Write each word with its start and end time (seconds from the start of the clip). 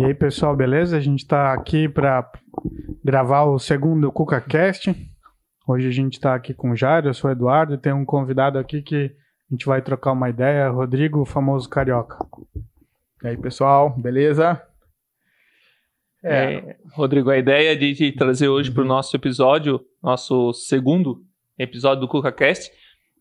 E 0.00 0.04
aí, 0.06 0.14
pessoal, 0.14 0.56
beleza? 0.56 0.96
A 0.96 1.00
gente 1.00 1.20
está 1.20 1.52
aqui 1.52 1.86
para 1.86 2.26
gravar 3.04 3.42
o 3.42 3.58
segundo 3.58 4.10
CucaCast. 4.10 4.96
Hoje 5.68 5.88
a 5.88 5.90
gente 5.90 6.14
está 6.14 6.34
aqui 6.34 6.54
com 6.54 6.70
o 6.70 6.74
Jairo, 6.74 7.10
eu 7.10 7.12
sou 7.12 7.28
o 7.28 7.32
Eduardo, 7.34 7.74
e 7.74 7.78
tem 7.78 7.92
um 7.92 8.06
convidado 8.06 8.58
aqui 8.58 8.80
que 8.80 9.14
a 9.50 9.54
gente 9.54 9.66
vai 9.66 9.82
trocar 9.82 10.12
uma 10.12 10.30
ideia, 10.30 10.70
Rodrigo, 10.70 11.20
o 11.20 11.26
famoso 11.26 11.68
carioca. 11.68 12.16
E 13.22 13.28
aí, 13.28 13.36
pessoal, 13.36 13.90
beleza? 13.90 14.62
É, 16.24 16.54
é 16.54 16.76
Rodrigo, 16.94 17.28
a 17.28 17.36
ideia 17.36 17.76
de 17.76 17.94
te 17.94 18.10
trazer 18.10 18.48
hoje 18.48 18.70
para 18.70 18.82
o 18.82 18.86
nosso 18.86 19.14
episódio, 19.14 19.84
nosso 20.02 20.54
segundo 20.54 21.22
episódio 21.58 22.00
do 22.00 22.08
CucaCast, 22.08 22.72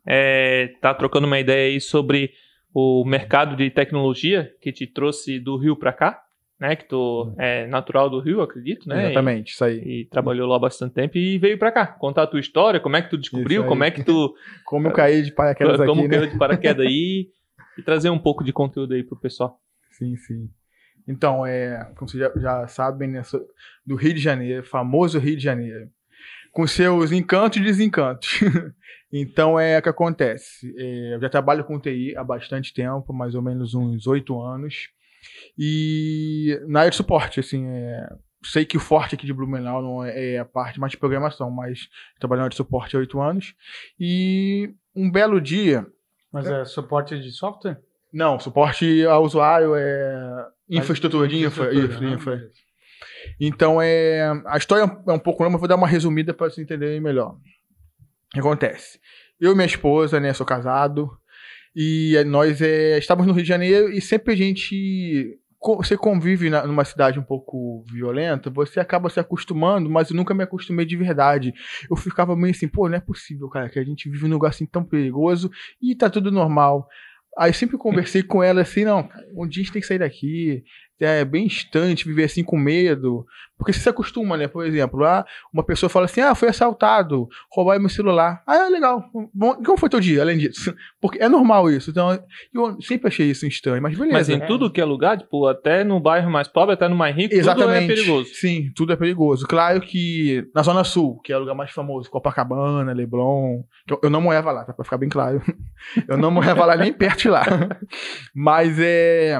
é 0.07 0.69
tá 0.79 0.93
trocando 0.93 1.27
uma 1.27 1.41
ideia 1.41 1.73
aí 1.73 1.81
sobre 1.81 2.31
o 2.73 3.03
mercado 3.03 3.57
de 3.57 3.69
tecnologia 3.69 4.49
que 4.61 4.71
te 4.71 4.87
trouxe 4.87 5.41
do 5.41 5.57
Rio 5.57 5.75
para 5.75 5.91
cá 5.91 6.23
né? 6.59 6.75
Que 6.75 6.85
tu 6.85 7.33
é 7.37 7.65
natural 7.67 8.09
do 8.09 8.19
Rio, 8.19 8.41
acredito, 8.41 8.87
né? 8.89 9.05
Exatamente, 9.05 9.49
e, 9.49 9.53
isso 9.53 9.63
aí. 9.63 9.77
E 9.77 10.05
trabalhou 10.05 10.47
lá 10.47 10.59
bastante 10.59 10.93
tempo 10.93 11.17
e 11.17 11.37
veio 11.37 11.57
para 11.57 11.71
cá 11.71 11.87
contar 11.87 12.23
a 12.23 12.27
tua 12.27 12.39
história, 12.39 12.79
como 12.79 12.97
é 12.97 13.01
que 13.01 13.09
tu 13.09 13.17
descobriu, 13.17 13.65
como 13.65 13.83
é 13.83 13.91
que 13.91 14.03
tu. 14.03 14.35
como 14.65 14.87
eu 14.87 14.91
caí 14.91 15.21
de 15.21 15.31
paraquedas 15.31 15.77
como 15.85 15.91
aqui. 15.91 15.95
Como 16.01 16.09
caiu 16.09 16.21
né? 16.21 16.27
de 16.27 16.37
paraquedas 16.37 16.85
aí 16.85 17.29
e 17.77 17.81
trazer 17.81 18.09
um 18.09 18.19
pouco 18.19 18.43
de 18.43 18.51
conteúdo 18.51 18.93
aí 18.93 19.03
pro 19.03 19.19
pessoal. 19.19 19.57
Sim, 19.91 20.15
sim. 20.17 20.49
Então, 21.07 21.45
é, 21.45 21.91
como 21.95 22.07
vocês 22.07 22.21
já, 22.21 22.31
já 22.39 22.67
sabem, 22.67 23.09
né, 23.09 23.23
do 23.85 23.95
Rio 23.95 24.13
de 24.13 24.19
Janeiro, 24.19 24.63
famoso 24.63 25.17
Rio 25.17 25.35
de 25.35 25.43
Janeiro, 25.43 25.89
com 26.51 26.67
seus 26.67 27.11
encantos 27.11 27.59
e 27.59 27.63
desencantos. 27.63 28.39
então, 29.11 29.59
é 29.59 29.79
o 29.79 29.81
que 29.81 29.89
acontece. 29.89 30.71
É, 30.77 31.15
eu 31.15 31.21
já 31.21 31.29
trabalho 31.29 31.63
com 31.63 31.79
TI 31.79 32.15
há 32.15 32.23
bastante 32.23 32.71
tempo, 32.73 33.11
mais 33.11 33.33
ou 33.33 33.41
menos 33.41 33.73
uns 33.73 34.05
oito 34.05 34.39
anos. 34.39 34.89
E 35.57 36.59
na 36.67 36.79
área 36.79 36.91
de 36.91 36.97
suporte, 36.97 37.39
assim, 37.39 37.67
é, 37.67 38.09
sei 38.43 38.65
que 38.65 38.77
o 38.77 38.79
forte 38.79 39.15
aqui 39.15 39.25
de 39.25 39.33
Blumenau 39.33 39.81
não 39.81 40.03
é, 40.03 40.33
é 40.33 40.39
a 40.39 40.45
parte 40.45 40.79
mais 40.79 40.91
de 40.91 40.97
programação, 40.97 41.49
mas 41.51 41.89
trabalho 42.19 42.39
na 42.39 42.43
área 42.45 42.51
de 42.51 42.55
suporte 42.55 42.95
há 42.95 42.99
oito 42.99 43.19
anos. 43.19 43.53
E 43.99 44.73
um 44.95 45.11
belo 45.11 45.41
dia. 45.41 45.85
Mas 46.31 46.47
é, 46.47 46.61
é 46.61 46.65
suporte 46.65 47.19
de 47.19 47.31
software? 47.31 47.79
Não, 48.11 48.39
suporte 48.39 49.05
ao 49.05 49.23
usuário 49.23 49.75
é 49.75 50.47
infraestrutura 50.69 51.27
de 51.27 51.45
infra. 51.45 51.73
infra, 51.73 51.99
né? 51.99 52.13
infra. 52.13 52.51
Então 53.39 53.81
é. 53.81 54.21
A 54.45 54.57
história 54.57 54.83
é 55.07 55.11
um 55.11 55.19
pouco 55.19 55.43
longa, 55.43 55.53
mas 55.53 55.61
vou 55.61 55.67
dar 55.67 55.75
uma 55.75 55.87
resumida 55.87 56.33
para 56.33 56.49
vocês 56.49 56.63
entenderem 56.63 56.99
melhor. 56.99 57.33
O 57.33 57.39
que 58.33 58.39
acontece? 58.39 58.99
Eu 59.39 59.51
e 59.51 59.55
minha 59.55 59.65
esposa, 59.65 60.19
né, 60.19 60.33
sou 60.33 60.45
casado, 60.45 61.09
e 61.75 62.15
nós 62.25 62.61
é, 62.61 62.97
estávamos 62.97 63.27
no 63.27 63.33
Rio 63.33 63.43
de 63.43 63.49
Janeiro 63.49 63.91
e 63.91 64.01
sempre 64.01 64.33
a 64.33 64.37
gente. 64.37 65.37
Você 65.77 65.97
convive 65.97 66.49
na, 66.49 66.65
numa 66.65 66.85
cidade 66.85 67.19
um 67.19 67.23
pouco 67.23 67.83
violenta, 67.91 68.49
você 68.49 68.79
acaba 68.79 69.09
se 69.09 69.19
acostumando, 69.19 69.89
mas 69.89 70.09
eu 70.09 70.15
nunca 70.15 70.33
me 70.33 70.43
acostumei 70.43 70.85
de 70.85 70.95
verdade. 70.95 71.53
Eu 71.89 71.97
ficava 71.97 72.33
meio 72.33 72.51
assim, 72.51 72.67
pô, 72.67 72.87
não 72.87 72.95
é 72.95 73.01
possível, 73.01 73.49
cara, 73.49 73.69
que 73.69 73.77
a 73.77 73.83
gente 73.83 74.09
vive 74.09 74.25
num 74.25 74.35
lugar 74.35 74.49
assim 74.49 74.65
tão 74.65 74.85
perigoso 74.85 75.51
e 75.81 75.93
tá 75.95 76.09
tudo 76.09 76.31
normal. 76.31 76.87
Aí 77.37 77.53
sempre 77.53 77.77
conversei 77.77 78.23
com 78.23 78.41
ela 78.41 78.61
assim, 78.61 78.85
não, 78.85 79.09
um 79.35 79.45
dia 79.45 79.61
a 79.61 79.65
gente 79.65 79.73
tem 79.73 79.81
que 79.81 79.87
sair 79.87 79.99
daqui, 79.99 80.63
é 80.99 81.23
bem 81.23 81.45
instante 81.45 82.07
viver 82.07 82.25
assim 82.25 82.43
com 82.43 82.57
medo. 82.57 83.25
Porque 83.59 83.73
você 83.73 83.79
se 83.81 83.89
acostuma, 83.89 84.37
né? 84.37 84.47
Por 84.47 84.65
exemplo, 84.65 85.01
lá 85.01 85.25
uma 85.53 85.63
pessoa 85.63 85.89
fala 85.89 86.05
assim: 86.05 86.21
ah, 86.21 86.33
foi 86.33 86.47
assaltado, 86.47 87.27
roubaram 87.51 87.81
meu 87.81 87.89
celular. 87.89 88.41
Ah, 88.47 88.67
é 88.67 88.69
legal. 88.69 89.03
Bom, 89.33 89.55
como 89.55 89.77
foi 89.77 89.89
teu 89.89 89.99
dia, 89.99 90.21
além 90.21 90.37
disso? 90.37 90.73
Porque 91.01 91.21
é 91.21 91.27
normal 91.27 91.69
isso. 91.69 91.89
Então, 91.89 92.17
eu 92.53 92.81
sempre 92.81 93.09
achei 93.09 93.29
isso 93.29 93.45
estranho, 93.45 93.81
mas 93.81 93.97
beleza. 93.97 94.13
Mas 94.13 94.29
em 94.29 94.39
tudo 94.47 94.71
que 94.71 94.79
é 94.79 94.85
lugar, 94.85 95.17
tipo, 95.17 95.45
até 95.45 95.83
no 95.83 95.99
bairro 95.99 96.31
mais 96.31 96.47
pobre, 96.47 96.73
até 96.73 96.87
no 96.87 96.95
mais 96.95 97.13
rico, 97.13 97.35
Exatamente. 97.35 97.81
tudo 97.81 97.91
é 97.91 97.95
perigoso. 97.95 98.29
Sim, 98.33 98.71
tudo 98.73 98.93
é 98.93 98.95
perigoso. 98.95 99.45
Claro 99.45 99.81
que 99.81 100.47
na 100.55 100.63
Zona 100.63 100.85
Sul, 100.85 101.19
que 101.21 101.33
é 101.33 101.35
o 101.35 101.41
lugar 101.41 101.53
mais 101.53 101.71
famoso, 101.71 102.09
Copacabana, 102.09 102.93
Leblon. 102.93 103.63
Eu, 103.89 103.99
eu 104.03 104.09
não 104.09 104.21
morava 104.21 104.53
lá, 104.53 104.63
tá? 104.63 104.71
Pra 104.71 104.85
ficar 104.85 104.97
bem 104.97 105.09
claro. 105.09 105.41
eu 106.07 106.17
não 106.17 106.31
morava 106.31 106.65
lá 106.65 106.77
nem 106.77 106.93
perto 106.93 107.23
de 107.23 107.29
lá. 107.29 107.43
Mas 108.33 108.79
é. 108.79 109.37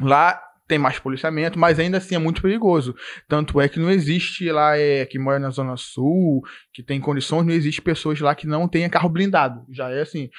Lá 0.00 0.40
tem 0.70 0.78
mais 0.78 1.00
policiamento, 1.00 1.58
mas 1.58 1.80
ainda 1.80 1.98
assim 1.98 2.14
é 2.14 2.18
muito 2.18 2.40
perigoso. 2.40 2.94
Tanto 3.28 3.60
é 3.60 3.68
que 3.68 3.80
não 3.80 3.90
existe 3.90 4.48
lá, 4.52 4.78
é, 4.78 5.04
que 5.04 5.18
mora 5.18 5.40
na 5.40 5.50
Zona 5.50 5.76
Sul, 5.76 6.44
que 6.72 6.80
tem 6.80 7.00
condições, 7.00 7.44
não 7.44 7.52
existe 7.52 7.82
pessoas 7.82 8.20
lá 8.20 8.36
que 8.36 8.46
não 8.46 8.68
tenha 8.68 8.88
carro 8.88 9.08
blindado. 9.08 9.66
Já 9.68 9.90
é 9.90 10.02
assim, 10.02 10.30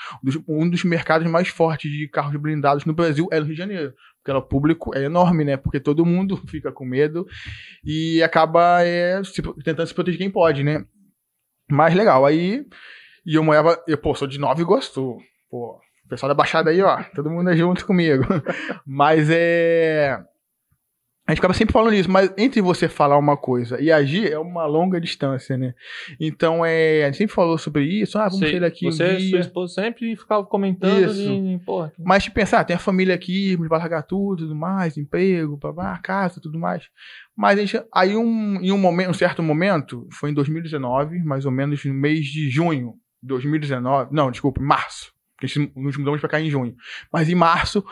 um 0.48 0.70
dos 0.70 0.86
mercados 0.86 1.30
mais 1.30 1.50
fortes 1.50 1.92
de 1.92 2.08
carros 2.08 2.34
blindados 2.40 2.86
no 2.86 2.94
Brasil 2.94 3.28
é 3.30 3.42
o 3.42 3.44
Rio 3.44 3.54
de 3.54 3.58
Janeiro. 3.58 3.94
Porque 4.24 4.32
o 4.32 4.42
público 4.42 4.96
é 4.96 5.04
enorme, 5.04 5.44
né? 5.44 5.58
Porque 5.58 5.82
todo 5.82 6.06
mundo 6.06 6.38
fica 6.48 6.72
com 6.72 6.86
medo 6.86 7.28
e 7.84 8.24
acaba 8.24 8.82
é, 8.86 9.22
se, 9.26 9.42
tentando 9.66 9.88
se 9.88 9.94
proteger 9.94 10.18
quem 10.18 10.32
pode, 10.32 10.64
né? 10.64 10.86
Mas 11.70 11.94
legal, 11.94 12.26
aí. 12.26 12.66
E 13.26 13.36
eu 13.36 13.44
morava. 13.44 13.84
Eu, 13.86 13.98
pô, 13.98 14.16
sou 14.16 14.30
de 14.30 14.40
Nova 14.40 14.62
Iguaçu. 14.62 15.18
Pô, 15.50 15.81
pessoal 16.12 16.28
da 16.28 16.36
Baixada 16.36 16.70
aí, 16.70 16.82
ó, 16.82 17.02
todo 17.16 17.30
mundo 17.30 17.50
é 17.50 17.56
junto 17.56 17.86
comigo. 17.86 18.26
Mas 18.86 19.30
é. 19.32 20.22
A 21.26 21.32
gente 21.32 21.38
ficava 21.38 21.54
sempre 21.54 21.72
falando 21.72 21.94
isso, 21.94 22.12
mas 22.12 22.34
entre 22.38 22.62
você 22.62 22.90
falar 22.90 23.18
uma 23.18 23.38
coisa 23.38 23.80
e 23.80 23.90
agir 23.90 24.30
é 24.30 24.40
uma 24.40 24.66
longa 24.66 25.00
distância, 25.00 25.56
né? 25.56 25.74
Então, 26.20 26.66
é, 26.66 27.04
a 27.04 27.06
gente 27.06 27.20
sempre 27.20 27.34
falou 27.34 27.58
sobre 27.58 27.86
isso, 27.86 28.18
ah, 28.18 28.24
vamos 28.24 28.40
Sei, 28.40 28.50
sair 28.50 28.60
daqui 28.60 28.86
você 28.86 29.04
um 29.14 29.18
dia. 29.18 29.30
sua 29.30 29.40
esposa 29.40 29.82
sempre 29.82 30.14
ficava 30.18 30.44
comentando 30.44 31.00
isso. 31.00 31.24
De, 31.24 31.62
porra. 31.64 31.94
Mas 31.98 32.24
de 32.24 32.32
pensar, 32.32 32.60
ah, 32.60 32.64
tem 32.66 32.76
a 32.76 32.80
família 32.80 33.16
aqui, 33.16 33.56
vai 33.56 33.80
largar 33.80 34.02
tudo, 34.02 34.40
tudo 34.40 34.56
mais, 34.56 34.98
emprego, 34.98 35.56
babá, 35.56 35.98
casa, 36.00 36.42
tudo 36.42 36.60
mais. 36.60 36.90
Mas 37.38 37.60
a 37.60 37.62
gente, 37.62 37.86
aí 37.94 38.18
um, 38.18 38.60
em 38.60 38.72
um 38.72 38.78
momento, 38.78 39.12
um 39.12 39.14
certo 39.14 39.42
momento, 39.42 40.10
foi 40.12 40.32
em 40.32 40.34
2019, 40.34 41.20
mais 41.24 41.46
ou 41.46 41.52
menos 41.52 41.86
no 41.86 41.94
mês 41.94 42.26
de 42.26 42.50
junho 42.50 42.96
de 43.22 43.30
2019, 43.30 44.10
não, 44.12 44.32
desculpa, 44.32 44.60
março 44.60 45.14
gente 45.48 45.72
nos 45.76 45.98
mudamos 45.98 46.20
para 46.20 46.30
cá 46.30 46.42
em 46.42 46.50
junho. 46.50 46.76
Mas 47.12 47.30
em 47.30 47.36
março 47.36 47.84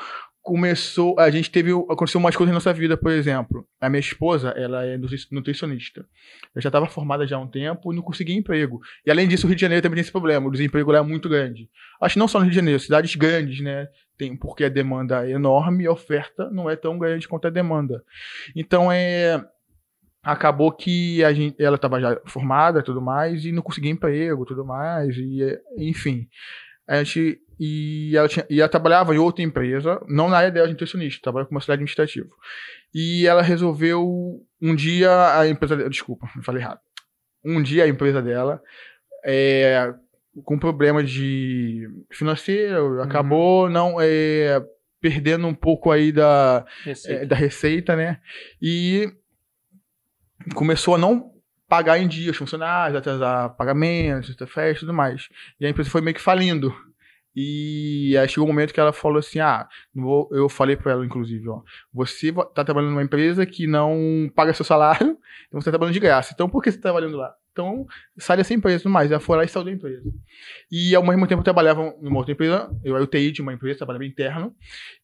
começou, 0.41 1.19
a 1.19 1.29
gente 1.29 1.51
teve, 1.51 1.71
aconteceu 1.71 2.19
umas 2.19 2.35
coisas 2.35 2.51
na 2.51 2.55
nossa 2.55 2.73
vida, 2.73 2.97
por 2.97 3.11
exemplo. 3.11 3.67
A 3.79 3.87
minha 3.87 3.99
esposa, 3.99 4.49
ela 4.49 4.83
é 4.83 4.97
nutricionista. 5.31 6.05
Eu 6.55 6.61
já 6.61 6.69
estava 6.69 6.87
formada 6.87 7.27
já 7.27 7.37
há 7.37 7.39
um 7.39 7.47
tempo 7.47 7.91
e 7.91 7.95
não 7.95 8.01
conseguia 8.01 8.35
emprego. 8.35 8.79
E 9.05 9.11
além 9.11 9.27
disso, 9.27 9.45
o 9.45 9.47
Rio 9.47 9.55
de 9.55 9.61
Janeiro 9.61 9.83
também 9.83 9.97
tem 9.97 10.01
esse 10.01 10.11
problema, 10.11 10.47
o 10.47 10.51
desemprego 10.51 10.91
lá 10.91 10.99
é 10.99 11.01
muito 11.03 11.29
grande. 11.29 11.69
Acho 12.01 12.13
que 12.13 12.19
não 12.19 12.27
só 12.27 12.39
no 12.39 12.45
Rio 12.45 12.51
de 12.51 12.55
Janeiro, 12.55 12.79
cidades 12.79 13.15
grandes, 13.15 13.59
né? 13.61 13.87
Tem, 14.17 14.35
porque 14.35 14.63
a 14.63 14.69
demanda 14.69 15.23
é 15.27 15.31
enorme 15.31 15.83
e 15.83 15.87
a 15.87 15.91
oferta 15.91 16.49
não 16.49 16.69
é 16.69 16.75
tão 16.75 16.97
grande 16.97 17.27
quanto 17.27 17.45
a 17.47 17.51
demanda. 17.51 18.03
Então, 18.55 18.91
é 18.91 19.45
acabou 20.21 20.71
que 20.71 21.23
a 21.23 21.31
gente, 21.31 21.61
ela 21.63 21.77
estava 21.77 21.99
já 22.01 22.19
formada 22.25 22.83
tudo 22.83 23.01
mais 23.01 23.45
e 23.45 23.53
não 23.53 23.61
conseguia 23.61 23.89
emprego 23.89 24.45
tudo 24.45 24.65
mais 24.65 25.15
e 25.15 25.57
enfim 25.77 26.27
a 26.89 27.03
gente 27.03 27.41
e 27.59 28.15
ela, 28.15 28.27
tinha, 28.29 28.45
e 28.49 28.61
ela 28.61 28.69
trabalhava 28.69 29.13
em 29.13 29.17
outra 29.17 29.43
empresa, 29.43 30.01
não 30.07 30.29
na 30.29 30.37
área 30.37 30.51
dela 30.51 30.67
de 30.67 30.73
nutricionista, 30.73 31.21
trabalhava 31.21 31.49
como 31.49 31.57
auxiliar 31.57 31.75
administrativo. 31.75 32.29
E 32.93 33.27
ela 33.27 33.41
resolveu 33.41 34.41
um 34.61 34.73
dia 34.73 35.37
a 35.37 35.47
empresa, 35.47 35.89
desculpa, 35.89 36.25
falei 36.41 36.61
errado. 36.61 36.79
Um 37.43 37.61
dia 37.61 37.83
a 37.83 37.87
empresa 37.87 38.21
dela 38.21 38.61
é, 39.25 39.93
com 40.45 40.57
problema 40.57 41.03
de 41.03 41.87
financeiro, 42.09 42.95
uhum. 42.95 43.01
acabou 43.01 43.69
não 43.69 43.97
é, 43.99 44.63
perdendo 45.01 45.45
um 45.45 45.53
pouco 45.53 45.91
aí 45.91 46.11
da 46.11 46.65
receita. 46.83 47.23
É, 47.23 47.25
da 47.25 47.35
receita, 47.35 47.95
né? 47.95 48.19
E 48.61 49.11
começou 50.55 50.95
a 50.95 50.97
não 50.97 51.33
pagar 51.67 51.99
em 51.99 52.07
dias 52.07 52.35
funcionários, 52.35 52.97
atrasar 52.97 53.55
pagamentos, 53.55 54.35
festa 54.47 54.77
e 54.77 54.79
tudo 54.79 54.93
mais. 54.93 55.29
E 55.59 55.65
a 55.65 55.69
empresa 55.69 55.89
foi 55.89 56.01
meio 56.01 56.15
que 56.15 56.21
falindo. 56.21 56.73
E 57.41 58.17
aí 58.17 58.27
chegou 58.27 58.43
um 58.43 58.51
momento 58.51 58.73
que 58.73 58.79
ela 58.81 58.91
falou 58.91 59.19
assim: 59.19 59.39
Ah, 59.39 59.65
eu 60.29 60.49
falei 60.49 60.75
para 60.75 60.91
ela, 60.91 61.05
inclusive, 61.05 61.47
ó, 61.47 61.61
você 61.93 62.33
tá 62.53 62.65
trabalhando 62.65 62.91
numa 62.91 63.01
empresa 63.01 63.45
que 63.45 63.65
não 63.65 64.29
paga 64.35 64.53
seu 64.53 64.65
salário, 64.65 65.17
então 65.47 65.61
você 65.61 65.65
tá 65.65 65.71
trabalhando 65.71 65.93
de 65.93 66.01
graça. 66.01 66.33
Então 66.33 66.49
por 66.49 66.61
que 66.61 66.69
você 66.69 66.77
tá 66.77 66.83
trabalhando 66.83 67.15
lá? 67.15 67.33
Então 67.53 67.87
sai 68.17 68.35
dessa 68.35 68.53
empresa 68.53 68.79
e 68.79 68.83
tudo 68.83 68.91
mais. 68.91 69.09
Ela 69.09 69.21
foi 69.21 69.37
lá 69.37 69.45
e 69.45 69.47
saiu 69.47 69.63
da 69.63 69.71
empresa. 69.71 70.11
E 70.69 70.93
ao 70.93 71.01
mesmo 71.01 71.25
tempo 71.27 71.39
eu 71.39 71.43
trabalhava 71.45 71.95
numa 72.01 72.17
outra 72.17 72.33
empresa, 72.33 72.69
eu 72.83 72.93
era 72.93 73.05
o 73.05 73.07
TI 73.07 73.31
de 73.31 73.41
uma 73.41 73.53
empresa, 73.53 73.77
trabalhava 73.77 74.05
interno, 74.05 74.53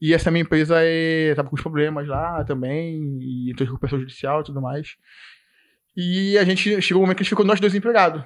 e 0.01 0.13
essa 0.13 0.29
minha 0.29 0.43
empresa 0.43 0.83
estava 0.83 1.47
é, 1.47 1.49
com 1.49 1.55
os 1.55 1.61
problemas 1.61 2.05
lá 2.05 2.43
também, 2.43 3.17
e 3.21 3.51
entrou 3.51 3.65
em 3.65 3.69
recuperação 3.69 3.97
judicial 3.97 4.41
e 4.41 4.43
tudo 4.43 4.61
mais. 4.61 4.97
E 5.95 6.37
a 6.37 6.43
gente 6.43 6.81
chegou 6.81 7.01
um 7.01 7.05
momento 7.05 7.15
que 7.15 7.21
a 7.21 7.23
gente 7.23 7.29
ficou 7.29 7.45
nós 7.45 7.61
dois 7.61 7.73
empregados. 7.73 8.21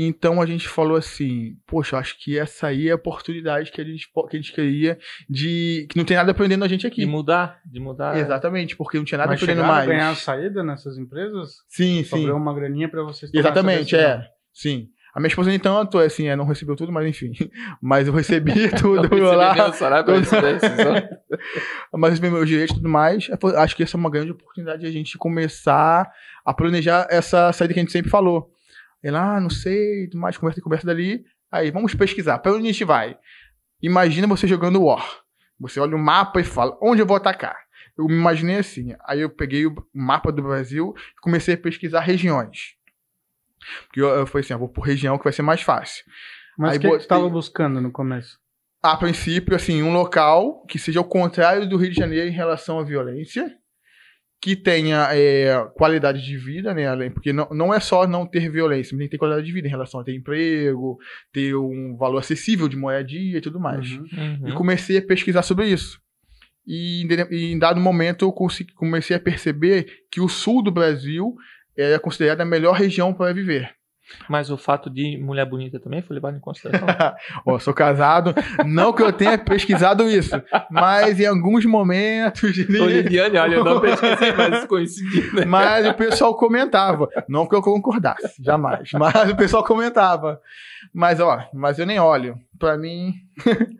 Então 0.00 0.40
a 0.40 0.46
gente 0.46 0.68
falou 0.68 0.96
assim, 0.96 1.56
poxa, 1.66 1.96
acho 1.98 2.16
que 2.22 2.38
essa 2.38 2.68
aí 2.68 2.88
é 2.88 2.92
a 2.92 2.94
oportunidade 2.96 3.72
que 3.72 3.80
a 3.80 3.84
gente, 3.84 4.06
que 4.08 4.36
a 4.36 4.40
gente 4.40 4.52
queria 4.52 4.98
de. 5.28 5.86
que 5.90 5.96
não 5.96 6.04
tem 6.04 6.16
nada 6.16 6.30
aprendendo 6.30 6.64
a 6.64 6.68
gente 6.68 6.86
aqui. 6.86 7.00
De 7.00 7.06
mudar, 7.06 7.60
de 7.66 7.80
mudar. 7.80 8.16
Exatamente, 8.16 8.76
porque 8.76 8.96
não 8.98 9.04
tinha 9.04 9.18
nada 9.18 9.30
Mas 9.32 9.42
aprendendo 9.42 9.66
mais. 9.66 9.86
ganhar 9.88 10.14
saída 10.14 10.62
nessas 10.62 10.98
empresas? 10.98 11.56
Sim, 11.68 12.04
sim. 12.04 12.04
Sobrou 12.04 12.36
uma 12.36 12.54
graninha 12.54 12.88
para 12.88 13.02
vocês 13.02 13.32
Exatamente, 13.34 13.96
é. 13.96 14.22
Sim. 14.52 14.88
A 15.14 15.20
minha 15.20 15.28
esposa 15.28 15.48
nem 15.50 15.58
tanto, 15.58 15.98
assim, 15.98 16.28
é, 16.28 16.36
não 16.36 16.44
recebeu 16.44 16.76
tudo, 16.76 16.92
mas 16.92 17.04
enfim. 17.08 17.32
Mas 17.82 18.06
eu 18.06 18.12
recebi 18.14 18.68
tudo 18.78 19.16
lá. 19.34 19.52
recebi 19.52 19.70
o 19.70 19.72
salário 19.72 20.04
pra 20.04 20.16
isso 20.18 20.30
daí, 20.30 20.60
vocês 20.60 20.76
vão- 20.76 21.08
mas 21.94 22.10
recebi 22.10 22.30
meus 22.30 22.48
direitos 22.48 22.76
e 22.76 22.78
tudo 22.78 22.88
mais. 22.88 23.28
É, 23.28 23.56
Acho 23.56 23.74
que 23.74 23.82
essa 23.82 23.96
é 23.96 23.98
uma 23.98 24.10
grande 24.10 24.30
oportunidade 24.30 24.82
de 24.82 24.86
a 24.86 24.92
gente 24.92 25.18
começar 25.18 26.08
a 26.44 26.54
planejar 26.54 27.06
essa 27.10 27.52
saída 27.52 27.74
que 27.74 27.80
a 27.80 27.82
gente 27.82 27.90
sempre 27.92 28.10
falou. 28.10 28.48
Ele, 29.02 29.16
ah, 29.16 29.40
não 29.40 29.50
sei, 29.50 30.08
mais, 30.14 30.36
conversa 30.36 30.60
e 30.60 30.62
conversa 30.62 30.86
dali. 30.86 31.24
Aí, 31.50 31.70
vamos 31.70 31.94
pesquisar. 31.94 32.38
Pra 32.38 32.52
onde 32.52 32.64
a 32.64 32.72
gente 32.72 32.84
vai? 32.84 33.16
Imagina 33.80 34.26
você 34.26 34.46
jogando 34.46 34.82
War. 34.82 35.22
Você 35.60 35.80
olha 35.80 35.96
o 35.96 35.98
mapa 35.98 36.40
e 36.40 36.44
fala, 36.44 36.76
onde 36.82 37.00
eu 37.00 37.06
vou 37.06 37.16
atacar? 37.16 37.56
Eu 37.96 38.06
me 38.06 38.14
imaginei 38.14 38.56
assim. 38.56 38.94
Aí 39.04 39.20
eu 39.20 39.30
peguei 39.30 39.66
o 39.66 39.74
mapa 39.92 40.30
do 40.30 40.42
Brasil 40.42 40.94
e 40.96 41.20
comecei 41.20 41.54
a 41.54 41.58
pesquisar 41.58 42.00
regiões. 42.00 42.76
Porque 43.86 44.00
eu, 44.00 44.08
eu 44.08 44.26
falei 44.26 44.44
assim, 44.44 44.54
ah, 44.54 44.56
vou 44.56 44.68
por 44.68 44.82
região 44.82 45.18
que 45.18 45.24
vai 45.24 45.32
ser 45.32 45.42
mais 45.42 45.62
fácil. 45.62 46.04
Mas 46.56 46.76
o 46.76 46.80
que, 46.80 46.88
você 46.88 47.06
tava 47.06 47.28
buscando 47.28 47.80
no 47.80 47.90
começo? 47.90 48.38
A 48.82 48.96
princípio, 48.96 49.54
assim, 49.56 49.82
um 49.82 49.92
local 49.92 50.64
que 50.66 50.78
seja 50.78 51.00
o 51.00 51.04
contrário 51.04 51.68
do 51.68 51.76
Rio 51.76 51.90
de 51.90 51.96
Janeiro 51.96 52.28
em 52.28 52.32
relação 52.32 52.78
à 52.78 52.84
violência, 52.84 53.52
que 54.40 54.54
tenha 54.54 55.08
é, 55.12 55.52
qualidade 55.74 56.24
de 56.24 56.36
vida, 56.36 56.72
né? 56.72 56.86
além- 56.86 57.10
Porque 57.10 57.32
não, 57.32 57.48
não 57.50 57.74
é 57.74 57.80
só 57.80 58.06
não 58.06 58.24
ter 58.24 58.48
violência, 58.50 58.92
mas 58.94 58.98
tem 59.00 59.06
que 59.08 59.10
ter 59.12 59.18
qualidade 59.18 59.46
de 59.46 59.52
vida 59.52 59.66
em 59.66 59.70
relação 59.70 59.98
a 60.00 60.04
ter 60.04 60.14
emprego, 60.14 60.96
ter 61.32 61.56
um 61.56 61.96
valor 61.96 62.18
acessível 62.18 62.68
de 62.68 62.76
moradia 62.76 63.38
e 63.38 63.40
tudo 63.40 63.58
mais. 63.58 63.90
Uhum. 63.90 64.06
E 64.46 64.50
Uhum. 64.50 64.54
comecei 64.54 64.98
a 64.98 65.02
pesquisar 65.02 65.42
sobre 65.42 65.66
isso. 65.68 66.00
E, 66.66 67.02
em 67.02 67.34
e 67.54 67.58
dado 67.58 67.80
momento 67.80 68.24
eu 68.26 68.32
consegui- 68.32 68.74
comecei 68.74 69.16
a 69.16 69.20
perceber 69.20 69.86
que 70.10 70.20
o 70.20 70.28
sul 70.28 70.62
do 70.62 70.70
Brasil 70.70 71.34
é 71.76 71.98
considerada 71.98 72.42
a 72.42 72.46
melhor 72.46 72.74
região 72.74 73.12
para 73.14 73.32
viver. 73.32 73.70
Mas 74.28 74.50
o 74.50 74.56
fato 74.56 74.88
de 74.90 75.18
mulher 75.18 75.44
bonita 75.44 75.78
também 75.78 76.02
foi 76.02 76.14
levado 76.14 76.36
em 76.36 76.40
consideração. 76.40 76.88
Ó, 77.46 77.58
sou 77.58 77.74
casado, 77.74 78.34
não 78.64 78.92
que 78.92 79.02
eu 79.02 79.12
tenha 79.12 79.38
pesquisado 79.38 80.08
isso, 80.08 80.40
mas 80.70 81.20
em 81.20 81.26
alguns 81.26 81.64
momentos. 81.64 82.56
Oliviane, 82.68 83.38
olha, 83.38 83.56
eu 83.56 83.64
não 83.64 83.80
pesquisei, 83.80 84.32
mas 84.32 84.64
coincidiu, 84.66 85.34
né? 85.34 85.44
Mas 85.44 85.86
o 85.86 85.94
pessoal 85.94 86.34
comentava. 86.36 87.08
Não 87.28 87.46
que 87.46 87.54
eu 87.54 87.62
concordasse, 87.62 88.42
jamais. 88.42 88.90
Mas 88.92 89.30
o 89.30 89.36
pessoal 89.36 89.64
comentava. 89.64 90.40
Mas, 90.92 91.20
ó, 91.20 91.46
mas 91.52 91.78
eu 91.78 91.86
nem 91.86 91.98
olho. 91.98 92.38
Pra 92.58 92.76
mim. 92.76 93.14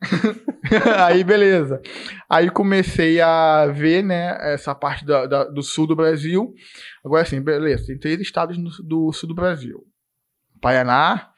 Aí, 1.06 1.24
beleza. 1.24 1.80
Aí 2.28 2.50
comecei 2.50 3.20
a 3.20 3.66
ver, 3.66 4.02
né, 4.02 4.36
essa 4.52 4.74
parte 4.74 5.04
da- 5.04 5.26
da- 5.26 5.44
do 5.44 5.62
sul 5.62 5.86
do 5.86 5.96
Brasil. 5.96 6.52
Agora, 7.04 7.22
assim, 7.22 7.40
beleza, 7.40 7.86
tem 7.86 7.98
três 7.98 8.20
estados 8.20 8.58
no- 8.58 8.70
do 8.86 9.12
sul 9.12 9.28
do 9.28 9.34
Brasil: 9.34 9.82
Paraná, 10.60 11.30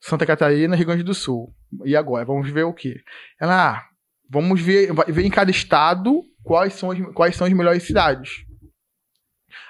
Santa 0.00 0.26
Catarina 0.26 0.76
Rio 0.76 0.86
Grande 0.86 1.02
do 1.02 1.14
Sul. 1.14 1.54
E 1.84 1.96
agora? 1.96 2.24
Vamos 2.24 2.48
ver 2.50 2.64
o 2.64 2.72
quê? 2.72 2.96
Ela, 3.40 3.70
ah, 3.78 3.84
vamos 4.30 4.60
ver, 4.60 4.90
ver 5.08 5.24
em 5.24 5.30
cada 5.30 5.50
estado 5.50 6.22
quais 6.42 6.74
são 6.74 6.90
as, 6.90 6.98
quais 7.14 7.34
são 7.36 7.46
as 7.46 7.52
melhores 7.52 7.82
cidades. 7.82 8.30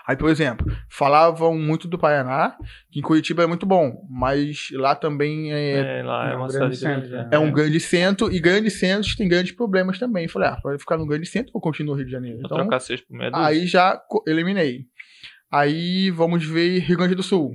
Aí, 0.07 0.17
por 0.17 0.29
exemplo, 0.29 0.67
falavam 0.89 1.57
muito 1.59 1.89
do 1.89 1.99
Paraná, 1.99 2.57
que 2.91 2.99
em 3.01 3.03
Curitiba 3.03 3.43
é 3.43 3.47
muito 3.47 3.65
bom, 3.67 4.07
mas 4.11 4.69
lá 4.73 4.95
também 4.95 5.53
é, 5.53 6.01
É, 6.01 6.03
lá 6.03 6.29
é 6.31 6.33
É 6.33 6.37
um 6.37 6.47
grande 6.47 6.77
centro, 6.77 7.09
grande. 7.09 7.13
né? 7.13 7.29
é 7.33 7.39
um 7.39 7.51
grande 7.53 7.81
centro, 7.81 8.33
e 8.33 8.39
grandes 8.41 8.79
centros 8.79 9.17
têm 9.17 9.29
grandes 9.29 9.53
problemas 9.53 9.99
também. 9.99 10.29
Falei, 10.29 10.49
ah, 10.49 10.59
pode 10.63 10.79
ficar 10.79 10.97
no 10.97 11.07
grande 11.07 11.27
centro 11.27 11.51
ou 11.55 11.61
continuo 11.61 11.93
no 11.93 11.97
Rio 11.97 12.07
de 12.07 12.13
Janeiro? 12.13 12.37
Vou 12.39 12.47
Então, 12.47 12.59
trocar 12.59 12.81
seis 12.81 13.01
por 13.01 13.17
meia 13.17 13.31
aí 13.35 13.67
já 13.67 14.01
eliminei. 14.27 14.83
Aí 15.53 16.11
vamos 16.11 16.45
ver 16.45 16.81
Rio 16.81 16.97
Grande 16.97 17.15
do 17.15 17.23
Sul. 17.23 17.53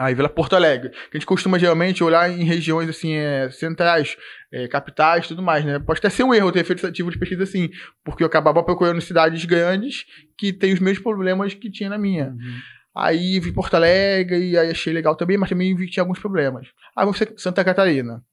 Aí 0.00 0.14
Vila 0.14 0.30
Porto 0.30 0.56
Alegre. 0.56 0.88
Que 0.88 0.96
a 0.96 1.18
gente 1.18 1.26
costuma 1.26 1.58
geralmente 1.58 2.02
olhar 2.02 2.30
em 2.30 2.42
regiões 2.42 2.88
assim, 2.88 3.12
é, 3.12 3.50
centrais, 3.50 4.16
é, 4.50 4.66
capitais 4.66 5.28
tudo 5.28 5.42
mais, 5.42 5.62
né? 5.62 5.78
Pode 5.78 5.98
até 5.98 6.08
ser 6.08 6.24
um 6.24 6.32
erro 6.32 6.50
ter 6.50 6.64
feito 6.64 6.78
esse 6.78 6.90
tipo 6.90 7.10
de 7.10 7.18
pesquisa 7.18 7.42
assim, 7.42 7.68
porque 8.02 8.22
eu 8.22 8.26
acabava 8.26 8.62
procurando 8.62 8.98
cidades 9.02 9.44
grandes 9.44 10.06
que 10.38 10.54
têm 10.54 10.72
os 10.72 10.80
mesmos 10.80 11.02
problemas 11.02 11.52
que 11.52 11.70
tinha 11.70 11.90
na 11.90 11.98
minha. 11.98 12.28
Uhum. 12.28 12.60
Aí 12.96 13.38
vi 13.40 13.52
Porto 13.52 13.74
Alegre 13.74 14.38
e 14.38 14.56
aí 14.56 14.70
achei 14.70 14.90
legal 14.90 15.14
também, 15.14 15.36
mas 15.36 15.50
também 15.50 15.76
vi 15.76 15.84
que 15.84 15.92
tinha 15.92 16.02
alguns 16.02 16.18
problemas. 16.18 16.68
Aí 16.96 17.04
vamos 17.04 17.18
ser 17.18 17.34
Santa 17.36 17.62
Catarina. 17.62 18.24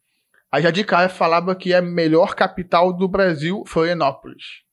Aí 0.49 0.63
já 0.63 0.71
de 0.71 0.85
cara 0.85 1.09
falava 1.09 1.53
que 1.53 1.73
a 1.73 1.81
melhor 1.81 2.33
capital 2.33 2.93
do 2.93 3.09
Brasil 3.09 3.63
foi 3.67 3.87
Florianópolis. 3.87 4.66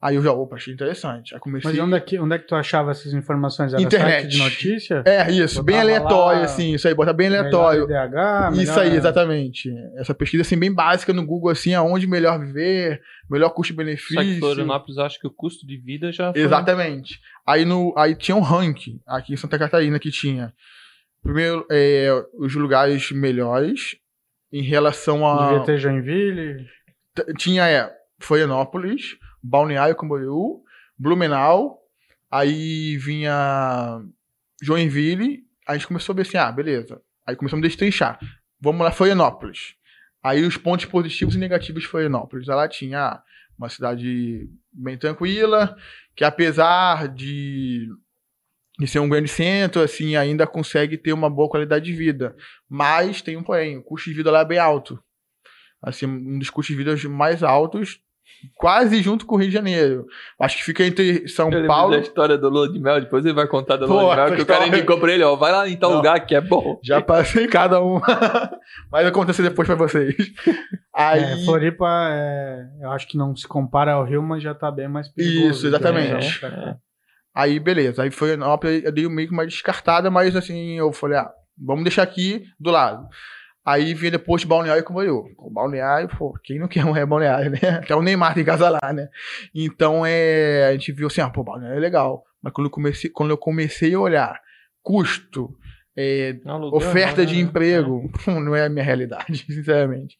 Aí 0.00 0.14
eu 0.16 0.22
já, 0.22 0.30
opa, 0.30 0.56
achei 0.56 0.74
interessante. 0.74 1.34
Aí 1.34 1.40
comecei. 1.40 1.70
Mas 1.70 1.80
onde 1.80 1.96
é, 1.96 2.00
que, 2.00 2.18
onde 2.18 2.34
é 2.34 2.38
que 2.38 2.46
tu 2.46 2.54
achava 2.54 2.90
essas 2.90 3.14
informações? 3.14 3.72
Era 3.72 3.82
Internet. 3.82 4.22
site 4.22 4.30
de 4.30 4.38
notícia? 4.38 5.02
É, 5.06 5.30
isso, 5.32 5.62
bem 5.62 5.80
aleatório, 5.80 6.40
lá- 6.40 6.44
assim, 6.44 6.74
isso 6.74 6.86
aí, 6.86 6.94
bota 6.94 7.14
bem 7.14 7.28
aleatório. 7.28 7.86
Melhor 7.86 8.06
IDH, 8.52 8.62
Isso 8.62 8.78
aí, 8.78 8.94
exatamente. 8.94 9.70
Essa 9.96 10.14
pesquisa 10.14 10.42
assim, 10.42 10.58
bem 10.58 10.72
básica 10.72 11.12
no 11.14 11.24
Google, 11.24 11.50
assim, 11.50 11.72
aonde 11.72 12.06
melhor 12.06 12.38
viver, 12.38 13.00
melhor 13.30 13.46
Só 13.46 13.50
que 13.52 13.56
custo-benefício. 13.56 14.38
Florianópolis, 14.38 14.98
eu 14.98 15.04
acho 15.04 15.18
que 15.18 15.26
o 15.26 15.30
custo 15.30 15.66
de 15.66 15.78
vida 15.78 16.12
já 16.12 16.30
foi... 16.30 16.42
Exatamente. 16.42 17.18
Aí, 17.46 17.64
no, 17.64 17.94
aí 17.96 18.14
tinha 18.14 18.36
um 18.36 18.40
ranking 18.42 19.00
aqui 19.06 19.32
em 19.32 19.36
Santa 19.36 19.58
Catarina 19.58 19.98
que 19.98 20.10
tinha 20.10 20.52
primeiro 21.22 21.66
é, 21.70 22.10
os 22.38 22.54
lugares 22.54 23.10
melhores 23.12 23.96
em 24.52 24.62
relação 24.62 25.26
a. 25.26 25.48
Devia 25.48 25.64
ter 25.64 25.78
Joinville. 25.78 26.66
T- 27.14 27.32
Tinha 27.38 27.66
é, 27.68 27.90
Florianópolis, 28.20 29.16
Balneário 29.48 29.96
Camboriú, 29.96 30.62
Blumenau, 30.98 31.78
aí 32.30 32.96
vinha 32.96 34.02
Joinville, 34.62 35.44
a 35.66 35.74
gente 35.74 35.86
começou 35.86 36.12
a 36.12 36.16
ver 36.16 36.22
assim, 36.22 36.36
ah, 36.36 36.50
beleza. 36.50 37.00
Aí 37.26 37.36
começamos 37.36 37.64
a 37.64 37.68
destrinchar. 37.68 38.18
Vamos 38.60 38.82
lá, 38.82 38.90
Florianópolis. 38.90 39.74
Aí 40.22 40.44
os 40.44 40.56
pontos 40.56 40.86
positivos 40.86 41.34
e 41.34 41.38
negativos 41.38 41.82
de 41.82 41.88
Florianópolis. 41.88 42.48
Ela 42.48 42.68
tinha 42.68 43.00
ah, 43.00 43.22
uma 43.58 43.68
cidade 43.68 44.48
bem 44.72 44.98
tranquila, 44.98 45.76
que 46.14 46.24
apesar 46.24 47.08
de, 47.08 47.88
de 48.78 48.86
ser 48.86 49.00
um 49.00 49.08
grande 49.08 49.28
centro, 49.28 49.82
assim, 49.82 50.16
ainda 50.16 50.46
consegue 50.46 50.96
ter 50.96 51.12
uma 51.12 51.30
boa 51.30 51.48
qualidade 51.48 51.84
de 51.84 51.92
vida. 51.92 52.36
Mas 52.68 53.22
tem 53.22 53.36
um 53.36 53.42
porém, 53.42 53.78
o 53.78 53.82
custo 53.82 54.10
de 54.10 54.16
vida 54.16 54.30
lá 54.30 54.40
é 54.40 54.44
bem 54.44 54.58
alto. 54.58 55.02
Assim, 55.82 56.06
um 56.06 56.38
dos 56.38 56.50
custos 56.50 56.76
de 56.76 56.82
vida 56.82 57.08
mais 57.08 57.42
altos, 57.42 58.00
quase 58.54 59.02
junto 59.02 59.26
com 59.26 59.34
o 59.34 59.38
Rio 59.38 59.48
de 59.48 59.54
Janeiro. 59.54 60.06
Acho 60.40 60.56
que 60.56 60.64
fica 60.64 60.84
entre 60.84 61.26
São 61.28 61.50
Eu 61.50 61.66
Paulo. 61.66 61.92
da 61.92 61.98
história 62.00 62.36
do 62.38 62.48
Lua 62.48 62.70
de 62.72 62.78
Mel, 62.78 63.00
depois 63.00 63.24
ele 63.24 63.34
vai 63.34 63.46
contar 63.46 63.76
da 63.76 63.86
Pô, 63.86 63.94
Lua 64.00 64.14
de 64.14 64.20
Mel, 64.22 64.36
que 64.36 64.42
o 64.42 64.46
cara 64.46 64.66
indicou 64.68 64.98
pra 64.98 65.12
ele, 65.12 65.22
ó, 65.22 65.36
vai 65.36 65.52
lá 65.52 65.68
em 65.68 65.76
tal 65.76 65.90
Não. 65.90 65.96
lugar 65.98 66.24
que 66.26 66.34
é 66.34 66.40
bom. 66.40 66.78
Já 66.82 67.00
passei 67.00 67.46
cada 67.46 67.82
um. 67.82 68.00
Mas 68.90 69.06
acontece 69.06 69.42
depois 69.42 69.66
pra 69.66 69.76
vocês. 69.76 70.14
Aí. 70.94 71.22
É, 71.22 71.44
Floripa, 71.44 71.86
é, 72.10 72.64
eu 72.82 72.90
acho 72.90 73.06
que 73.06 73.18
não 73.18 73.34
se 73.36 73.46
compara 73.46 73.92
ao 73.92 74.04
Rio, 74.04 74.22
mas 74.22 74.42
já 74.42 74.54
tá 74.54 74.70
bem 74.70 74.88
mais 74.88 75.08
perigoso. 75.08 75.50
Isso, 75.50 75.66
exatamente. 75.66 76.12
né? 76.12 76.32
Pra 76.40 76.50
cá. 76.50 76.76
Aí, 77.34 77.60
beleza. 77.60 78.02
Aí 78.02 78.10
foi 78.10 78.30
eu 78.32 78.92
dei 78.92 79.06
meio 79.06 79.28
que 79.28 79.34
uma 79.34 79.46
descartada, 79.46 80.10
mas 80.10 80.34
assim, 80.34 80.78
eu 80.78 80.90
falei, 80.94 81.18
ah, 81.18 81.30
vamos 81.58 81.84
deixar 81.84 82.02
aqui 82.02 82.44
do 82.58 82.70
lado. 82.70 83.06
Aí 83.66 83.94
vinha 83.94 84.12
depois 84.12 84.42
de 84.42 84.46
Balneário 84.46 84.84
com 84.84 84.94
o 84.94 85.50
Balneário, 85.50 86.08
pô, 86.16 86.32
quem 86.44 86.56
não 86.56 86.68
quer 86.68 86.84
um 86.84 86.94
é 86.94 87.04
Balneário, 87.04 87.50
né? 87.50 87.80
Até 87.82 87.96
o 87.96 88.00
Neymar 88.00 88.32
tem 88.32 88.44
casa 88.44 88.70
lá, 88.70 88.92
né? 88.92 89.08
Então, 89.52 90.06
é, 90.06 90.68
a 90.68 90.72
gente 90.72 90.92
viu 90.92 91.08
assim, 91.08 91.20
ah, 91.20 91.28
pô, 91.28 91.42
Balneário 91.42 91.76
é 91.76 91.80
legal. 91.80 92.22
Mas 92.40 92.52
quando 92.52 92.68
eu 92.68 92.70
comecei, 92.70 93.10
quando 93.10 93.30
eu 93.30 93.36
comecei 93.36 93.92
a 93.92 93.98
olhar 93.98 94.40
custo, 94.84 95.52
é, 95.96 96.36
oferta 96.70 97.22
né? 97.22 97.26
de 97.26 97.40
emprego, 97.40 98.08
não 98.28 98.54
é 98.54 98.66
a 98.66 98.68
minha 98.68 98.84
realidade, 98.84 99.44
sinceramente. 99.52 100.16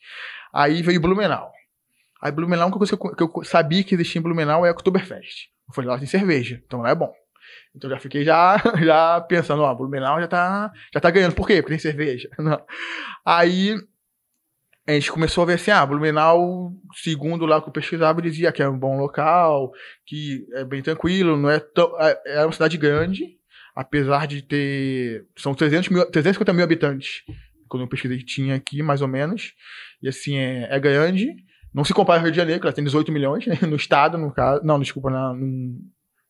Aí 0.52 0.82
veio 0.82 1.00
Blumenau. 1.00 1.52
Aí 2.20 2.32
Blumenau, 2.32 2.66
uma 2.66 2.76
coisa 2.76 2.96
que 2.96 3.06
eu, 3.06 3.14
que 3.14 3.22
eu 3.22 3.44
sabia 3.44 3.84
que 3.84 3.94
existia 3.94 4.18
em 4.18 4.22
Blumenau 4.22 4.66
é 4.66 4.70
a 4.70 4.72
Oktoberfest. 4.72 5.50
Eu 5.68 5.74
falei, 5.74 5.88
lá 5.88 5.98
tem 5.98 6.08
cerveja, 6.08 6.60
então 6.66 6.80
lá 6.80 6.90
é 6.90 6.94
bom. 6.96 7.12
Então 7.76 7.90
já 7.90 7.98
fiquei 7.98 8.24
já, 8.24 8.56
já 8.82 9.20
pensando, 9.20 9.62
ó, 9.62 9.74
Blumenau 9.74 10.20
já 10.20 10.26
tá, 10.26 10.72
já 10.92 11.00
tá 11.00 11.10
ganhando. 11.10 11.34
Por 11.34 11.46
quê? 11.46 11.56
Porque 11.60 11.70
tem 11.72 11.78
cerveja. 11.78 12.28
Não. 12.38 12.60
Aí 13.24 13.76
a 14.88 14.92
gente 14.92 15.10
começou 15.12 15.42
a 15.42 15.46
ver 15.46 15.54
assim, 15.54 15.72
ah, 15.72 15.84
Blumenau, 15.84 16.72
segundo 16.94 17.44
lá 17.44 17.60
que 17.60 17.68
eu 17.68 17.72
pesquisava, 17.72 18.22
dizia 18.22 18.52
que 18.52 18.62
é 18.62 18.68
um 18.68 18.78
bom 18.78 18.96
local, 18.96 19.72
que 20.06 20.46
é 20.54 20.64
bem 20.64 20.80
tranquilo, 20.80 21.36
não 21.36 21.50
é 21.50 21.58
tão, 21.58 22.00
é, 22.00 22.22
é 22.26 22.44
uma 22.44 22.52
cidade 22.52 22.78
grande, 22.78 23.36
apesar 23.74 24.28
de 24.28 24.42
ter, 24.42 25.26
são 25.36 25.54
300 25.54 25.88
mil, 25.88 26.06
350 26.08 26.52
mil 26.52 26.62
habitantes, 26.62 27.24
quando 27.68 27.82
eu 27.82 27.88
pesquisei 27.88 28.18
tinha 28.18 28.54
aqui, 28.54 28.80
mais 28.80 29.02
ou 29.02 29.08
menos, 29.08 29.54
e 30.00 30.08
assim, 30.08 30.36
é, 30.36 30.68
é 30.70 30.78
grande, 30.78 31.34
não 31.74 31.84
se 31.84 31.92
compara 31.92 32.20
ao 32.20 32.24
Rio 32.24 32.30
de 32.30 32.36
Janeiro, 32.36 32.60
que 32.60 32.66
ela 32.68 32.74
tem 32.74 32.84
18 32.84 33.10
milhões, 33.10 33.44
né, 33.44 33.58
no 33.62 33.74
estado, 33.74 34.16
no 34.16 34.32
caso, 34.32 34.64
não, 34.64 34.78
desculpa, 34.78 35.10
na, 35.10 35.34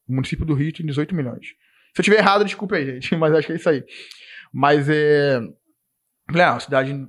município 0.08 0.44
do 0.44 0.54
Rio 0.54 0.72
tem 0.72 0.86
18 0.86 1.14
milhões. 1.14 1.46
Se 1.94 2.00
eu 2.00 2.04
tiver 2.04 2.18
errado, 2.18 2.44
desculpa 2.44 2.76
aí, 2.76 2.86
gente, 2.86 3.14
mas 3.16 3.34
acho 3.34 3.46
que 3.46 3.52
é 3.52 3.56
isso 3.56 3.68
aí. 3.68 3.84
Mas 4.52 4.88
é, 4.88 5.36
ah, 5.36 6.52
uma 6.52 6.60
cidade 6.60 7.06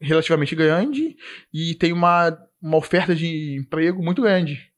relativamente 0.00 0.54
grande 0.54 1.16
e 1.52 1.74
tem 1.74 1.92
uma, 1.92 2.36
uma 2.60 2.76
oferta 2.76 3.14
de 3.14 3.56
emprego 3.56 4.02
muito 4.02 4.22
grande. 4.22 4.70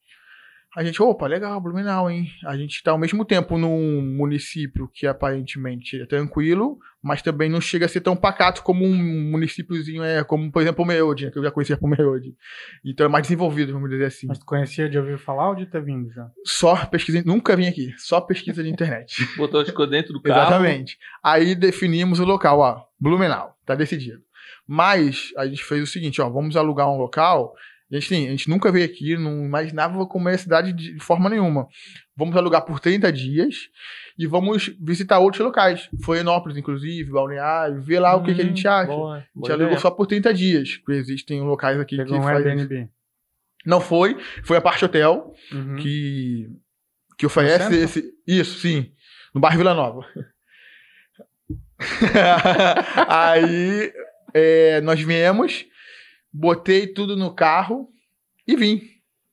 A 0.79 0.85
gente, 0.85 1.03
opa, 1.03 1.27
legal, 1.27 1.61
Blumenau, 1.61 2.09
hein? 2.09 2.31
A 2.47 2.57
gente 2.57 2.81
tá 2.85 2.93
ao 2.93 2.99
mesmo 2.99 3.25
tempo 3.25 3.59
num 3.59 4.01
município 4.01 4.89
que 4.95 5.09
aparentemente 5.09 6.01
é 6.01 6.07
tranquilo, 6.07 6.79
mas 7.03 7.21
também 7.21 7.51
não 7.51 7.61
chega 7.61 7.85
a 7.85 7.89
ser 7.89 8.01
tão 8.01 8.15
pacato 8.15 8.63
como 8.63 8.85
um 8.85 8.95
municípiozinho 9.29 10.05
é, 10.05 10.23
como, 10.23 10.53
por 10.53 10.63
exemplo, 10.63 10.77
Pomerode, 10.77 11.25
né, 11.25 11.31
que 11.33 11.39
eu 11.41 11.43
já 11.43 11.51
conhecia 11.51 11.75
Pomerode. 11.77 12.33
Então 12.85 13.07
é 13.07 13.09
mais 13.09 13.23
desenvolvido, 13.23 13.73
vamos 13.73 13.91
dizer 13.91 14.05
assim. 14.05 14.29
Mas 14.29 14.39
tu 14.39 14.47
conhecia 14.47 14.89
de 14.89 14.97
ouvir 14.97 15.19
falar 15.19 15.49
ou 15.49 15.57
de 15.57 15.67
ter 15.67 15.83
vindo 15.83 16.13
já? 16.13 16.31
Só 16.45 16.87
pesquisa, 16.87 17.25
nunca 17.27 17.57
vim 17.57 17.67
aqui, 17.67 17.93
só 17.99 18.21
pesquisa 18.21 18.63
de 18.63 18.71
internet. 18.71 19.17
Botou, 19.37 19.67
ficou 19.67 19.85
dentro 19.85 20.13
do 20.13 20.23
carro. 20.23 20.43
Exatamente. 20.43 20.97
Aí 21.25 21.57
definimos 21.57 22.21
o 22.21 22.25
local, 22.25 22.61
ó, 22.61 22.85
Blumenau, 23.01 23.59
tá 23.67 23.75
decidido. 23.75 24.23
Mas 24.65 25.33
a 25.37 25.45
gente 25.45 25.65
fez 25.65 25.83
o 25.83 25.87
seguinte, 25.89 26.23
ó, 26.23 26.31
vamos 26.31 26.57
alugar 26.57 26.89
um 26.89 26.99
local 26.99 27.53
a 27.91 27.99
gente, 27.99 28.15
a 28.15 28.31
gente 28.31 28.51
nunca 28.51 28.71
veio 28.71 28.85
aqui, 28.85 29.17
não 29.17 29.47
imaginava 29.47 30.07
como 30.07 30.29
é 30.29 30.35
a 30.35 30.39
cidade 30.39 30.73
de 30.73 31.01
forma 31.01 31.31
nenhuma. 31.31 31.67
Vamos 32.15 32.37
alugar 32.37 32.63
por 32.63 32.81
30 32.81 33.11
dias 33.13 33.71
e 34.19 34.27
vamos 34.27 34.71
visitar 34.81 35.19
outros 35.19 35.43
locais. 35.43 35.89
Florianópolis, 36.05 36.59
inclusive, 36.59 37.11
Balneário, 37.11 37.81
ver 37.81 38.01
lá 38.01 38.15
hum, 38.15 38.21
o 38.21 38.25
que, 38.25 38.35
que, 38.35 38.43
a 38.43 38.45
gente 38.45 38.67
hum, 38.67 38.71
acha. 38.71 38.87
Boa, 38.89 39.17
a 39.17 39.21
gente 39.21 39.53
alugou 39.53 39.67
ideia. 39.69 39.81
só 39.81 39.91
por 39.91 40.07
30 40.07 40.35
dias, 40.35 40.77
porque 40.77 40.93
existem 40.93 41.41
locais 41.41 41.81
aqui 41.81 41.97
Pegou 41.97 42.19
que 42.19 42.25
um 42.25 42.29
Airbnb. 42.29 42.91
Não 43.65 43.81
foi, 43.81 44.19
foi 44.45 44.57
a 44.59 44.61
parte 44.61 44.85
hotel 44.85 45.33
uhum. 45.51 45.77
que, 45.77 46.49
que 47.17 47.25
oferece 47.27 47.75
esse. 47.75 48.13
Isso, 48.27 48.59
sim. 48.61 48.93
No 49.35 49.41
bairro 49.41 49.59
Vila 49.59 49.75
Nova. 49.75 50.07
Aí 53.09 53.93
é, 54.35 54.81
nós 54.83 55.01
viemos 55.01 55.65
botei 56.33 56.87
tudo 56.87 57.17
no 57.17 57.35
carro 57.35 57.89
e 58.47 58.57
vim. 58.57 58.81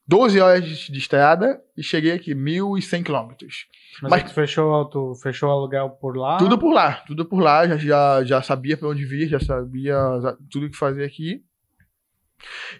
12 0.08 0.40
horas 0.40 0.64
de 0.64 0.98
estrada 1.00 1.60
e 1.76 1.82
cheguei 1.82 2.12
aqui, 2.12 2.36
1.100 2.36 3.04
quilômetros. 3.04 3.66
Mas, 4.04 4.12
Mas 4.12 4.24
tu 4.24 4.36
fechou, 4.36 4.86
tu 4.86 5.16
fechou 5.16 5.50
o 5.50 5.52
aluguel 5.52 5.90
por 5.90 6.16
lá? 6.16 6.38
Tudo 6.38 6.60
por 6.60 6.72
lá, 6.72 7.04
tudo 7.08 7.26
por 7.26 7.40
lá. 7.40 7.68
Já, 7.68 7.78
já, 7.78 8.24
já 8.24 8.42
sabia 8.42 8.78
para 8.78 8.90
onde 8.90 9.04
vir, 9.04 9.28
já 9.28 9.40
sabia 9.40 9.98
tudo 10.52 10.68
o 10.68 10.70
que 10.70 10.78
fazer 10.78 11.04
aqui. 11.04 11.44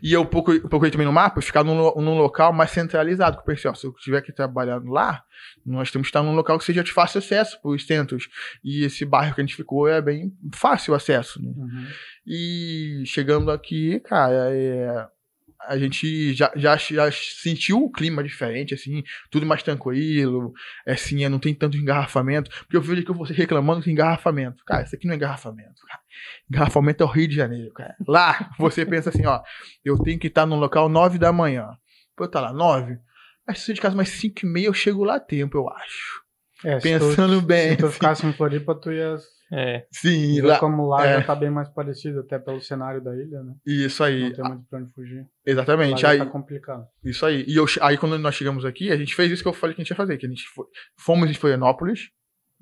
E 0.02 0.14
eu 0.14 0.26
procurei 0.26 0.92
também 0.92 1.06
no 1.06 1.14
mapa 1.14 1.42
ficar 1.42 1.64
num, 1.64 1.76
num 1.96 2.18
local 2.18 2.54
mais 2.54 2.72
centralizado. 2.72 3.38
Que 3.38 3.42
eu 3.42 3.46
pensei, 3.46 3.70
ó, 3.70 3.74
se 3.74 3.86
eu 3.88 3.92
estiver 3.92 4.18
aqui 4.18 4.32
trabalhando 4.32 4.92
lá, 4.92 5.24
nós 5.66 5.92
temos 5.92 6.08
que 6.08 6.10
estar 6.10 6.24
num 6.24 6.36
local 6.36 6.58
que 6.58 6.66
seja 6.66 6.84
de 6.84 6.92
fácil 6.92 7.20
acesso 7.20 7.60
para 7.62 7.72
os 7.72 7.86
centros. 7.86 8.28
E 8.64 8.84
esse 8.84 9.06
bairro 9.06 9.34
que 9.34 9.42
a 9.42 9.44
gente 9.44 9.56
ficou 9.56 9.88
é 9.88 10.02
bem 10.02 10.32
fácil 10.54 10.94
acesso. 10.94 11.42
Né? 11.42 11.54
Uhum. 11.56 11.88
E 12.28 13.04
chegando 13.06 13.52
aqui, 13.52 14.00
cara, 14.02 14.50
é, 14.52 15.08
a 15.62 15.78
gente 15.78 16.34
já, 16.34 16.52
já, 16.56 16.76
já 16.78 17.12
sentiu 17.12 17.84
o 17.84 17.92
clima 17.92 18.24
diferente, 18.24 18.74
assim, 18.74 19.04
tudo 19.30 19.46
mais 19.46 19.64
tranquilo, 19.64 20.54
é 20.86 20.94
assim, 20.94 21.28
não 21.28 21.40
tem 21.40 21.54
tanto 21.54 21.78
engarrafamento, 21.78 22.50
porque 22.62 22.78
eu 22.78 22.82
vejo 22.82 23.04
que 23.04 23.14
você 23.14 23.34
reclamando 23.34 23.82
de 23.82 23.92
engarrafamento. 23.92 24.64
Cara, 24.66 24.84
isso 24.84 24.96
aqui 24.96 25.06
não 25.06 25.14
é 25.14 25.18
engarrafamento, 25.18 25.82
cara. 25.88 26.02
Engarrafamento 26.50 27.04
é 27.04 27.06
o 27.06 27.10
Rio 27.10 27.28
de 27.28 27.36
Janeiro, 27.36 27.72
cara. 27.74 27.96
Lá, 28.08 28.52
você 28.60 28.86
pensa 28.86 29.10
assim, 29.10 29.26
ó, 29.26 29.42
eu 29.84 29.98
tenho 29.98 30.20
que 30.20 30.28
estar 30.28 30.46
no 30.46 30.56
local 30.56 30.88
9 30.90 31.18
da 31.18 31.32
manhã. 31.32 31.70
Pô, 32.16 32.28
tá 32.28 32.40
lá, 32.40 32.54
9. 32.54 32.98
Mas 33.48 33.60
se 33.60 33.72
eu 33.72 33.76
de 33.76 33.82
casa 33.82 33.96
mais 33.96 34.10
5 34.10 34.46
e 34.46 34.46
meia, 34.46 34.68
eu 34.68 34.74
chego 34.74 35.04
lá 35.04 35.16
a 35.16 35.20
tempo, 35.20 35.58
eu 35.58 35.70
acho. 35.70 36.24
É, 36.64 36.80
Pensando 36.80 37.42
tu, 37.42 37.46
bem. 37.46 37.72
Se 37.72 37.78
tu 37.78 37.90
ficasse 37.90 38.26
em 38.26 38.34
Floripa, 38.34 38.74
tu 38.74 38.92
ia 38.92 39.18
é. 39.52 39.86
Sim, 39.92 40.42
lá, 40.42 40.60
como 40.60 40.88
lá 40.88 41.06
é. 41.06 41.20
já 41.20 41.28
tá 41.28 41.36
bem 41.36 41.50
mais 41.50 41.70
parecido, 41.70 42.22
até 42.22 42.40
pelo 42.40 42.62
cenário 42.62 43.02
da 43.02 43.16
ilha, 43.16 43.44
né? 43.44 43.54
Isso 43.66 44.04
aí. 44.04 44.24
Não 44.24 44.34
tem 44.34 44.46
muito 44.46 44.66
pra 44.68 44.80
onde 44.80 44.94
fugir. 44.94 45.28
Exatamente. 45.46 46.04
Lá 46.04 46.10
aí, 46.10 46.18
tá 46.18 46.26
complicado. 46.26 46.88
Isso 47.04 47.26
aí. 47.26 47.46
E 47.48 47.56
eu, 47.56 47.66
aí 47.82 47.98
quando 47.98 48.18
nós 48.18 48.36
chegamos 48.36 48.66
aqui, 48.66 48.92
a 48.92 48.98
gente 48.98 49.16
fez 49.16 49.32
isso 49.32 49.44
que 49.44 49.48
eu 49.48 49.54
falei 49.54 49.76
que 49.76 49.82
a 49.82 49.84
gente 49.84 49.92
ia 49.92 49.96
fazer, 49.96 50.18
que 50.18 50.26
a 50.26 50.30
gente 50.30 50.48
foi, 50.48 50.66
fomos 50.98 51.30
em 51.30 51.34
Florianópolis, 51.34 52.10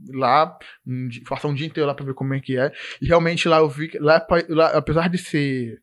lá, 0.09 0.57
um, 0.85 1.07
passar 1.27 1.47
um 1.47 1.53
dia 1.53 1.67
inteiro 1.67 1.87
lá 1.87 1.93
pra 1.93 2.05
ver 2.05 2.13
como 2.13 2.33
é 2.33 2.39
que 2.39 2.57
é. 2.57 2.71
E 3.01 3.07
realmente 3.07 3.47
lá 3.47 3.59
eu 3.59 3.69
vi 3.69 3.87
que 3.87 3.99
lá, 3.99 4.25
lá 4.49 4.67
apesar 4.77 5.09
de 5.09 5.17
ser 5.17 5.81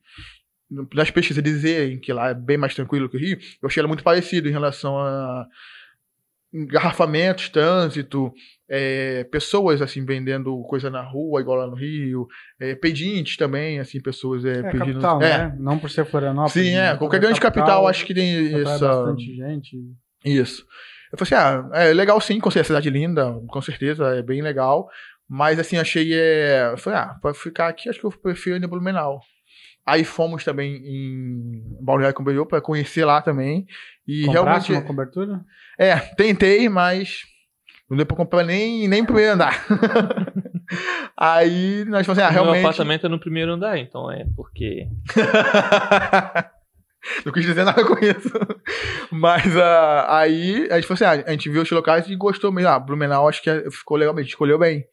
das 0.95 1.11
pesquisas 1.11 1.43
dizerem 1.43 1.99
que 1.99 2.13
lá 2.13 2.29
é 2.29 2.35
bem 2.35 2.57
mais 2.57 2.75
tranquilo 2.75 3.09
que 3.09 3.17
o 3.17 3.21
Rio, 3.21 3.39
eu 3.61 3.67
achei 3.67 3.81
ela 3.81 3.89
muito 3.89 4.05
parecido 4.05 4.49
em 4.49 4.53
relação 4.53 4.99
a 4.99 5.47
engarrafamentos, 6.53 7.49
trânsito, 7.49 8.33
é, 8.71 9.25
pessoas 9.25 9.83
assim 9.83 10.05
vendendo 10.05 10.63
coisa 10.63 10.89
na 10.89 11.03
rua, 11.03 11.41
igual 11.41 11.59
lá 11.59 11.67
no 11.67 11.75
Rio, 11.75 12.29
é, 12.61 12.77
pedintes 12.77 13.37
também, 13.37 13.81
assim, 13.81 14.01
pessoas 14.01 14.45
é, 14.45 14.61
é 14.61 14.63
pedindo. 14.63 15.01
Capital, 15.01 15.21
é. 15.21 15.39
Né? 15.39 15.57
Não 15.59 15.77
por 15.77 15.91
ser 15.91 16.05
Florianópolis. 16.05 16.53
Sim, 16.53 16.71
é. 16.71 16.93
Né? 16.93 16.97
Qualquer 16.97 17.19
grande 17.19 17.41
capital, 17.41 17.67
capital, 17.67 17.89
acho 17.89 18.07
que 18.07 18.15
tem 18.15 18.55
essa. 18.55 18.79
bastante 18.79 19.35
gente. 19.35 19.77
Isso. 20.25 20.65
Eu 21.13 21.19
falei 21.19 21.43
assim, 21.43 21.69
ah, 21.73 21.81
é 21.81 21.93
legal 21.93 22.21
sim, 22.21 22.39
com 22.39 22.51
certeza, 22.51 22.69
cidade 22.69 22.91
linda, 22.91 23.35
com 23.49 23.61
certeza, 23.61 24.15
é 24.15 24.23
bem 24.23 24.41
legal. 24.41 24.89
Mas 25.29 25.59
assim, 25.59 25.77
achei. 25.77 26.15
É... 26.15 26.71
Eu 26.73 26.79
falei, 26.79 27.01
ah, 27.01 27.17
pra 27.21 27.35
ficar 27.35 27.67
aqui, 27.67 27.89
acho 27.89 27.99
que 27.99 28.07
eu 28.07 28.13
prefiro 28.13 28.57
ir 28.57 28.61
no 28.61 28.69
Blumenau. 28.69 29.21
Aí 29.85 30.05
fomos 30.05 30.45
também 30.45 30.77
em 30.77 31.63
Balneário 31.81 32.17
Camboriú 32.17 32.47
para 32.47 32.61
conhecer 32.61 33.05
lá 33.05 33.21
também. 33.21 33.67
E 34.07 34.27
Compraste 34.27 34.71
realmente. 34.71 34.73
uma 34.73 34.83
cobertura? 34.83 35.41
É, 35.77 35.97
tentei, 35.97 36.69
mas 36.69 37.23
não 37.91 37.97
deu 37.97 38.07
pra 38.07 38.17
comprar 38.17 38.45
nem, 38.45 38.87
nem 38.87 39.05
primeiro 39.05 39.33
andar. 39.33 39.67
Aí 41.19 41.85
nós 41.87 42.07
falamos 42.07 42.11
assim, 42.11 42.23
ah, 42.23 42.31
realmente. 42.31 42.61
Meu 42.61 42.69
apartamento 42.69 43.07
é 43.07 43.09
no 43.09 43.19
primeiro 43.19 43.53
andar, 43.53 43.77
então 43.77 44.09
é 44.11 44.25
porque. 44.37 44.87
não 47.27 47.33
quis 47.33 47.45
dizer 47.45 47.65
nada 47.65 47.85
com 47.85 47.99
isso. 47.99 48.31
Mas 49.11 49.45
uh, 49.57 50.07
aí 50.07 50.69
a 50.71 50.77
gente 50.77 50.87
falou 50.87 50.95
assim: 50.95 51.05
ah, 51.05 51.25
a 51.27 51.33
gente 51.33 51.51
viu 51.51 51.63
os 51.63 51.71
locais 51.71 52.09
e 52.09 52.15
gostou 52.15 52.53
mesmo. 52.53 52.71
Ah, 52.71 52.79
Blumenau 52.79 53.29
acho 53.29 53.43
que 53.43 53.71
ficou 53.73 53.97
legal, 53.97 54.17
a 54.17 54.21
gente 54.21 54.31
escolheu 54.31 54.59
bem. 54.59 54.85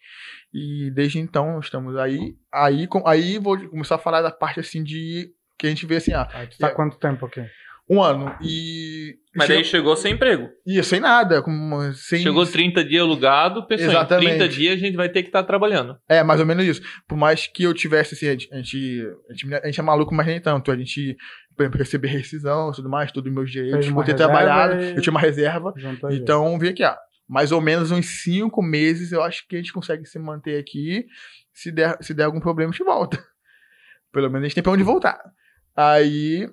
E 0.52 0.90
desde 0.92 1.20
então 1.20 1.60
estamos 1.60 1.96
aí. 1.98 2.36
Aí, 2.52 2.88
com, 2.88 3.08
aí 3.08 3.38
vou 3.38 3.60
começar 3.70 3.94
a 3.96 4.00
falar 4.00 4.24
da 4.24 4.32
parte 4.32 4.60
assim 4.60 4.84
de. 4.84 5.30
Que 5.60 5.68
a 5.68 5.70
gente 5.70 5.86
vê 5.86 5.98
assim, 5.98 6.14
ah. 6.14 6.28
Aí 6.34 6.48
tu 6.48 6.58
tá 6.58 6.70
é, 6.70 6.72
quanto 6.72 6.98
tempo 6.98 7.28
aqui? 7.28 7.46
Um 7.90 8.04
ano. 8.04 8.36
E. 8.42 9.16
Mas 9.34 9.48
chegou... 9.48 9.58
aí 9.58 9.64
chegou 9.64 9.96
sem 9.96 10.14
emprego. 10.14 10.50
Ia, 10.66 10.84
sem 10.84 11.00
nada. 11.00 11.42
Com, 11.42 11.92
sem... 11.94 12.20
Chegou 12.20 12.46
30 12.46 12.84
dias 12.84 13.02
alugado, 13.02 13.66
pessoal. 13.66 13.92
Exatamente. 13.92 14.26
Em 14.26 14.38
30 14.38 14.50
dias 14.50 14.74
a 14.74 14.78
gente 14.78 14.98
vai 14.98 15.10
ter 15.10 15.22
que 15.22 15.30
estar 15.30 15.42
tá 15.42 15.48
trabalhando. 15.48 15.96
É, 16.10 16.22
mais 16.24 16.40
ou 16.40 16.46
menos 16.46 16.66
isso. 16.66 16.82
Por 17.08 17.18
mais 17.18 17.48
que 17.48 17.64
eu 17.64 17.74
tivesse, 17.74 18.16
assim, 18.16 18.28
a 18.28 18.32
gente, 18.32 18.50
a 18.52 18.58
gente, 18.58 19.56
a 19.64 19.66
gente 19.68 19.80
é 19.80 19.84
maluco, 19.84 20.14
mas 20.14 20.28
nem 20.28 20.42
tanto. 20.42 20.72
A 20.72 20.76
gente, 20.76 21.16
por 21.56 21.64
exemplo, 21.64 21.80
receber 21.80 22.08
rescisão 22.08 22.72
tudo 22.72 22.90
mais, 22.90 23.12
tudo 23.12 23.32
meus 23.32 23.50
direitos, 23.50 23.90
por 23.90 24.04
ter 24.04 24.16
trabalhado, 24.16 24.82
e... 24.82 24.96
eu 24.96 25.02
tinha 25.02 25.12
uma 25.12 25.22
reserva. 25.22 25.74
Então, 26.12 26.60
vim 26.60 26.70
aqui, 26.70 26.84
ó. 26.84 26.96
Mais 27.30 27.52
ou 27.52 27.62
menos 27.62 27.92
uns 27.92 28.24
5 28.24 28.62
meses 28.62 29.12
eu 29.12 29.22
acho 29.22 29.46
que 29.48 29.56
a 29.56 29.60
gente 29.60 29.74
consegue 29.74 30.06
se 30.06 30.18
manter 30.18 30.60
aqui. 30.60 31.06
Se 31.54 31.72
der, 31.72 31.98
se 32.02 32.14
der 32.14 32.24
algum 32.24 32.40
problema, 32.40 32.70
a 32.70 32.74
gente 32.74 32.86
volta. 32.86 33.22
Pelo 34.12 34.30
menos 34.30 34.46
a 34.46 34.48
gente 34.48 34.56
tem 34.56 34.64
pra 34.64 34.72
onde 34.72 34.84
voltar. 34.84 35.20
Aí 35.76 36.50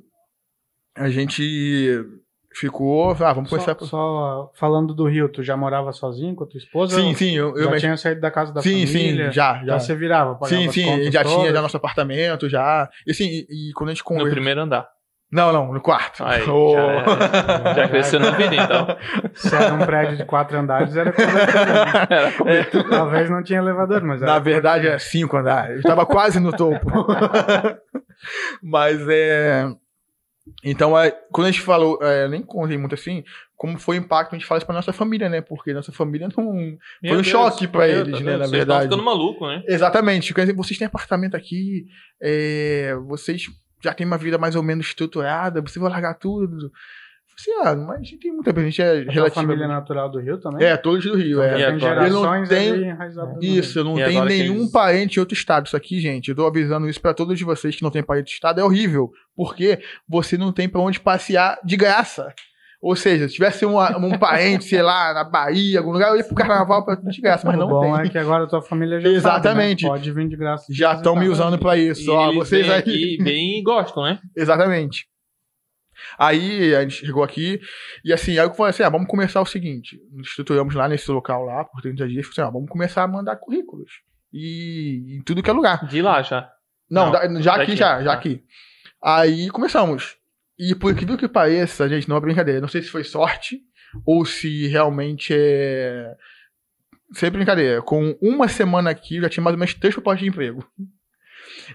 a 0.95 1.09
gente 1.11 2.05
ficou. 2.53 3.11
Ah, 3.21 3.33
vamos 3.33 3.51
começar. 3.51 3.77
Só, 3.81 3.87
só, 3.87 4.53
falando 4.55 4.95
do 4.95 5.07
Rio, 5.07 5.29
tu 5.29 5.43
já 5.43 5.57
morava 5.57 5.93
sozinho 5.93 6.35
com 6.35 6.45
a 6.45 6.47
tua 6.47 6.59
esposa? 6.59 6.97
Sim, 6.97 7.15
sim. 7.15 7.37
Eu, 7.37 7.57
eu 7.57 7.65
já 7.65 7.71
me... 7.71 7.81
tinha 7.81 7.97
saído 7.97 8.21
da 8.21 8.31
casa 8.31 8.53
da 8.53 8.63
sim, 8.63 8.87
família? 8.87 9.27
Sim, 9.27 9.33
já. 9.33 9.55
Já, 9.55 9.65
já 9.65 9.79
você 9.81 9.95
virava? 9.95 10.39
Sim, 10.47 10.71
sim. 10.71 11.11
Já 11.11 11.23
todas. 11.23 11.39
tinha 11.39 11.53
já 11.53 11.63
nosso 11.63 11.77
apartamento, 11.77 12.49
já. 12.49 12.89
E 13.07 13.11
assim, 13.11 13.45
e, 13.49 13.71
e 13.71 13.73
quando 13.75 13.91
a 13.91 13.93
gente 13.93 14.05
conversa. 14.05 14.29
No 14.29 14.35
primeiro 14.35 14.61
andar. 14.61 14.89
Não, 15.35 15.53
não, 15.53 15.73
no 15.73 15.81
quarto. 15.81 16.23
Aí, 16.25 16.43
oh. 16.49 16.75
já, 16.77 17.75
já 17.75 17.89
cresceu 17.89 18.21
na 18.21 18.31
vida, 18.31 18.55
então. 18.55 18.87
Se 19.35 19.53
era 19.53 19.75
um 19.75 19.85
prédio 19.85 20.17
de 20.17 20.25
quatro 20.25 20.57
andares, 20.57 20.97
era. 20.97 21.11
Né? 21.11 22.61
É. 22.61 22.65
Talvez 22.89 23.29
não 23.29 23.43
tinha 23.43 23.59
elevador, 23.59 24.03
mas 24.05 24.21
Na 24.21 24.39
verdade, 24.39 24.87
é 24.87 24.97
cinco 24.97 25.37
andares. 25.37 25.73
Eu 25.73 25.79
estava 25.79 26.07
quase 26.07 26.39
no 26.39 26.53
topo. 26.53 26.87
mas 28.63 29.05
é. 29.09 29.69
Então, 30.63 30.99
é, 30.99 31.11
quando 31.33 31.47
a 31.47 31.51
gente 31.51 31.63
falou, 31.63 31.99
é, 32.03 32.29
nem 32.29 32.43
contei 32.43 32.77
muito 32.77 32.95
assim, 32.95 33.25
como 33.57 33.79
foi 33.79 33.99
o 33.99 34.01
impacto, 34.01 34.35
a 34.35 34.39
gente 34.39 34.47
fala 34.47 34.59
isso 34.59 34.67
pra 34.67 34.75
nossa 34.75 34.93
família, 34.93 35.29
né? 35.29 35.41
Porque 35.41 35.73
nossa 35.73 35.91
família 35.91 36.29
não. 36.37 36.53
Meu 36.53 36.79
foi 37.03 37.11
um 37.13 37.15
Deus, 37.15 37.27
choque 37.27 37.67
pra 37.67 37.87
Deus, 37.87 38.09
eles, 38.09 38.21
né? 38.21 38.33
Na 38.33 38.39
vocês 38.41 38.51
verdade. 38.51 38.85
ficando 38.85 39.03
maluco, 39.03 39.47
né? 39.47 39.63
Exatamente. 39.67 40.35
Quer 40.35 40.43
dizer, 40.43 40.55
vocês 40.55 40.79
têm 40.79 40.87
apartamento 40.87 41.35
aqui, 41.35 41.87
é, 42.21 42.95
vocês 43.07 43.47
já 43.83 43.95
têm 43.95 44.07
uma 44.07 44.19
vida 44.19 44.37
mais 44.37 44.55
ou 44.55 44.63
menos 44.63 44.87
estruturada, 44.87 45.63
você 45.63 45.79
vai 45.79 45.91
largar 45.91 46.15
tudo. 46.15 46.71
Assim, 47.37 47.51
ah, 47.63 47.75
mas 47.75 47.97
a 47.97 48.03
gente 48.03 48.19
tem 48.19 48.33
muita 48.33 48.63
gente 48.63 48.81
é 48.81 49.05
relativa. 49.09 49.31
família 49.31 49.67
natural 49.67 50.09
do 50.09 50.21
Rio 50.21 50.39
também? 50.39 50.65
É, 50.65 50.77
todos 50.77 51.05
do 51.05 51.17
Rio. 51.17 51.43
Então, 51.43 51.59
é. 51.59 51.71
Tem 51.71 51.79
gerações 51.81 52.13
eu 52.13 52.23
não 52.23 53.39
tenho, 53.39 53.59
Isso, 53.59 53.79
eu 53.79 53.85
não 53.85 53.95
tenho 53.97 54.25
nenhum 54.25 54.57
eles... 54.61 54.71
parente 54.71 55.17
em 55.17 55.21
outro 55.21 55.35
estado. 55.35 55.67
Isso 55.67 55.77
aqui, 55.77 55.99
gente, 55.99 56.29
eu 56.29 56.37
tô 56.37 56.47
avisando 56.47 56.89
isso 56.89 57.01
para 57.01 57.13
todos 57.13 57.37
de 57.37 57.45
vocês 57.45 57.75
que 57.75 57.83
não 57.83 57.91
tem 57.91 58.05
parente 58.05 58.21
em 58.21 58.25
outro 58.27 58.35
estado, 58.35 58.61
é 58.61 58.65
horrível. 58.65 59.11
Porque 59.35 59.81
você 60.09 60.39
não 60.39 60.53
tem 60.53 60.69
para 60.69 60.81
onde 60.81 61.01
passear 61.01 61.59
de 61.65 61.77
graça. 61.77 62.33
Ou 62.85 62.95
seja, 62.95 63.27
se 63.27 63.35
tivesse 63.35 63.65
um, 63.65 63.81
um 63.81 64.17
parente, 64.21 64.67
sei 64.67 64.83
lá, 64.83 65.15
na 65.15 65.25
Bahia, 65.25 65.79
algum 65.79 65.91
lugar, 65.91 66.11
eu 66.11 66.19
ia 66.19 66.25
pro 66.25 66.35
carnaval 66.35 66.85
pra 66.85 66.95
de 66.95 67.21
graça, 67.21 67.47
mas 67.47 67.59
não 67.59 67.67
bom 67.67 67.81
tem. 67.81 67.91
bom 67.91 67.99
é 67.99 68.09
que 68.11 68.19
agora 68.19 68.45
a 68.45 68.47
tua 68.47 68.61
família 68.61 69.01
já 69.01 69.09
Exatamente. 69.09 69.83
Sabe, 69.83 69.93
né? 69.95 69.99
Pode 69.99 70.13
vir 70.13 70.29
de 70.29 70.37
graça. 70.37 70.67
Já 70.71 70.93
estão 70.93 71.17
me 71.17 71.27
usando 71.27 71.59
pra 71.59 71.79
isso. 71.79 72.13
Ó, 72.13 72.33
vocês 72.35 72.69
aí. 72.69 72.79
Aqui, 72.79 73.19
bem 73.23 73.63
gostam, 73.63 74.05
né? 74.05 74.19
Exatamente. 74.37 75.07
Aí 76.19 76.75
a 76.75 76.83
gente 76.83 77.07
chegou 77.07 77.23
aqui 77.23 77.61
e 78.05 78.13
assim, 78.13 78.33
aí 78.39 78.47
eu 78.47 78.55
falei 78.55 78.71
assim: 78.71 78.83
ah, 78.83 78.89
vamos 78.89 79.09
começar 79.09 79.41
o 79.41 79.47
seguinte. 79.47 80.01
Nos 80.13 80.29
estruturamos 80.29 80.75
lá 80.75 80.89
nesse 80.89 81.11
local 81.11 81.45
lá 81.45 81.65
por 81.65 81.81
30 81.83 82.07
dias. 82.09 82.27
Falei 82.27 82.33
assim, 82.33 82.49
ah, 82.49 82.53
vamos 82.53 82.69
começar 82.71 83.03
a 83.03 83.09
mandar 83.09 83.37
currículos. 83.37 83.91
E 84.33 85.17
em 85.19 85.23
tudo 85.23 85.43
que 85.43 85.51
é 85.51 85.53
lugar. 85.53 85.87
De 85.87 86.03
lá 86.03 86.23
já. 86.23 86.51
Não, 86.91 87.07
Não, 87.07 87.13
da- 87.13 87.41
já 87.41 87.55
aqui, 87.57 87.77
já, 87.77 88.03
já 88.03 88.11
Ah. 88.13 88.15
aqui. 88.15 88.43
Aí 89.03 89.49
começamos. 89.51 90.17
E 90.59 90.75
por 90.75 90.93
incrível 90.93 91.17
que 91.17 91.29
pareça, 91.29 91.89
gente, 91.89 92.09
não 92.09 92.17
é 92.17 92.21
brincadeira. 92.21 92.61
Não 92.61 92.69
sei 92.69 92.83
se 92.83 92.89
foi 92.89 93.05
sorte 93.05 93.61
ou 94.07 94.25
se 94.25 94.67
realmente 94.69 95.33
é. 95.37 96.15
Sem 97.13 97.31
brincadeira. 97.31 97.81
Com 97.83 98.17
uma 98.21 98.49
semana 98.49 98.91
aqui, 98.91 99.17
eu 99.17 99.23
já 99.23 99.29
tinha 99.29 99.43
mais 99.45 99.55
ou 99.55 99.59
menos 99.59 99.75
três 99.75 99.95
propostas 99.95 100.23
de 100.23 100.29
emprego. 100.29 100.67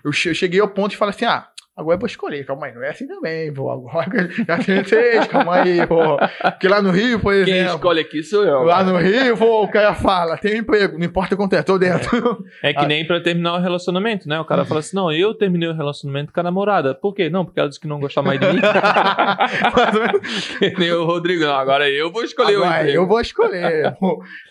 Eu 0.04 0.12
cheguei 0.12 0.60
ao 0.60 0.68
ponto 0.70 0.92
de 0.92 0.98
falar 0.98 1.12
assim: 1.12 1.26
ah, 1.26 1.48
agora 1.80 1.96
eu 1.96 2.00
vou 2.00 2.08
escolher. 2.08 2.46
Calma 2.46 2.68
aí, 2.68 2.74
não 2.74 2.84
é 2.84 2.90
assim 2.90 3.08
também, 3.08 3.54
pô. 3.54 3.72
Agora 3.72 4.30
já 4.48 4.58
tenho 4.58 4.84
três, 4.84 5.28
calma 5.28 5.62
aí, 5.62 5.86
pô. 5.88 6.18
Porque 6.42 6.68
lá 6.68 6.82
no 6.82 6.92
Rio, 6.92 7.20
por 7.20 7.34
Quem 7.34 7.42
exemplo. 7.56 7.76
escolhe 7.76 8.02
aqui 8.02 8.24
sou 8.24 8.44
eu. 8.44 8.64
Lá 8.64 8.84
no 8.84 8.98
Rio, 8.98 9.38
pô, 9.38 9.64
o 9.64 9.72
cara 9.72 9.94
fala: 9.96 10.38
tem 10.38 10.58
emprego, 10.58 10.98
não 10.98 11.06
importa 11.06 11.36
quanto 11.36 11.54
é, 11.56 11.64
tô 11.64 11.78
dentro. 11.78 12.44
É 12.62 12.74
que 12.74 12.86
nem 12.86 13.06
pra 13.08 13.22
terminar 13.22 13.56
o 13.56 13.62
relacionamento, 13.62 14.28
né? 14.28 14.40
O 14.40 14.46
cara 14.46 14.66
fala 14.66 14.82
assim: 14.82 14.96
não, 14.96 15.12
eu 15.12 15.34
terminei 15.34 15.70
o 15.70 15.74
relacionamento 15.74 16.34
com 16.34 16.40
a 16.40 16.44
namorada. 16.44 16.94
Por 16.94 17.14
quê? 17.14 17.30
Não, 17.30 17.46
porque 17.46 17.60
ela 17.60 17.70
disse 17.70 17.80
que 17.80 17.88
não 17.88 18.00
gostava 18.00 18.28
mais 18.28 18.40
de 18.40 18.46
mim. 18.48 18.60
Nem 20.78 20.92
o 20.92 21.06
Rodrigo. 21.06 21.44
Não, 21.46 21.56
agora 21.56 21.90
eu 21.90 22.12
vou 22.12 22.24
escolher 22.24 22.58
o 22.58 22.64
Agora, 22.64 22.80
emprego. 22.82 22.98
eu 22.98 23.08
vou 23.08 23.22
escolher. 23.22 23.96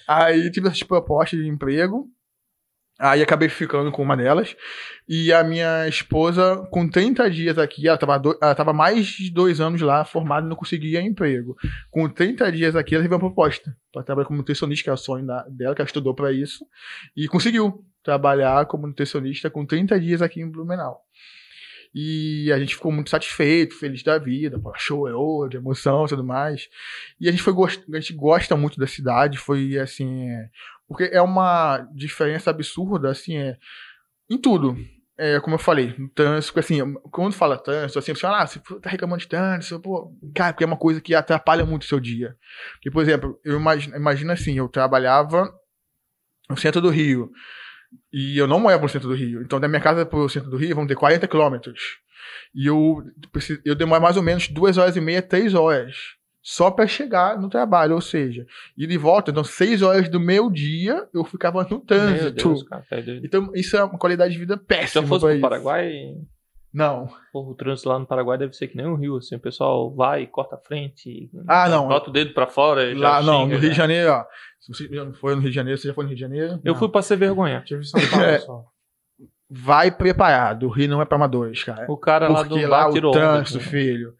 aí 0.07 0.51
tive 0.51 0.69
essas 0.69 0.83
propostas 0.83 1.39
de 1.39 1.49
emprego. 1.49 2.07
Aí 2.99 3.23
acabei 3.23 3.49
ficando 3.49 3.93
com 3.93 4.03
uma 4.03 4.17
delas. 4.17 4.57
E 5.09 5.33
a 5.33 5.45
minha 5.45 5.87
esposa, 5.87 6.67
com 6.73 6.89
30 6.89 7.31
dias 7.31 7.57
aqui, 7.57 7.87
ela 7.87 7.95
estava 7.95 8.21
ela 8.43 8.55
tava 8.55 8.73
mais 8.73 9.07
de 9.07 9.31
dois 9.31 9.61
anos 9.61 9.81
lá, 9.81 10.05
formada 10.05 10.45
e 10.47 10.49
não 10.49 10.57
conseguia 10.57 11.01
emprego. 11.01 11.57
Com 11.91 12.09
30 12.09 12.51
dias 12.51 12.75
aqui, 12.75 12.95
ela 12.95 13.05
teve 13.05 13.15
uma 13.15 13.21
proposta 13.21 13.73
para 13.93 14.03
trabalhar 14.03 14.27
como 14.27 14.39
nutricionista, 14.39 14.83
que 14.85 14.91
é 14.91 14.93
o 14.93 14.97
sonho 14.97 15.25
da- 15.25 15.47
dela, 15.49 15.75
que 15.77 15.81
ela 15.81 15.87
estudou 15.87 16.13
para 16.13 16.33
isso. 16.33 16.67
E 17.17 17.29
conseguiu 17.29 17.85
trabalhar 18.03 18.67
como 18.67 18.87
nutricionista 18.89 19.49
com 19.49 19.65
30 19.65 19.99
dias 20.01 20.21
aqui 20.21 20.41
em 20.41 20.51
Blumenau. 20.51 21.01
E 21.95 22.53
a 22.53 22.59
gente 22.59 22.75
ficou 22.75 22.93
muito 22.93 23.11
satisfeito, 23.11 23.75
feliz 23.75 24.03
da 24.03 24.19
vida, 24.19 24.59
pô, 24.59 24.73
chorou 24.77 25.49
de 25.49 25.57
emoção 25.57 26.05
e 26.05 26.09
tudo 26.09 26.23
mais. 26.25 26.69
E 27.21 27.29
a 27.29 27.31
gente 27.31 27.43
foi 27.43 27.55
a 27.95 28.01
gente 28.01 28.13
gosta 28.13 28.57
muito 28.57 28.79
da 28.79 28.87
cidade, 28.87 29.39
foi 29.39 29.79
assim, 29.79 30.29
é, 30.29 30.49
porque 30.89 31.05
é 31.13 31.21
uma 31.21 31.87
diferença 31.95 32.51
absurda 32.51 33.11
assim, 33.11 33.37
é, 33.37 33.57
em 34.29 34.39
tudo. 34.39 34.77
É, 35.21 35.41
como 35.41 35.57
eu 35.57 35.59
falei, 35.59 35.95
no 35.99 36.09
trânsito, 36.09 36.59
assim, 36.61 36.95
quando 37.11 37.33
fala 37.33 37.59
trânsito, 37.59 37.99
assim, 37.99 38.15
você 38.15 38.21
fala, 38.21 38.43
ah, 38.43 38.47
você 38.47 38.61
tá 38.81 38.89
reclamando 38.89 39.21
de 39.21 39.29
trânsito, 39.29 39.81
pô, 39.81 40.17
cara, 40.33 40.53
porque 40.53 40.63
é 40.63 40.67
uma 40.67 40.77
coisa 40.77 41.01
que 41.01 41.13
atrapalha 41.13 41.67
muito 41.67 41.83
o 41.83 41.87
seu 41.87 41.99
dia. 41.99 42.37
Porque, 42.75 42.91
por 42.91 43.03
exemplo, 43.03 43.39
eu 43.45 43.57
imagino, 43.57 43.97
imagino 43.97 44.31
assim, 44.31 44.57
eu 44.57 44.69
trabalhava 44.69 45.53
no 46.49 46.57
centro 46.57 46.81
do 46.81 46.89
Rio, 46.89 47.33
e 48.13 48.39
eu 48.39 48.47
não 48.47 48.61
morava 48.61 48.83
no 48.83 48.89
centro 48.89 49.09
do 49.09 49.15
Rio. 49.15 49.43
Então, 49.43 49.61
da 49.61 49.69
minha 49.69 49.81
casa 49.81 50.07
pro 50.07 50.29
centro 50.29 50.51
do 50.51 50.57
Rio, 50.57 50.75
vamos 50.75 50.89
ter 50.89 50.95
40 50.95 51.27
quilômetros. 51.27 51.99
E 52.55 52.67
eu, 52.67 53.03
eu 53.65 53.75
demoro 53.75 54.03
mais 54.03 54.17
ou 54.17 54.23
menos 54.23 54.49
duas 54.49 54.79
horas 54.79 54.97
e 54.97 55.01
meia, 55.01 55.23
três 55.23 55.55
horas. 55.55 55.97
Só 56.51 56.71
para 56.71 56.87
chegar 56.87 57.39
no 57.39 57.51
trabalho, 57.51 57.95
ou 57.95 58.01
seja, 58.01 58.47
ir 58.75 58.87
de 58.87 58.97
volta. 58.97 59.31
Então, 59.31 59.45
seis 59.45 59.83
horas 59.83 60.09
do 60.09 60.19
meu 60.19 60.49
dia, 60.51 61.07
eu 61.13 61.23
ficava 61.23 61.63
no 61.71 61.79
trânsito. 61.79 62.49
Deus, 62.49 62.63
cara, 62.63 62.83
doido. 63.03 63.27
Então, 63.27 63.51
isso 63.55 63.77
é 63.77 63.85
uma 63.85 63.99
qualidade 63.99 64.33
de 64.33 64.39
vida 64.39 64.57
Se 64.57 64.65
péssima. 64.65 65.05
eu 65.05 65.09
fosse 65.09 65.27
pro 65.27 65.33
isso. 65.33 65.43
Paraguai, 65.43 65.93
Não. 66.73 67.07
porra, 67.35 67.51
o 67.51 67.55
trânsito 67.55 67.91
lá 67.91 67.99
no 67.99 68.07
Paraguai 68.07 68.39
deve 68.39 68.55
ser 68.55 68.67
que 68.69 68.79
nem 68.79 68.87
o 68.87 68.95
Rio, 68.95 69.19
assim, 69.19 69.37
o 69.37 69.39
pessoal 69.41 69.95
vai, 69.95 70.27
corta 70.27 70.55
a 70.55 70.59
frente, 70.59 71.31
Ah, 71.47 71.69
não. 71.69 71.87
bota 71.87 72.09
o 72.09 72.13
dedo 72.15 72.33
pra 72.33 72.47
fora, 72.47 72.97
Lá, 72.99 73.21
não, 73.21 73.43
xinga, 73.43 73.55
no 73.57 73.61
Rio 73.61 73.71
de 73.71 73.77
Janeiro, 73.77 74.11
ó. 74.11 74.25
Se 74.59 74.73
você 74.73 74.89
já 74.89 75.05
não 75.05 75.13
foi 75.13 75.35
no 75.35 75.43
Rio 75.43 75.51
de 75.51 75.55
Janeiro, 75.57 75.79
você 75.79 75.89
já 75.89 75.93
foi 75.95 76.05
no 76.05 76.09
Rio 76.09 76.17
de 76.17 76.23
Janeiro? 76.23 76.53
Eu 76.65 76.73
Não. 76.73 76.79
fui 76.79 76.89
pra 76.89 77.03
ser 77.03 77.17
vergonha. 77.17 77.61
Tive 77.67 77.85
São 77.85 78.01
Paulo 78.11 78.25
É. 78.25 78.39
só. 78.41 78.65
Vai 79.51 79.91
preparado. 79.91 80.65
O 80.67 80.71
Rio 80.71 80.89
não 80.89 81.03
é 81.03 81.05
pra 81.05 81.17
amadores, 81.17 81.63
cara. 81.63 81.85
O 81.91 81.97
cara 81.99 82.27
lá 82.29 82.43
do 82.43 82.51
Porque 82.51 82.67
lá 82.67 82.87
o 82.87 82.91
onda, 82.97 83.11
trânsito, 83.13 83.61
filho. 83.61 84.15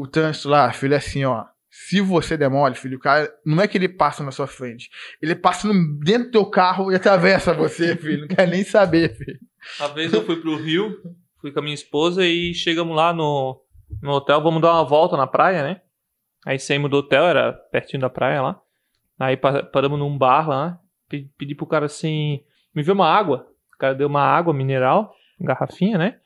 O 0.00 0.06
trânsito 0.06 0.48
lá, 0.48 0.72
filho, 0.72 0.94
é 0.94 0.96
assim, 0.98 1.24
ó. 1.24 1.44
Se 1.70 2.00
você 2.00 2.36
demole, 2.36 2.74
filho, 2.74 2.96
o 2.96 3.00
cara. 3.00 3.30
Não 3.44 3.62
é 3.62 3.68
que 3.68 3.76
ele 3.76 3.88
passa 3.88 4.22
na 4.24 4.30
sua 4.30 4.46
frente. 4.46 4.90
Ele 5.20 5.34
passa 5.34 5.68
no- 5.68 5.98
dentro 6.00 6.24
do 6.26 6.30
teu 6.32 6.46
carro 6.46 6.90
e 6.90 6.94
atravessa 6.94 7.52
você, 7.52 7.94
filho. 7.96 8.22
Não 8.22 8.28
quer 8.28 8.48
nem 8.48 8.64
saber, 8.64 9.14
filho. 9.16 9.38
Uma 9.78 9.88
vez 9.88 10.12
eu 10.12 10.24
fui 10.24 10.36
pro 10.36 10.56
Rio, 10.56 10.96
fui 11.40 11.50
com 11.52 11.58
a 11.58 11.62
minha 11.62 11.74
esposa 11.74 12.24
e 12.24 12.54
chegamos 12.54 12.96
lá 12.96 13.12
no, 13.12 13.60
no 14.02 14.10
hotel, 14.12 14.40
vamos 14.42 14.62
dar 14.62 14.72
uma 14.72 14.84
volta 14.84 15.16
na 15.16 15.26
praia, 15.26 15.62
né? 15.62 15.80
Aí 16.46 16.58
saímos 16.58 16.90
do 16.90 16.98
hotel, 16.98 17.24
era 17.26 17.52
pertinho 17.52 18.00
da 18.00 18.08
praia 18.10 18.40
lá. 18.40 18.60
Aí 19.18 19.36
pa- 19.36 19.62
paramos 19.64 19.98
num 19.98 20.16
bar 20.16 20.48
lá, 20.48 20.78
pe- 21.08 21.28
pedi 21.36 21.54
pro 21.54 21.66
cara 21.66 21.86
assim, 21.86 22.40
me 22.74 22.82
vê 22.82 22.92
uma 22.92 23.08
água. 23.08 23.48
O 23.74 23.78
cara 23.78 23.94
deu 23.94 24.06
uma 24.08 24.22
água 24.22 24.54
mineral, 24.54 25.14
garrafinha, 25.40 25.98
né? 25.98 26.18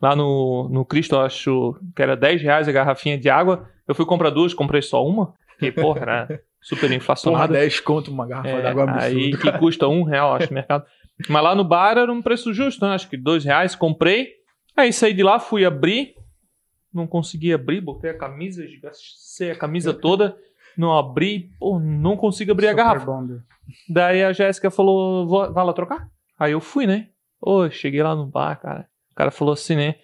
Lá 0.00 0.16
no, 0.16 0.68
no 0.70 0.84
Cristo, 0.84 1.14
eu 1.14 1.20
acho 1.20 1.76
que 1.94 2.02
era 2.02 2.16
10 2.16 2.40
reais 2.42 2.66
a 2.68 2.72
garrafinha 2.72 3.18
de 3.18 3.28
água. 3.28 3.68
Eu 3.86 3.94
fui 3.94 4.06
comprar 4.06 4.30
duas, 4.30 4.54
comprei 4.54 4.80
só 4.80 5.04
uma. 5.06 5.34
Porque, 5.48 5.70
porra, 5.70 6.00
era 6.00 6.40
super 6.60 6.82
Porra, 6.86 6.94
inflacionado. 6.94 7.52
10 7.52 7.80
conto 7.80 8.10
uma 8.10 8.26
garrafa 8.26 8.48
É, 8.48 8.62
d'água 8.62 8.84
aí 8.98 9.26
absurda. 9.34 9.38
que 9.52 9.58
custa 9.58 9.88
um 9.88 10.02
real, 10.02 10.34
acho, 10.34 10.48
no 10.48 10.54
mercado. 10.54 10.84
Mas 11.28 11.42
lá 11.42 11.54
no 11.54 11.64
bar 11.64 11.98
era 11.98 12.10
um 12.10 12.22
preço 12.22 12.52
justo, 12.54 12.84
né? 12.86 12.94
Acho 12.94 13.08
que 13.10 13.16
dois 13.16 13.44
reais, 13.44 13.74
comprei. 13.74 14.28
Aí 14.74 14.90
saí 14.92 15.12
de 15.12 15.22
lá, 15.22 15.38
fui 15.38 15.64
abrir. 15.66 16.14
Não 16.92 17.06
consegui 17.06 17.52
abrir, 17.52 17.80
botei 17.82 18.10
a 18.10 18.16
camisa, 18.18 18.64
esgacei 18.64 19.50
a 19.50 19.54
camisa 19.56 19.92
toda. 19.94 20.34
Não 20.76 20.96
abri, 20.96 21.50
pô, 21.58 21.78
não 21.78 22.16
consigo 22.16 22.52
abrir 22.52 22.68
a 22.68 22.70
Super 22.70 22.82
garrafa. 22.84 23.06
bonder. 23.06 23.42
Daí 23.88 24.24
a 24.24 24.32
Jéssica 24.32 24.70
falou, 24.70 25.26
"Vou- 25.26 25.52
vai 25.52 25.64
lá 25.64 25.72
trocar? 25.72 26.08
Aí 26.38 26.52
eu 26.52 26.60
fui, 26.60 26.86
né? 26.86 27.08
Ô, 27.40 27.68
cheguei 27.70 28.02
lá 28.02 28.16
no 28.16 28.26
bar, 28.26 28.56
cara. 28.60 28.88
O 29.12 29.14
cara 29.14 29.30
falou 29.30 29.54
assim, 29.54 29.76
né? 29.76 29.96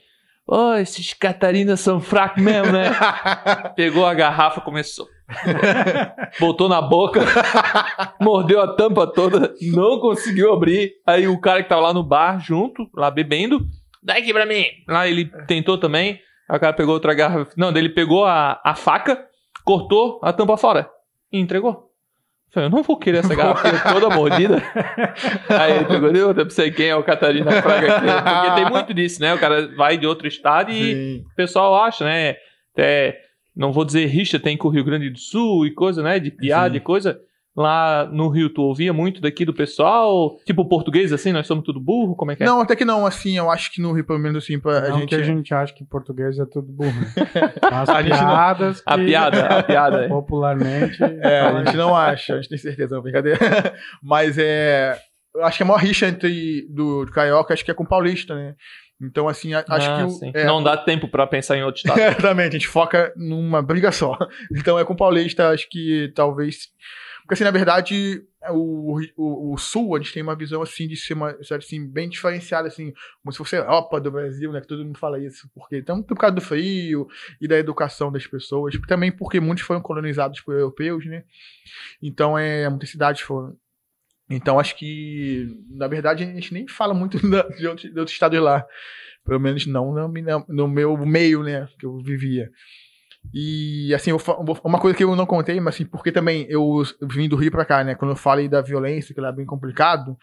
Ô, 0.47 0.75
esses 0.75 1.13
Catarinas 1.13 1.81
são 1.81 2.01
fracos 2.01 2.43
mesmo, 2.43 2.73
né? 2.73 2.91
Pegou 3.75 4.07
a 4.07 4.15
garrafa, 4.15 4.61
começou. 4.61 5.09
Botou 6.39 6.69
na 6.69 6.81
boca, 6.81 7.21
mordeu 8.21 8.61
a 8.61 8.75
tampa 8.77 9.07
toda, 9.09 9.53
não 9.61 9.99
conseguiu 9.99 10.53
abrir. 10.53 10.93
Aí 11.05 11.27
o 11.27 11.41
cara 11.41 11.63
que 11.63 11.69
tava 11.69 11.83
lá 11.83 11.93
no 11.93 12.05
bar 12.05 12.39
junto, 12.39 12.89
lá 12.95 13.11
bebendo, 13.11 13.67
dá 14.01 14.15
aqui 14.15 14.33
pra 14.33 14.47
mim. 14.47 14.65
Lá 14.87 15.09
ele 15.09 15.25
tentou 15.49 15.79
também. 15.79 16.21
Aí 16.49 16.57
o 16.57 16.61
cara 16.61 16.73
pegou 16.73 16.95
outra 16.95 17.13
garrafa. 17.13 17.53
Não, 17.57 17.77
ele 17.77 17.89
pegou 17.89 18.25
a, 18.25 18.61
a 18.65 18.77
faca, 18.77 19.27
cortou 19.65 20.21
a 20.23 20.33
tampa 20.33 20.57
fora 20.57 20.89
e 21.33 21.41
entregou. 21.41 21.91
Eu 22.63 22.71
não 22.71 22.83
vou 22.83 22.97
querer 22.97 23.19
essa 23.19 23.35
garrafa 23.35 23.93
toda 23.93 24.15
mordida. 24.15 24.63
Aí 25.49 25.77
ele 25.77 25.85
pegou, 25.85 26.13
deu, 26.13 26.29
eu 26.29 26.35
não 26.35 26.51
sei 26.51 26.71
quem 26.71 26.87
é 26.89 26.97
o 26.97 27.03
Catarina 27.03 27.51
Fraga 27.63 27.97
aqui. 27.97 28.07
Porque 28.07 28.61
tem 28.61 28.71
muito 28.71 28.95
disso, 28.95 29.21
né? 29.21 29.35
O 29.35 29.39
cara 29.39 29.69
vai 29.77 29.97
de 29.97 30.07
outro 30.07 30.27
estado 30.27 30.71
e 30.71 30.95
Sim. 30.95 31.25
o 31.31 31.35
pessoal 31.35 31.85
acha, 31.85 32.05
né? 32.05 32.37
Até, 32.73 33.19
não 33.55 33.73
vou 33.73 33.85
dizer 33.85 34.07
rixa, 34.07 34.39
tem 34.39 34.57
com 34.57 34.69
o 34.69 34.71
Rio 34.71 34.85
Grande 34.85 35.11
do 35.11 35.19
Sul 35.19 35.67
e 35.67 35.71
coisa, 35.71 36.03
né? 36.03 36.19
De 36.19 36.31
piada 36.31 36.71
Sim. 36.71 36.77
e 36.77 36.81
coisa. 36.81 37.21
Lá 37.57 38.07
no 38.13 38.29
Rio, 38.29 38.51
tu 38.51 38.61
ouvia 38.61 38.93
muito 38.93 39.19
daqui 39.21 39.45
do 39.45 39.55
pessoal? 39.55 40.37
Tipo 40.45 40.69
português, 40.69 41.11
assim, 41.13 41.33
nós 41.33 41.47
somos 41.47 41.65
tudo 41.65 41.81
burro? 41.81 42.15
Como 42.15 42.31
é 42.31 42.37
que 42.37 42.43
é? 42.43 42.47
Não, 42.47 42.61
até 42.61 42.77
que 42.77 42.85
não, 42.85 43.07
assim, 43.07 43.39
eu 43.39 43.51
acho 43.51 43.73
que 43.73 43.81
no 43.81 43.93
Rio, 43.93 44.05
pelo 44.05 44.19
menos 44.19 44.45
assim, 44.45 44.61
pra 44.61 44.79
a 44.79 44.89
Não 44.91 44.99
gente. 45.01 45.09
que 45.09 45.15
a 45.15 45.23
gente 45.23 45.55
acha 45.55 45.73
que 45.73 45.83
português 45.85 46.39
é 46.39 46.45
tudo 46.45 46.71
burro. 46.71 46.93
As 47.63 47.89
A 47.89 48.03
gente 48.03 48.11
não- 48.13 48.19
piadas 48.29 48.83
A 48.85 48.99
piada, 48.99 49.47
a 49.47 49.63
piada. 49.63 50.05
é. 50.05 50.09
popularmente... 50.09 51.03
É, 51.03 51.41
a 51.41 51.65
gente 51.65 51.77
não 51.79 51.97
acha, 51.97 52.35
a 52.35 52.37
gente 52.37 52.49
tem 52.51 52.59
certeza, 52.59 52.95
não, 52.95 53.03
brincadeira. 53.03 53.39
Mas 54.03 54.37
é. 54.39 54.99
Eu 55.35 55.45
acho 55.45 55.57
que 55.57 55.63
a 55.63 55.67
maior 55.67 55.79
rixa 55.81 56.07
entre 56.09 56.67
do, 56.71 57.05
do 57.07 57.13
Carioca, 57.13 57.53
acho 57.55 57.65
que 57.65 57.71
é 57.71 57.75
com 57.75 57.85
o 57.85 57.89
Paulista, 57.89 58.35
né? 58.35 58.55
Então, 59.01 59.29
assim, 59.29 59.53
a- 59.55 59.65
acho 59.69 59.91
Ah, 59.91 60.07
que. 60.33 60.39
é, 60.39 60.45
Não 60.45 60.63
dá 60.63 60.77
tempo 60.77 61.09
pra 61.09 61.27
pensar 61.27 61.57
em 61.57 61.63
outro 61.63 61.79
estado. 61.85 61.99
Exatamente, 61.99 62.49
a 62.49 62.59
gente 62.59 62.69
foca 62.69 63.13
numa 63.17 63.63
briga 63.63 63.91
só. 63.93 64.17
Então 64.55 64.79
é 64.79 64.85
com 64.85 64.93
o 64.93 64.97
Paulista, 64.97 65.51
acho 65.51 65.67
que 65.71 66.13
talvez. 66.15 66.69
Porque 67.27 67.35
assim, 67.35 67.43
na 67.45 67.51
verdade, 67.51 68.25
o, 68.51 69.01
o, 69.17 69.53
o 69.55 69.59
Sul, 69.59 69.97
a 69.97 69.99
gente 69.99 70.13
tem 70.15 70.23
uma 70.23 70.37
visão 70.37 70.63
assim 70.63 70.87
de 70.87 70.97
ser 70.97 71.15
uma 71.15 71.33
sabe, 71.43 71.65
assim, 71.65 71.85
bem 71.85 72.09
diferenciada, 72.09 72.69
assim, 72.69 72.93
como 73.21 73.33
se 73.33 73.39
fosse 73.39 73.57
a 73.57 73.59
Europa 73.59 74.01
do 74.01 74.13
Brasil, 74.13 74.53
né? 74.53 74.61
Que 74.61 74.69
todo 74.69 74.85
mundo 74.85 74.97
fala 74.97 75.19
isso. 75.19 75.51
Porque 75.53 75.83
tanto 75.83 76.05
por 76.07 76.17
causa 76.17 76.37
do 76.37 76.41
frio 76.41 77.09
e 77.41 77.49
da 77.49 77.59
educação 77.59 78.13
das 78.13 78.25
pessoas, 78.29 78.75
também 78.87 79.11
porque 79.11 79.41
muitos 79.41 79.65
foram 79.65 79.81
colonizados 79.83 80.41
por 80.41 80.55
europeus, 80.55 81.05
né? 81.05 81.25
Então 82.01 82.39
é 82.39 82.69
muitas 82.69 82.91
cidades 82.91 83.23
foram. 83.23 83.57
Então 84.31 84.59
acho 84.59 84.77
que, 84.77 85.47
na 85.71 85.87
verdade, 85.89 86.25
a 86.25 86.27
gente 86.27 86.53
nem 86.53 86.67
fala 86.69 86.95
muito 86.95 87.19
de 87.59 87.67
outros, 87.67 87.93
de 87.93 88.05
estados 88.05 88.41
lá. 88.41 88.65
Pelo 89.25 89.41
menos 89.41 89.67
não 89.67 89.93
no- 89.93 90.47
no 90.49 90.69
meu 90.69 90.97
meio, 91.05 91.43
né? 91.43 91.69
Que 91.79 91.87
eu 91.87 91.99
vivia. 91.99 92.51
E, 93.33 93.95
assim, 93.95 94.11
eu 94.11 94.21
uma 94.65 94.79
coisa 94.79 94.97
que 94.97 95.05
eu 95.05 95.15
não 95.17 95.27
contei, 95.27 95.61
mas 95.61 95.75
assim, 95.75 95.85
porque 95.85 96.11
também 96.11 96.47
eu 96.49 96.83
vim 97.03 97.29
do 97.29 97.37
Rio 97.37 97.51
pra 97.51 97.65
cá, 97.65 97.85
né? 97.85 97.95
Quando 97.95 98.13
eu 98.13 98.17
falei 98.17 98.49
da 98.49 98.61
violência, 98.63 99.15
que 99.15 99.21
lá 99.21 99.29
é 99.29 99.33
bem 99.33 99.47
complicado, 99.47 100.17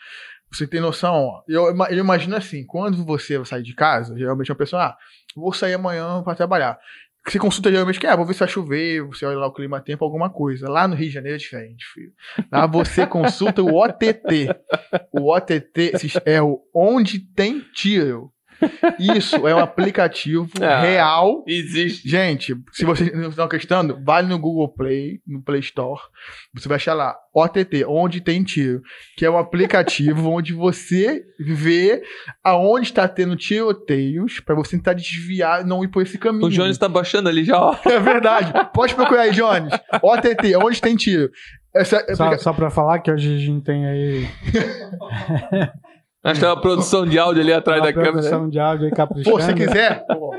você 0.52 0.68
tem 0.68 0.80
noção, 0.80 1.44
eu, 1.48 1.66
eu 1.90 1.98
imagino 1.98 2.36
assim, 2.36 2.66
quando 2.66 3.04
você 3.04 3.44
sair 3.44 3.64
de 3.64 3.74
casa, 3.74 4.18
geralmente 4.18 4.52
uma 4.52 4.58
pessoa, 4.58 4.84
ah, 4.84 4.98
vou 5.36 5.52
sair 5.52 5.74
amanhã 5.74 6.22
pra 6.22 6.36
trabalhar. 6.36 6.78
você 7.28 7.40
consulta 7.40 7.72
geralmente 7.72 8.00
que, 8.00 8.06
ah, 8.06 8.16
vou 8.16 8.26
ver 8.26 8.34
se 8.34 8.40
vai 8.40 8.48
chover, 8.48 9.02
você 9.02 9.26
olha 9.26 9.40
lá 9.40 9.48
o 9.48 9.54
clima 9.54 9.82
tempo, 9.82 10.06
alguma 10.06 10.30
coisa. 10.30 10.70
Lá 10.70 10.88
no 10.88 10.96
Rio 10.96 11.08
de 11.08 11.14
Janeiro 11.14 11.36
é 11.36 11.40
diferente, 11.40 11.86
filho. 11.94 12.12
Lá 12.52 12.68
você 12.68 13.06
consulta 13.08 13.64
o 13.64 13.76
OTT. 13.76 14.50
O 15.12 15.34
OTT 15.34 15.94
é 16.26 16.42
o 16.42 16.62
Onde 16.74 17.20
Tem 17.20 17.62
Tiro. 17.74 18.32
Isso 19.00 19.48
é 19.48 19.56
um 19.56 19.60
aplicativo 19.60 20.50
Ah. 20.62 20.82
real. 20.82 21.44
Existe. 21.48 22.08
Gente, 22.08 22.56
se 22.72 22.86
vocês 22.86 23.14
não 23.14 23.30
estão 23.30 23.46
acreditando, 23.46 24.00
vai 24.04 24.22
no 24.24 24.38
Google 24.40 24.68
Play, 24.70 25.20
no 25.28 25.42
Play 25.42 25.60
Store. 25.62 26.00
Você 26.54 26.68
vai 26.70 26.76
achar 26.78 26.94
lá, 26.94 27.16
OTT, 27.34 27.86
Onde 27.88 28.22
Tem 28.22 28.44
Tiro. 28.44 28.82
Que 29.18 29.26
é 29.26 29.30
um 29.30 29.38
aplicativo 29.38 30.30
onde 30.32 30.54
você 30.54 31.24
vê 31.40 32.02
aonde 32.44 32.88
está 32.88 33.08
tendo 33.08 33.36
tiroteios 33.36 34.40
pra 34.40 34.56
você 34.56 34.78
tentar 34.78 34.94
desviar 34.94 35.62
e 35.62 35.68
não 35.68 35.84
ir 35.84 35.88
por 35.88 36.02
esse 36.04 36.18
caminho. 36.18 36.46
O 36.46 36.50
Jones 36.50 36.78
tá 36.78 36.88
baixando 36.90 37.30
ali 37.30 37.44
já, 37.44 37.60
ó. 37.60 37.76
É 37.86 38.00
verdade. 38.00 38.52
Pode 38.74 38.96
procurar 38.96 39.22
aí, 39.24 39.32
Jones. 39.32 39.74
OTT, 40.02 40.56
onde 40.58 40.82
tem 40.82 40.96
tiro. 40.96 41.30
Essa 41.76 42.06
Só, 42.16 42.26
aplica- 42.26 42.44
só 42.44 42.54
pra 42.54 42.70
falar 42.70 43.00
que 43.00 43.12
hoje 43.12 43.34
a 43.34 43.38
gente 43.40 43.64
tem 43.64 43.86
aí 43.88 44.28
Acho 46.24 46.36
que 46.36 46.40
tem 46.40 46.50
uma 46.50 46.62
produção 46.62 47.06
de 47.06 47.20
áudio 47.20 47.42
ali 47.42 47.52
atrás 47.54 47.80
uma 47.82 47.88
da 47.88 47.94
câmera. 47.94 48.12
produção 48.14 48.50
de 48.50 48.60
áudio 48.60 48.86
aí 48.86 48.92
caprichando. 48.92 49.36
Pô, 49.38 49.42
se 49.42 49.54
quiser. 49.54 50.06
pô, 50.08 50.34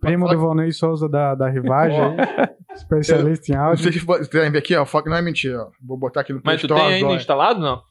Primo 0.00 0.28
do 0.28 0.38
Volney 0.38 0.72
Souza 0.72 1.08
da, 1.08 1.34
da 1.34 1.48
Rivagem 1.48 2.00
aí, 2.00 2.48
especialista 2.74 3.52
em 3.52 3.56
Não 3.56 3.64
áudio. 3.64 3.82
sei 3.84 3.92
se 3.92 3.98
vocês 4.00 4.28
ver 4.28 4.56
aqui, 4.58 4.74
ó. 4.76 4.84
Foca 4.86 5.10
não 5.10 5.16
é 5.16 5.22
mentira. 5.22 5.62
ó. 5.62 5.68
Vou 5.84 5.96
botar 5.98 6.20
aqui 6.20 6.32
no 6.32 6.40
Play 6.40 6.54
Mas 6.54 6.60
tu 6.60 6.66
Store 6.66 6.80
tem 6.82 6.92
ainda 6.94 7.06
agora. 7.06 7.20
instalado, 7.20 7.60
não? 7.60 7.82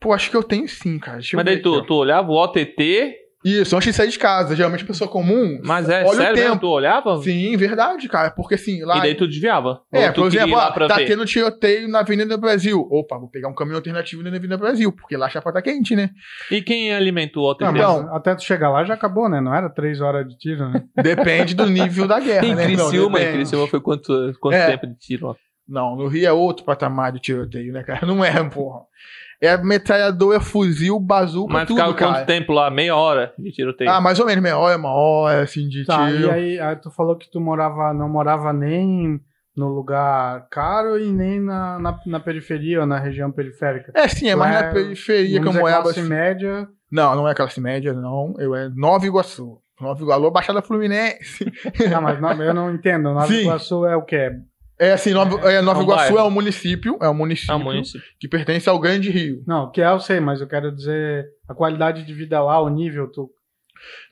Pô, 0.00 0.12
acho 0.12 0.30
que 0.30 0.36
eu 0.36 0.42
tenho 0.42 0.66
sim, 0.68 0.98
cara. 0.98 1.18
Deixa 1.18 1.36
eu 1.36 1.38
Mas 1.38 1.44
ver 1.44 1.54
daí 1.56 1.62
tu, 1.62 1.70
aqui, 1.74 1.82
ó. 1.82 1.86
tu 1.86 1.94
olhava 1.94 2.30
o 2.30 2.34
OTT, 2.34 3.14
Isso, 3.42 3.74
antes 3.74 3.86
de 3.88 3.92
sair 3.94 4.08
de 4.08 4.18
casa. 4.18 4.54
Geralmente 4.54 4.84
pessoa 4.84 5.08
comum. 5.08 5.58
mas 5.64 5.88
é 5.88 6.00
Olha 6.02 6.10
o 6.10 6.14
sério 6.14 6.34
mesmo? 6.36 6.48
tempo. 6.50 6.60
Tu 6.60 6.68
olhava? 6.68 7.22
Sim, 7.22 7.56
verdade, 7.56 8.06
cara. 8.08 8.30
Porque 8.30 8.54
assim, 8.54 8.82
lá. 8.84 8.98
E 8.98 9.00
daí 9.00 9.14
tu 9.14 9.26
desviava? 9.26 9.80
É, 9.90 10.10
tu 10.12 10.20
por 10.20 10.26
exemplo, 10.26 10.56
ó, 10.56 10.70
tá 10.86 10.96
ver? 10.96 11.06
tendo 11.06 11.24
tiroteio 11.24 11.88
na 11.88 12.00
Avenida 12.00 12.36
Brasil. 12.36 12.86
Opa, 12.90 13.18
vou 13.18 13.30
pegar 13.30 13.48
um 13.48 13.54
caminho 13.54 13.76
alternativo 13.76 14.22
na 14.22 14.28
Avenida 14.28 14.58
Brasil, 14.58 14.92
porque 14.92 15.16
lá 15.16 15.26
a 15.26 15.30
chapa 15.30 15.52
tá 15.52 15.62
quente, 15.62 15.96
né? 15.96 16.10
E 16.50 16.60
quem 16.60 16.92
alimentou 16.94 17.44
o 17.44 17.50
OTT? 17.50 17.64
Não, 17.64 17.74
Então- 17.76 18.14
até 18.14 18.34
tu 18.34 18.42
chegar 18.44 18.68
lá 18.70 18.84
já 18.84 18.92
acabou, 18.94 19.28
né? 19.28 19.40
Não 19.40 19.54
era 19.54 19.70
três 19.70 20.00
horas 20.02 20.28
de 20.28 20.36
tiro, 20.36 20.68
né? 20.68 20.82
Depende 21.02 21.54
do 21.54 21.66
nível 21.66 22.06
da 22.06 22.20
guerra, 22.20 22.44
em 22.46 22.54
né? 22.54 22.68
Não, 22.68 22.84
Criciúma, 22.88 23.18
em 23.18 23.20
depende. 23.22 23.38
Criciúma 23.38 23.66
foi 23.68 23.80
quanto, 23.80 24.32
quanto 24.38 24.54
É. 24.54 24.70
tempo 24.72 24.86
de 24.86 24.98
tiro? 24.98 25.26
ó? 25.28 25.34
Não, 25.70 25.94
no 25.96 26.08
Rio 26.08 26.26
é 26.26 26.32
outro 26.32 26.64
patamar 26.64 27.12
de 27.12 27.20
tiroteio, 27.20 27.72
né, 27.72 27.82
cara? 27.84 28.04
Não 28.06 28.24
é, 28.24 28.42
porra. 28.50 28.80
É 29.40 29.56
metralhadora, 29.56 30.38
fuzil, 30.40 31.00
bazuca, 31.00 31.50
Mas 31.52 31.66
tudo, 31.66 31.76
ficava 31.78 31.94
cara. 31.94 32.12
quanto 32.12 32.26
tempo 32.26 32.52
lá? 32.52 32.68
Meia 32.70 32.94
hora 32.94 33.32
de 33.38 33.50
tiroteio? 33.50 33.90
Ah, 33.90 33.98
mais 34.00 34.18
ou 34.20 34.26
menos, 34.26 34.42
meia 34.42 34.58
hora, 34.58 34.76
uma 34.76 34.92
hora, 34.92 35.42
assim, 35.42 35.66
de 35.66 35.86
Tá, 35.86 36.08
tiro. 36.10 36.26
e 36.26 36.30
aí, 36.30 36.60
aí 36.60 36.76
tu 36.76 36.90
falou 36.90 37.16
que 37.16 37.30
tu 37.30 37.40
morava, 37.40 37.94
não 37.94 38.06
morava 38.08 38.52
nem 38.52 39.18
no 39.56 39.68
lugar 39.68 40.46
caro 40.50 40.98
e 41.00 41.10
nem 41.10 41.40
na, 41.40 41.78
na, 41.78 41.98
na 42.04 42.20
periferia 42.20 42.80
ou 42.80 42.86
na 42.86 42.98
região 42.98 43.30
periférica. 43.32 43.92
É, 43.94 44.06
sim, 44.08 44.28
é 44.28 44.36
mais 44.36 44.54
Ué, 44.54 44.62
na 44.62 44.72
periferia 44.72 45.40
que 45.40 45.48
eu 45.48 45.52
morava. 45.54 45.82
classe 45.84 46.02
média. 46.02 46.68
Não, 46.92 47.14
não 47.16 47.28
é 47.28 47.34
classe 47.34 47.60
média, 47.60 47.92
não. 47.94 48.34
Eu 48.38 48.54
é 48.54 48.68
Nova 48.68 49.06
Iguaçu. 49.06 49.58
Nova 49.80 50.02
Iguaçu, 50.02 50.30
Baixada 50.30 50.60
Fluminense. 50.60 51.50
Não, 51.90 52.02
mas 52.02 52.20
não- 52.20 52.42
eu 52.42 52.52
não 52.52 52.74
entendo. 52.74 53.04
Nova 53.14 53.26
Sim. 53.26 53.40
Iguaçu 53.40 53.86
é 53.86 53.96
o 53.96 54.02
quê? 54.02 54.30
É 54.80 54.92
assim, 54.92 55.12
Nova, 55.12 55.50
é, 55.50 55.60
Nova 55.60 55.78
É 55.78 55.82
um 55.82 55.84
Iguaçu 55.84 56.02
bairro. 56.14 56.18
é 56.18 56.24
um 56.24 56.30
município, 56.30 56.98
é 57.02 57.08
um 57.08 57.14
município 57.14 57.54
Ah, 57.54 57.58
município. 57.58 58.00
que 58.18 58.26
pertence 58.26 58.66
ao 58.68 58.78
Grande 58.78 59.10
Rio. 59.10 59.42
Não, 59.46 59.64
o 59.64 59.70
que 59.70 59.82
é 59.82 59.86
eu 59.86 60.00
sei, 60.00 60.20
mas 60.20 60.40
eu 60.40 60.46
quero 60.48 60.74
dizer 60.74 61.26
a 61.46 61.54
qualidade 61.54 62.02
de 62.04 62.14
vida 62.14 62.42
lá, 62.42 62.58
o 62.62 62.68
nível, 62.70 63.06
tu. 63.08 63.30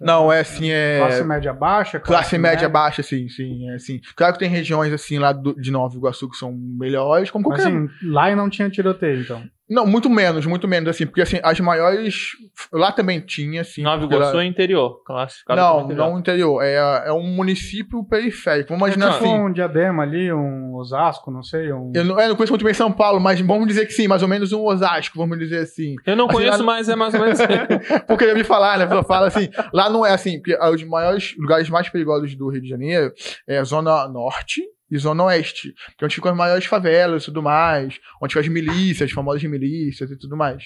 Não, 0.01 0.33
é 0.33 0.41
assim, 0.41 0.71
é. 0.71 0.99
Classe 0.99 1.25
média 1.25 1.53
baixa? 1.53 2.01
Classe 2.01 2.39
média 2.39 2.69
baixa, 2.69 3.03
sim, 3.03 3.29
sim, 3.29 3.69
é 3.71 3.75
assim. 3.75 4.01
Claro 4.17 4.35
que 4.35 4.39
tem 4.41 4.49
regiões 4.49 4.93
assim 4.93 5.19
lá 5.19 5.33
do- 5.33 5.55
de 5.55 5.71
Nova 5.71 5.95
Iguaçu 5.97 6.29
que 6.31 6.37
são 6.37 6.53
melhores, 6.53 7.31
como 7.31 7.49
Mas 7.49 7.63
qualquer. 7.63 7.77
assim, 7.77 7.89
lá 8.03 8.35
não 8.37 8.49
tinha 8.51 8.69
tiroteio, 8.71 9.21
então. 9.21 9.43
Não, 9.69 9.87
muito 9.87 10.09
menos, 10.09 10.47
muito 10.47 10.67
menos, 10.67 10.89
assim, 10.89 11.07
porque 11.07 11.21
assim, 11.23 11.39
as 11.43 11.61
maiores. 11.61 12.31
Lá 12.73 12.91
também 12.91 13.21
tinha, 13.21 13.61
assim. 13.61 13.83
Nova 13.83 14.05
Iguaçu 14.05 14.39
é 14.39 14.45
interior, 14.47 15.03
classificado 15.05 15.61
Não, 15.61 15.85
interior. 15.85 16.11
não 16.11 16.19
interior. 16.19 16.63
É, 16.63 17.09
é 17.09 17.13
um 17.13 17.23
município 17.27 18.03
periférico. 18.05 18.69
Vamos 18.71 18.89
imaginar 18.89 19.13
tipo 19.19 19.25
assim. 19.27 19.39
um 19.39 19.53
diadema 19.53 20.03
ali, 20.03 20.33
um 20.33 20.75
Osasco, 20.75 21.31
não 21.31 21.43
sei, 21.43 21.73
um... 21.73 21.93
Eu 21.95 22.05
não, 22.05 22.19
eu 22.21 22.29
não 22.31 22.37
conheço 22.37 22.53
muito 22.53 22.65
bem 22.65 22.75
São 22.75 22.91
Paulo, 22.93 23.21
mas 23.21 23.41
vamos 23.41 23.67
dizer 23.67 23.87
que 23.87 23.93
sim, 23.93 24.09
mais 24.09 24.23
ou 24.23 24.29
menos 24.29 24.53
um 24.53 24.65
Osasco, 24.65 25.19
vamos 25.19 25.39
dizer 25.39 25.59
assim. 25.61 25.95
Eu 26.07 26.17
não 26.17 26.27
Assim, 26.27 26.35
conheço, 26.35 26.59
lá- 26.59 26.65
mas 26.65 26.89
é 26.89 26.97
mais 26.97 27.15
ou 27.15 27.21
menos. 27.21 27.39
Porque 28.09 28.25
eu 28.25 28.29
ia 28.29 28.35
me 28.35 28.45
falar, 28.45 28.79
né? 28.79 28.85
A 28.85 28.87
pessoa 28.87 29.05
fala 29.05 29.27
assim, 29.29 29.49
lá 29.73 29.91
não 29.91 30.05
é 30.05 30.13
assim, 30.13 30.41
porque 30.41 30.57
os 30.57 30.83
maiores 30.85 31.35
lugares 31.39 31.69
mais 31.69 31.89
perigosos 31.89 32.35
do 32.35 32.49
Rio 32.51 32.63
de 32.63 32.69
Janeiro 32.69 33.13
é 33.47 33.59
a 33.59 33.65
Zona 33.65 34.09
Norte 34.09 34.63
e 34.91 34.99
Zona 34.99 35.25
Oeste, 35.25 35.75
que 35.97 36.03
é 36.03 36.07
onde 36.07 36.15
ficam 36.15 36.31
as 36.31 36.37
maiores 36.37 36.65
favelas 36.65 37.23
e 37.23 37.27
tudo 37.27 37.43
mais, 37.43 37.99
onde 38.23 38.33
ficam 38.33 38.41
as 38.43 38.49
milícias, 38.49 39.09
as 39.09 39.13
famosas 39.15 39.43
milícias 39.45 40.11
e 40.11 40.17
tudo 40.17 40.37
mais. 40.37 40.65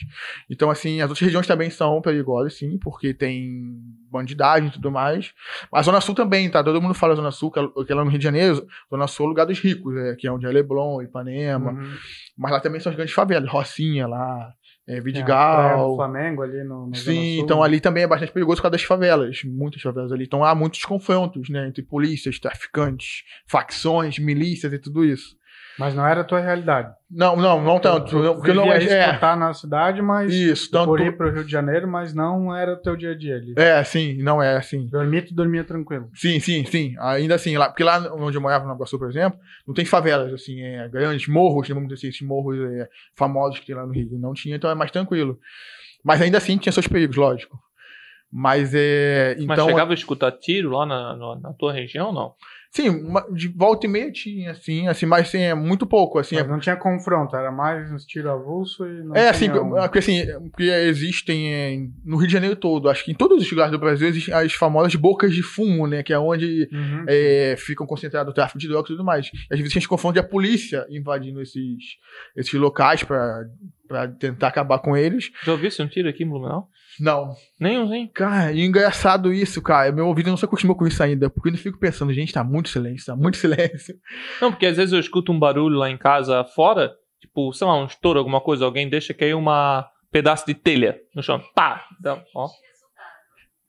Então, 0.48 0.70
assim, 0.70 1.00
as 1.00 1.10
outras 1.10 1.24
regiões 1.26 1.46
também 1.46 1.70
são 1.70 2.00
perigosas, 2.00 2.54
sim, 2.54 2.78
porque 2.78 3.12
tem 3.12 3.74
bandidagem 4.10 4.68
e 4.68 4.72
tudo 4.72 4.90
mais. 4.90 5.32
A 5.72 5.82
Zona 5.82 6.00
Sul 6.00 6.14
também, 6.14 6.48
tá? 6.50 6.62
Todo 6.62 6.80
mundo 6.80 6.94
fala 6.94 7.14
Zona 7.16 7.30
Sul, 7.30 7.50
que 7.50 7.58
é- 7.58 7.84
que 7.86 7.92
é 7.92 7.94
lá 7.94 8.04
no 8.04 8.10
Rio 8.10 8.18
de 8.18 8.24
Janeiro, 8.24 8.66
Zona 8.90 9.06
Sul 9.06 9.24
é 9.24 9.26
o 9.26 9.28
lugar 9.30 9.46
dos 9.46 9.58
ricos, 9.58 9.96
é, 9.96 10.14
que 10.16 10.26
é 10.26 10.32
onde 10.32 10.46
é 10.46 10.50
Leblon, 10.50 11.02
Ipanema, 11.02 11.72
Uhum. 11.72 11.94
mas 12.36 12.52
lá 12.52 12.60
também 12.60 12.80
são 12.80 12.90
as 12.90 12.96
grandes 12.96 13.14
favelas, 13.14 13.50
Rocinha 13.50 14.06
lá, 14.06 14.52
é, 14.86 14.96
É, 14.96 15.00
Vidigal, 15.00 15.96
Flamengo 15.96 16.42
ali 16.42 16.64
no, 16.64 16.88
no 16.88 16.94
Sim, 16.94 17.38
então 17.40 17.62
ali 17.62 17.80
também 17.80 18.02
é 18.02 18.06
bastante 18.06 18.32
perigoso 18.32 18.56
por 18.56 18.62
causa 18.62 18.72
das 18.72 18.82
favelas. 18.82 19.42
Muitas 19.44 19.80
favelas 19.80 20.12
ali. 20.12 20.24
Então 20.24 20.44
há 20.44 20.54
muitos 20.54 20.82
confrontos, 20.84 21.48
né? 21.48 21.68
Entre 21.68 21.82
polícias, 21.82 22.38
traficantes, 22.38 23.22
facções, 23.46 24.18
milícias 24.18 24.72
e 24.72 24.78
tudo 24.78 25.04
isso. 25.04 25.36
Mas 25.78 25.94
não 25.94 26.06
era 26.06 26.20
a 26.20 26.24
tua 26.24 26.38
realidade. 26.38 26.92
Não, 27.10 27.34
não, 27.34 27.62
não 27.62 27.78
tanto. 27.78 28.18
Não- 28.18 28.34
Porque 28.34 28.52
não 28.52 28.70
é. 28.70 28.76
É, 28.84 29.14
estar 29.14 29.36
na 29.36 29.54
cidade, 29.54 30.02
mas 30.02 30.32
isso, 30.32 30.70
por 30.70 30.98
tanto. 30.98 31.08
ir 31.08 31.16
pro 31.16 31.30
Rio 31.32 31.44
de 31.44 31.50
Janeiro, 31.50 31.88
mas 31.88 32.12
não 32.14 32.54
era 32.54 32.74
o 32.74 32.76
teu 32.76 32.94
dia 32.94 33.12
a 33.12 33.14
dia 33.16 33.36
ali. 33.36 33.54
É, 33.56 33.82
sim, 33.82 34.22
não 34.22 34.42
é 34.42 34.56
assim. 34.56 34.86
Dormir, 34.86 35.22
tu 35.26 35.34
dormia 35.34 35.64
tranquilo. 35.64 36.10
Sim, 36.14 36.38
sim, 36.40 36.64
sim. 36.66 36.94
Ainda 36.98 37.34
assim, 37.36 37.56
lá, 37.56 37.68
porque 37.68 37.82
lá 37.84 37.98
onde 38.14 38.36
eu 38.36 38.40
morava, 38.40 38.66
no 38.66 38.74
Iguaçu, 38.74 38.98
por 38.98 39.08
exemplo, 39.08 39.38
não 39.66 39.74
tem 39.74 39.84
favelas, 39.84 40.32
assim, 40.32 40.60
é, 40.62 40.86
grandes 40.88 41.26
morros, 41.26 41.66
vamos 41.68 41.84
dizer 41.84 41.94
assim, 41.94 42.08
esses 42.08 42.26
morros 42.26 42.58
é, 42.58 42.88
famosos 43.16 43.58
que 43.58 43.66
tem 43.66 43.74
lá 43.74 43.86
no 43.86 43.92
Rio. 43.92 44.08
Não 44.18 44.34
tinha, 44.34 44.56
então 44.56 44.70
é 44.70 44.74
mais 44.74 44.90
tranquilo. 44.90 45.38
Mas 46.04 46.20
ainda 46.20 46.36
assim 46.38 46.58
tinha 46.58 46.72
seus 46.72 46.86
perigos, 46.86 47.16
lógico. 47.16 47.58
Mas 48.30 48.72
é. 48.74 49.34
Mas 49.46 49.58
Então, 49.58 49.68
chegava 49.68 49.90
a 49.90 49.94
escutar 49.94 50.32
tiro 50.32 50.70
lá 50.70 50.86
na, 50.86 51.16
na, 51.16 51.36
na 51.40 51.52
tua 51.52 51.72
região, 51.72 52.12
não? 52.12 52.34
Sim, 52.74 53.04
de 53.34 53.48
volta 53.48 53.84
e 53.86 53.88
meia 53.88 54.10
tinha, 54.10 54.52
assim, 54.52 54.88
assim, 54.88 55.04
mas 55.04 55.28
assim, 55.28 55.40
é 55.42 55.54
muito 55.54 55.86
pouco, 55.86 56.18
assim. 56.18 56.36
Mas 56.36 56.44
É, 56.46 56.48
não 56.48 56.58
tinha 56.58 56.74
confronto, 56.74 57.36
era 57.36 57.52
mais 57.52 57.92
uns 57.92 58.06
tiro 58.06 58.30
avulso 58.30 58.86
e 58.86 59.02
não 59.04 59.14
é, 59.14 59.28
assim, 59.28 59.50
um- 59.50 59.68
porque 59.74 59.98
assim, 59.98 60.24
porque 60.50 60.62
existem 60.64 61.52
é, 61.52 61.76
no 62.02 62.16
Rio 62.16 62.26
de 62.26 62.32
Janeiro 62.32 62.56
todo, 62.56 62.88
acho 62.88 63.04
que 63.04 63.12
em 63.12 63.14
todos 63.14 63.42
os 63.42 63.50
lugares 63.50 63.70
do 63.72 63.78
Brasil 63.78 64.08
existem 64.08 64.32
as 64.32 64.54
famosas 64.54 64.94
bocas 64.94 65.34
de 65.34 65.42
fumo, 65.42 65.86
né, 65.86 66.02
que 66.02 66.14
é 66.14 66.18
onde 66.18 66.66
Uhum. 66.72 67.04
é, 67.06 67.56
ficam 67.58 67.86
concentrados 67.86 68.30
o 68.30 68.34
tráfico 68.34 68.58
de 68.58 68.68
drogas 68.68 68.88
e 68.88 68.94
tudo 68.94 69.04
mais. 69.04 69.26
E 69.26 69.30
às 69.52 69.58
vezes 69.60 69.70
a 69.70 69.74
gente 69.74 69.86
confunde 69.88 70.18
a 70.18 70.22
polícia 70.22 70.86
invadindo 70.88 71.42
esses, 71.42 71.98
esses 72.34 72.54
locais 72.54 73.04
pra 73.04 73.44
tentar 74.18 74.48
acabar 74.48 74.78
com 74.78 74.96
eles. 74.96 75.30
Já 75.44 75.52
ouviu 75.52 75.68
um 75.80 75.86
tiro 75.88 76.08
aqui 76.08 76.24
em 76.24 76.28
Blumenau? 76.28 76.70
Não. 77.00 77.34
Nenhumzinho. 77.58 78.08
Cara, 78.12 78.52
e 78.52 78.60
engraçado 78.64 79.32
isso, 79.32 79.60
cara. 79.62 79.90
Meu 79.92 80.06
ouvido 80.06 80.30
não 80.30 80.36
se 80.36 80.44
acostumou 80.44 80.76
com 80.76 80.86
isso 80.86 81.02
ainda, 81.02 81.30
porque 81.30 81.48
eu 81.48 81.56
fico 81.56 81.78
pensando, 81.78 82.12
gente, 82.12 82.32
tá 82.32 82.44
muito 82.44 82.68
silêncio, 82.68 83.06
tá 83.06 83.16
muito 83.16 83.36
silêncio. 83.38 83.94
Não, 84.40 84.50
porque 84.52 84.66
às 84.66 84.76
vezes 84.76 84.92
eu 84.92 85.00
escuto 85.00 85.32
um 85.32 85.38
barulho 85.38 85.76
lá 85.78 85.88
em 85.90 85.96
casa 85.98 86.44
fora, 86.44 86.92
tipo, 87.20 87.52
sei 87.52 87.66
lá, 87.66 87.80
um 87.80 87.86
estouro, 87.86 88.18
alguma 88.18 88.40
coisa, 88.40 88.64
alguém 88.64 88.88
deixa 88.88 89.14
cair 89.14 89.34
uma 89.34 89.88
pedaço 90.10 90.44
de 90.46 90.54
telha 90.54 90.98
no 91.14 91.22
chão. 91.22 91.40
Pá! 91.54 91.84
Dá, 92.00 92.22
ó. 92.36 92.48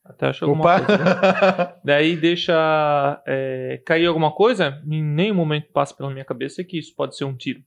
Até 0.06 0.28
achou 0.28 0.50
alguma 0.50 0.66
Opa! 0.76 0.86
coisa. 0.86 1.04
né? 1.06 1.74
Daí 1.86 2.18
deixa 2.18 3.22
é, 3.26 3.82
cair 3.86 4.06
alguma 4.06 4.32
coisa, 4.34 4.82
em 4.86 5.02
nenhum 5.02 5.36
momento 5.36 5.72
passa 5.72 5.96
pela 5.96 6.10
minha 6.12 6.26
cabeça 6.26 6.62
que 6.64 6.78
isso 6.78 6.94
pode 6.94 7.16
ser 7.16 7.24
um 7.24 7.36
tiro. 7.36 7.62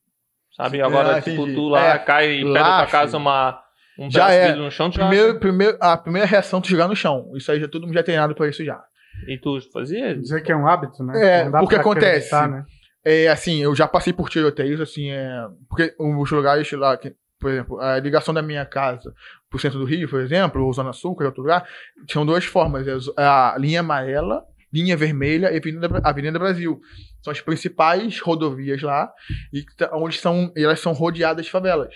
Sabe? 0.54 0.82
Agora, 0.82 1.16
Ah, 1.16 1.22
tipo, 1.22 1.42
entendi. 1.42 1.54
tu 1.54 1.68
lá 1.68 1.94
É, 1.94 1.98
cai 1.98 2.42
lá, 2.42 2.62
da 2.62 2.76
tua 2.82 2.86
casa 2.90 3.16
uma, 3.16 3.58
um 3.98 4.10
Já 4.10 4.30
é. 4.32 4.54
no 4.54 4.70
chão, 4.70 4.90
tu 4.90 4.96
já... 4.98 5.08
Primeiro, 5.08 5.38
primeiro, 5.40 5.76
a 5.80 5.96
primeira 5.96 6.26
reação 6.26 6.58
é 6.58 6.62
tu 6.62 6.68
jogar 6.68 6.88
no 6.88 6.96
chão. 6.96 7.30
Isso 7.34 7.50
aí 7.50 7.60
já 7.60 7.68
todo 7.68 7.82
mundo 7.86 7.94
já 7.94 8.00
é 8.00 8.02
treinado 8.02 8.34
pra 8.34 8.48
isso 8.48 8.64
já. 8.64 8.80
E 9.26 9.38
tu 9.38 9.58
fazia? 9.72 10.14
Dizer 10.16 10.42
que 10.42 10.52
é 10.52 10.56
um 10.56 10.66
hábito, 10.66 11.02
né? 11.02 11.40
É, 11.40 11.44
Não 11.44 11.52
dá 11.52 11.62
o 11.62 11.68
que 11.68 11.74
acontece? 11.74 12.34
Né? 12.48 12.64
É 13.04 13.28
assim, 13.28 13.62
eu 13.62 13.74
já 13.74 13.86
passei 13.88 14.12
por 14.12 14.28
tiroteios, 14.28 14.80
assim, 14.80 15.10
é. 15.10 15.30
Porque 15.68 15.94
os 15.98 16.30
lugares 16.30 16.70
lá, 16.72 16.96
que, 16.96 17.14
por 17.40 17.50
exemplo, 17.50 17.80
a 17.80 17.98
ligação 17.98 18.34
da 18.34 18.42
minha 18.42 18.66
casa 18.66 19.12
pro 19.48 19.58
centro 19.58 19.78
do 19.78 19.84
Rio, 19.84 20.08
por 20.08 20.20
exemplo, 20.20 20.62
ou 20.64 20.72
Zona 20.72 20.92
Sul, 20.92 21.12
qualquer 21.12 21.26
outro 21.28 21.42
lugar, 21.42 21.66
tinham 22.06 22.26
duas 22.26 22.44
formas. 22.44 22.86
é 22.86 22.92
A 23.16 23.56
linha 23.58 23.80
amarela, 23.80 24.42
linha 24.72 24.96
vermelha 24.96 25.50
e 25.52 25.56
Avenida, 25.56 25.88
Avenida 26.04 26.38
Brasil. 26.38 26.80
São 27.22 27.30
as 27.32 27.40
principais 27.40 28.20
rodovias 28.20 28.82
lá, 28.82 29.10
e 29.52 29.64
tá- 29.76 29.90
onde 29.94 30.18
são, 30.18 30.52
elas 30.56 30.80
são 30.80 30.92
rodeadas 30.92 31.46
de 31.46 31.50
favelas. 31.50 31.94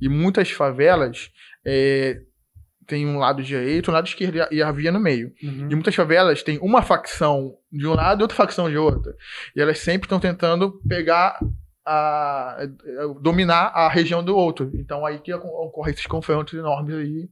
E 0.00 0.08
muitas 0.08 0.50
favelas 0.50 1.30
é, 1.64 2.20
tem 2.86 3.06
um 3.06 3.18
lado 3.18 3.42
direito, 3.42 3.90
um 3.90 3.94
lado 3.94 4.06
esquerdo 4.06 4.38
e 4.50 4.62
a 4.62 4.72
via 4.72 4.90
no 4.92 5.00
meio. 5.00 5.32
Uhum. 5.42 5.68
E 5.70 5.74
muitas 5.74 5.94
favelas 5.94 6.42
tem 6.42 6.58
uma 6.60 6.82
facção 6.82 7.56
de 7.70 7.86
um 7.86 7.94
lado 7.94 8.20
e 8.20 8.22
outra 8.22 8.36
facção 8.36 8.68
de 8.70 8.76
outra. 8.76 9.14
E 9.56 9.60
elas 9.60 9.78
sempre 9.78 10.06
estão 10.06 10.18
tentando 10.20 10.80
pegar 10.88 11.38
a, 11.84 12.62
a- 12.62 12.66
dominar 13.20 13.66
a 13.74 13.88
região 13.88 14.22
do 14.24 14.36
outro. 14.36 14.70
Então 14.74 15.04
aí 15.06 15.18
que 15.18 15.32
ocorrem 15.32 15.94
esses 15.94 16.06
confrontos 16.06 16.54
enormes 16.54 16.94
aí. 16.96 17.28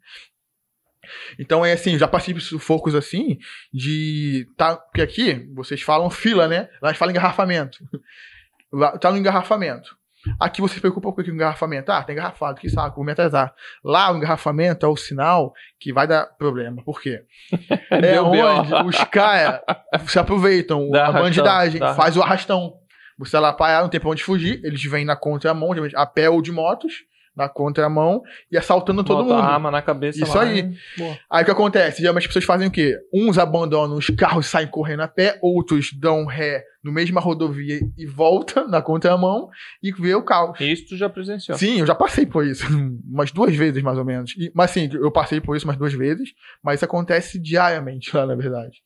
Então 1.39 1.65
é 1.65 1.73
assim, 1.73 1.99
já 1.99 2.07
passei 2.07 2.35
por 2.35 2.41
sufocos 2.41 2.95
assim 2.95 3.39
de 3.73 4.47
tá, 4.57 4.77
porque 4.77 5.01
aqui 5.03 5.49
vocês 5.55 5.81
falam 5.83 6.11
fila, 6.11 6.47
né? 6.47 6.69
Lá 6.81 6.89
a 6.91 6.93
gente 6.93 6.99
fala 6.99 7.11
engarrafamento. 7.11 7.79
Lá, 8.73 8.97
tá 8.99 9.11
no 9.11 9.17
engarrafamento. 9.19 9.97
Aqui 10.39 10.61
você 10.61 10.75
se 10.75 10.81
preocupa 10.81 11.13
com 11.13 11.21
o 11.21 11.25
engarrafamento. 11.25 11.91
Ah, 11.91 12.03
tem 12.03 12.15
engarrafado, 12.15 12.61
que 12.61 12.69
saco, 12.69 12.97
vou 12.97 13.05
me 13.05 13.13
atrasar. 13.13 13.55
Lá 13.85 14.13
o 14.13 14.17
engarrafamento 14.17 14.85
é 14.85 14.89
o 14.89 14.97
sinal 14.97 15.53
que 15.79 15.93
vai 15.93 16.07
dar 16.07 16.27
problema. 16.37 16.83
Por 16.85 17.01
quê? 17.01 17.23
É 17.91 18.21
onde 18.21 18.75
os 18.87 19.05
caras 19.05 19.61
se 20.07 20.19
aproveitam, 20.19 20.91
Dá 20.91 21.01
a 21.01 21.03
arrastão, 21.05 21.23
bandidagem, 21.23 21.81
faz 21.81 22.17
o 22.17 22.23
arrastão. 22.23 22.75
Você 23.19 23.39
lá 23.39 23.53
parar, 23.53 23.83
não 23.83 23.89
tem 23.89 24.01
pra 24.01 24.09
onde 24.09 24.25
fugir, 24.25 24.61
eles 24.65 24.83
vêm 24.85 25.05
na 25.05 25.15
contramão, 25.15 25.71
a 25.95 26.07
pé 26.07 26.31
ou 26.31 26.41
de 26.41 26.51
motos, 26.51 27.05
na 27.41 27.49
contramão, 27.49 28.23
e 28.51 28.57
assaltando 28.59 29.03
todo 29.03 29.25
Bota 29.25 29.35
mundo. 29.35 29.43
a 29.43 29.53
arma 29.55 29.71
na 29.71 29.81
cabeça 29.83 30.23
Isso 30.23 30.37
lá 30.37 30.43
aí. 30.45 30.59
e- 30.61 30.99
Boa. 31.01 31.19
Aí 31.31 31.43
o 31.43 31.45
que 31.45 31.51
acontece? 31.51 32.01
Geralmente 32.01 32.23
as 32.25 32.27
pessoas 32.29 32.45
fazem 32.45 32.69
o 32.69 32.71
quê? 32.71 32.97
Uns 33.13 33.39
abandonam 33.39 33.97
os 33.97 34.09
carros 34.11 34.47
e 34.47 34.49
saem 34.51 34.69
correndo 34.69 35.01
a 35.01 35.09
pé, 35.09 35.39
outros 35.43 35.93
dão 35.93 36.25
ré 36.27 36.65
no 36.83 36.91
mesma 36.93 37.21
rodovia 37.21 37.81
e 37.99 38.07
volta 38.07 38.65
na 38.69 38.81
contramão 38.81 39.49
e 39.83 39.93
vê 39.93 40.15
o 40.15 40.23
caos. 40.23 40.59
Isso 40.61 40.89
tu 40.89 40.97
já 40.97 41.09
presenciou. 41.09 41.57
Sim, 41.59 41.81
eu 41.81 41.87
já 41.87 41.95
passei 41.95 42.25
por 42.27 42.47
isso, 42.47 42.65
umas 43.11 43.31
duas 43.33 43.55
vezes 43.55 43.83
mais 43.83 43.99
ou 43.99 44.05
menos. 44.05 44.35
E- 44.39 44.51
mas 44.55 44.71
sim, 44.71 44.89
eu 44.93 45.11
passei 45.11 45.41
por 45.41 45.57
isso 45.57 45.67
umas 45.67 45.77
duas 45.77 45.93
vezes, 45.93 46.31
mas 46.63 46.77
isso 46.77 46.85
acontece 46.85 47.39
diariamente 47.39 48.15
lá, 48.17 48.25
na 48.27 48.35
verdade. 48.35 48.79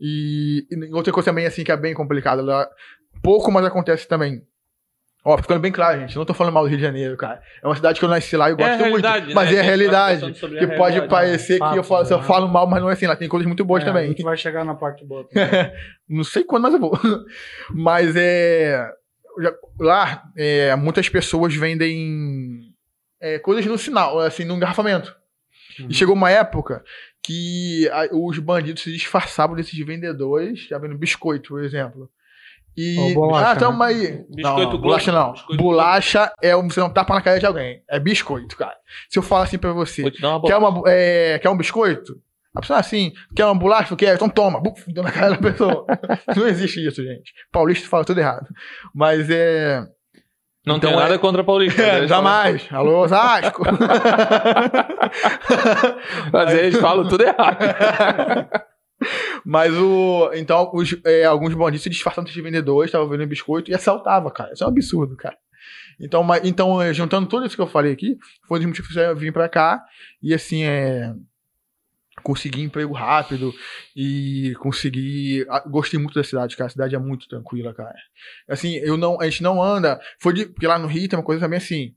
E, 0.00 0.66
e 0.70 0.92
outra 0.94 1.12
coisa 1.12 1.30
também, 1.30 1.46
assim, 1.46 1.64
que 1.64 1.72
é 1.72 1.76
bem 1.76 1.94
complicada, 1.94 2.42
lá, 2.42 2.68
pouco, 3.22 3.50
mas 3.50 3.64
acontece 3.64 4.06
também. 4.06 4.42
Ó, 5.28 5.36
ficando 5.38 5.58
bem 5.58 5.72
claro, 5.72 5.98
gente, 5.98 6.14
não 6.14 6.24
tô 6.24 6.32
falando 6.32 6.52
mal 6.54 6.62
do 6.62 6.68
Rio 6.68 6.78
de 6.78 6.84
Janeiro, 6.84 7.16
cara. 7.16 7.42
É 7.60 7.66
uma 7.66 7.74
cidade 7.74 7.98
que 7.98 8.04
eu 8.04 8.08
nasci 8.08 8.36
lá 8.36 8.48
e 8.48 8.52
eu 8.52 8.56
É 8.60 8.76
gosto 8.78 8.90
muito. 8.90 9.34
Mas 9.34 9.50
né? 9.50 9.56
é 9.56 9.58
a 9.58 9.62
tá 9.62 9.66
realidade. 9.66 10.20
conversando 10.20 10.36
sobre 10.36 10.56
a 10.56 10.60
Que 10.60 10.66
pode 10.76 10.92
realidade, 10.94 11.08
parecer 11.10 11.58
né? 11.58 11.72
que 11.72 11.78
eu 11.78 11.82
falo, 11.82 12.04
Fato, 12.04 12.12
eu 12.12 12.18
né? 12.18 12.24
falo 12.24 12.48
mal, 12.48 12.66
mas 12.68 12.80
não 12.80 12.88
é 12.88 12.92
assim, 12.92 13.06
lá 13.08 13.16
tem 13.16 13.28
coisas 13.28 13.44
muito 13.46 13.64
boas 13.64 13.82
É, 13.82 13.86
também. 13.86 14.04
A 14.04 14.08
gente 14.08 14.22
vai 14.22 14.36
chegar 14.36 14.64
na 14.64 14.76
parte 14.76 15.04
boa. 15.04 15.28
Não 16.08 16.22
sei 16.22 16.44
quando, 16.44 16.62
mas 16.62 16.74
eu 16.74 16.78
vou. 16.80 16.96
Mas 17.74 18.14
é. 18.14 18.88
lá, 19.80 20.22
é, 20.36 20.74
muitas 20.76 21.08
pessoas 21.08 21.54
vendem 21.54 22.60
é, 23.20 23.38
coisas 23.40 23.66
no 23.66 23.76
sinal, 23.76 24.20
assim, 24.20 24.44
no 24.44 24.54
engarrafamento. 24.54 25.12
Uhum. 25.80 25.86
E 25.90 25.94
chegou 25.94 26.14
uma 26.14 26.30
época 26.30 26.84
que 27.22 27.88
a- 27.92 28.08
os 28.12 28.38
bandidos 28.38 28.82
se 28.82 28.92
disfarçavam 28.92 29.56
desses 29.56 29.76
vendedores, 29.84 30.68
já 30.68 30.78
vendo 30.78 30.96
biscoito, 30.96 31.48
por 31.50 31.64
exemplo. 31.64 32.08
E. 32.76 32.98
Ou 32.98 33.14
bolacha, 33.14 33.50
ah, 33.50 33.56
tamo 33.56 33.78
né? 33.78 33.86
aí. 33.86 34.24
Biscoito 34.28 34.72
não, 34.72 34.78
bolacha 34.80 35.12
não. 35.12 35.32
Biscoito 35.32 35.62
bolacha 35.62 36.32
é 36.42 36.56
um, 36.56 36.68
você 36.68 36.80
não 36.80 36.90
tapa 36.90 37.14
na 37.14 37.22
cara 37.22 37.40
de 37.40 37.46
alguém. 37.46 37.82
É 37.88 37.98
biscoito, 37.98 38.56
cara. 38.56 38.74
Se 39.08 39.18
eu 39.18 39.22
falar 39.22 39.44
assim 39.44 39.58
pra 39.58 39.72
você, 39.72 40.02
uma 40.22 40.42
quer, 40.42 40.56
uma, 40.56 40.82
é, 40.86 41.38
quer 41.38 41.48
um 41.48 41.56
biscoito? 41.56 42.14
A 42.54 42.60
pessoa 42.60 42.78
assim, 42.78 43.12
quer 43.34 43.44
uma 43.44 43.54
bolacha? 43.54 43.94
Quer? 43.96 44.14
Então 44.14 44.28
toma. 44.28 44.60
Buf, 44.60 44.84
deu 44.92 45.02
na 45.02 45.12
cara 45.12 45.30
da 45.30 45.38
pessoa. 45.38 45.86
não 46.36 46.46
existe 46.46 46.86
isso, 46.86 47.02
gente. 47.02 47.32
Paulista 47.52 47.88
fala 47.88 48.04
tudo 48.04 48.20
errado. 48.20 48.46
Mas 48.94 49.28
é. 49.30 49.80
Não 50.66 50.76
então 50.78 50.90
tem 50.90 50.98
é- 50.98 51.02
nada 51.02 51.18
contra 51.18 51.44
Paulista. 51.44 51.80
é, 51.80 52.08
jamais. 52.08 52.66
Alô, 52.72 53.04
Osasco. 53.04 53.62
falam- 53.64 53.78
Mas 56.32 56.52
eles 56.54 56.80
falam 56.80 57.06
tudo 57.08 57.22
errado. 57.22 57.58
Mas 59.44 59.72
o. 59.74 60.30
Então, 60.34 60.70
os, 60.74 60.96
é, 61.04 61.24
alguns 61.24 61.54
bandidos 61.54 61.82
se 61.82 61.90
disfarçavam 61.90 62.30
de 62.30 62.42
vendedores, 62.42 62.88
estavam 62.88 63.08
vendendo 63.08 63.28
biscoito 63.28 63.70
e 63.70 63.74
assaltava, 63.74 64.30
cara. 64.30 64.52
Isso 64.52 64.64
é 64.64 64.66
um 64.66 64.70
absurdo, 64.70 65.16
cara. 65.16 65.36
Então, 66.00 66.22
mas, 66.22 66.44
então 66.44 66.80
é, 66.80 66.92
juntando 66.92 67.28
tudo 67.28 67.46
isso 67.46 67.56
que 67.56 67.62
eu 67.62 67.66
falei 67.66 67.92
aqui, 67.92 68.18
foi 68.46 68.58
um 68.58 68.60
dos 68.60 68.68
motivos 68.68 68.92
que 68.92 68.98
eu 68.98 69.16
vim 69.16 69.32
pra 69.32 69.48
cá 69.48 69.84
e 70.22 70.34
assim, 70.34 70.64
é. 70.64 71.14
Consegui 72.22 72.62
emprego 72.62 72.94
rápido 72.94 73.52
e 73.94 74.54
consegui. 74.58 75.46
ah, 75.50 75.62
Gostei 75.68 76.00
muito 76.00 76.14
da 76.14 76.24
cidade, 76.24 76.56
cara. 76.56 76.66
A 76.66 76.70
cidade 76.70 76.94
é 76.94 76.98
muito 76.98 77.28
tranquila, 77.28 77.74
cara. 77.74 77.94
Assim, 78.48 78.76
eu 78.76 78.96
não, 78.96 79.20
a 79.20 79.24
gente 79.24 79.42
não 79.42 79.62
anda. 79.62 80.00
Foi 80.18 80.32
de, 80.32 80.46
porque 80.46 80.66
lá 80.66 80.78
no 80.78 80.88
Rio 80.88 81.08
tem 81.08 81.18
uma 81.18 81.24
coisa 81.24 81.42
também 81.42 81.58
assim. 81.58 81.94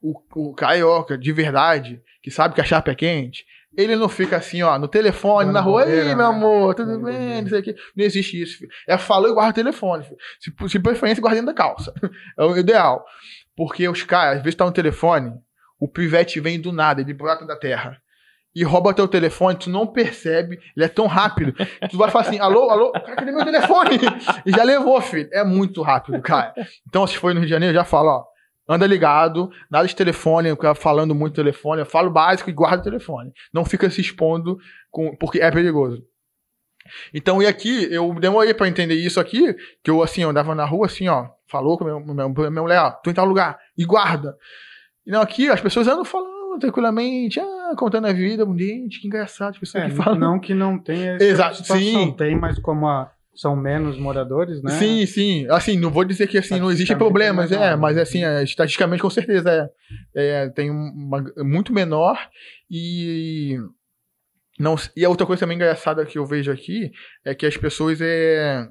O, 0.00 0.18
o 0.34 0.54
carioca, 0.54 1.18
de 1.18 1.30
verdade, 1.32 2.00
que 2.22 2.30
sabe 2.30 2.54
que 2.54 2.62
a 2.62 2.64
chapa 2.64 2.92
é 2.92 2.94
quente, 2.94 3.44
ele 3.78 3.94
não 3.94 4.08
fica 4.08 4.36
assim, 4.36 4.60
ó, 4.60 4.76
no 4.76 4.88
telefone, 4.88 5.46
Dando 5.46 5.54
na 5.54 5.60
rua, 5.60 5.88
ei, 5.88 6.06
né? 6.06 6.14
meu 6.16 6.26
amor, 6.26 6.74
tudo 6.74 6.98
bem, 6.98 7.42
não 7.42 7.48
sei 7.48 7.60
o 7.60 7.62
quê. 7.62 7.76
Não 7.96 8.04
existe 8.04 8.42
isso, 8.42 8.58
filho. 8.58 8.70
É 8.88 8.98
falou 8.98 9.30
e 9.30 9.32
guarda 9.32 9.52
o 9.52 9.54
telefone, 9.54 10.02
filho. 10.02 10.16
Se, 10.40 10.52
se 10.68 10.78
preferência, 10.80 11.20
guarda 11.20 11.36
dentro 11.40 11.54
da 11.54 11.62
calça. 11.62 11.94
É 12.36 12.42
o 12.42 12.56
ideal. 12.56 13.04
Porque 13.56 13.88
os 13.88 14.02
caras, 14.02 14.38
às 14.38 14.42
vezes 14.42 14.56
tá 14.56 14.64
no 14.64 14.72
telefone, 14.72 15.32
o 15.78 15.86
pivete 15.86 16.40
vem 16.40 16.60
do 16.60 16.72
nada, 16.72 17.00
ele 17.00 17.14
brota 17.14 17.46
da 17.46 17.54
terra. 17.54 17.96
E 18.52 18.64
rouba 18.64 18.92
teu 18.92 19.06
telefone, 19.06 19.56
tu 19.56 19.70
não 19.70 19.86
percebe, 19.86 20.58
ele 20.76 20.84
é 20.84 20.88
tão 20.88 21.06
rápido. 21.06 21.52
Tu 21.88 21.96
vai 21.96 22.10
falar 22.10 22.26
assim, 22.26 22.40
alô, 22.40 22.70
alô, 22.70 22.90
cara, 22.90 23.14
cadê 23.14 23.30
meu 23.30 23.44
telefone? 23.44 23.90
E 24.44 24.50
já 24.50 24.64
levou, 24.64 25.00
filho. 25.00 25.28
É 25.32 25.44
muito 25.44 25.82
rápido, 25.82 26.20
cara. 26.20 26.52
Então, 26.88 27.06
se 27.06 27.16
for 27.16 27.32
no 27.32 27.38
Rio 27.38 27.46
de 27.46 27.52
Janeiro, 27.52 27.74
já 27.74 27.84
fala, 27.84 28.10
ó, 28.10 28.24
anda 28.68 28.86
ligado, 28.86 29.50
nada 29.70 29.86
de 29.88 29.96
telefone, 29.96 30.50
falando 30.76 31.14
muito 31.14 31.34
telefone, 31.34 31.84
fala 31.84 32.08
o 32.08 32.12
básico 32.12 32.50
e 32.50 32.52
guarda 32.52 32.80
o 32.80 32.84
telefone. 32.84 33.32
Não 33.52 33.64
fica 33.64 33.88
se 33.90 34.00
expondo, 34.00 34.58
com, 34.90 35.16
porque 35.16 35.40
é 35.40 35.50
perigoso. 35.50 36.02
Então, 37.12 37.42
e 37.42 37.46
aqui, 37.46 37.86
eu 37.92 38.14
demorei 38.14 38.54
pra 38.54 38.68
entender 38.68 38.94
isso 38.94 39.20
aqui, 39.20 39.54
que 39.82 39.90
eu, 39.90 40.02
assim, 40.02 40.22
eu 40.22 40.30
andava 40.30 40.54
na 40.54 40.64
rua, 40.64 40.86
assim, 40.86 41.06
ó, 41.08 41.28
falou 41.46 41.76
com 41.76 41.84
meu, 41.84 42.00
meu, 42.00 42.28
minha 42.50 42.62
mulher, 42.62 42.80
ó, 42.80 42.90
tu 42.90 43.10
em 43.10 43.14
tal 43.14 43.26
lugar, 43.26 43.58
e 43.76 43.84
guarda. 43.84 44.34
E 45.06 45.10
não, 45.10 45.20
aqui, 45.20 45.48
as 45.48 45.60
pessoas 45.60 45.86
andam 45.88 46.04
falando 46.04 46.58
tranquilamente, 46.58 47.38
ah, 47.40 47.72
contando 47.76 48.06
a 48.06 48.12
vida, 48.12 48.44
gente, 48.56 49.00
que 49.00 49.06
engraçado, 49.06 49.50
as 49.50 49.58
pessoas 49.58 49.84
É, 49.84 49.88
que 49.90 49.94
falam. 49.96 50.18
não 50.18 50.40
que 50.40 50.54
não 50.54 50.78
tenha 50.78 51.16
Exato, 51.20 51.62
sim. 51.64 52.12
Tem, 52.16 52.34
mas 52.36 52.58
como 52.58 52.86
a- 52.88 53.10
são 53.38 53.54
menos 53.54 53.96
moradores, 53.96 54.60
né? 54.62 54.72
Sim, 54.72 55.06
sim. 55.06 55.46
Assim, 55.48 55.78
não 55.78 55.90
vou 55.92 56.04
dizer 56.04 56.26
que 56.26 56.36
assim, 56.36 56.58
não 56.58 56.72
existem 56.72 56.96
Estatisticamente 56.96 56.98
problemas, 56.98 57.52
é 57.52 57.72
é, 57.72 57.76
mas 57.76 57.94
né? 57.94 58.02
assim, 58.02 58.24
é, 58.24 58.42
estatisticamente 58.42 59.00
com 59.00 59.08
certeza 59.08 59.70
é, 60.12 60.26
é, 60.44 60.48
tem 60.48 60.70
uma, 60.70 61.24
muito 61.38 61.72
menor 61.72 62.18
e 62.68 63.56
não 64.58 64.74
e 64.96 65.04
a 65.04 65.08
outra 65.08 65.24
coisa 65.24 65.38
também 65.38 65.54
engraçada 65.54 66.04
que 66.04 66.18
eu 66.18 66.26
vejo 66.26 66.50
aqui 66.50 66.90
é 67.24 67.32
que 67.32 67.46
as 67.46 67.56
pessoas 67.56 68.00
é 68.00 68.68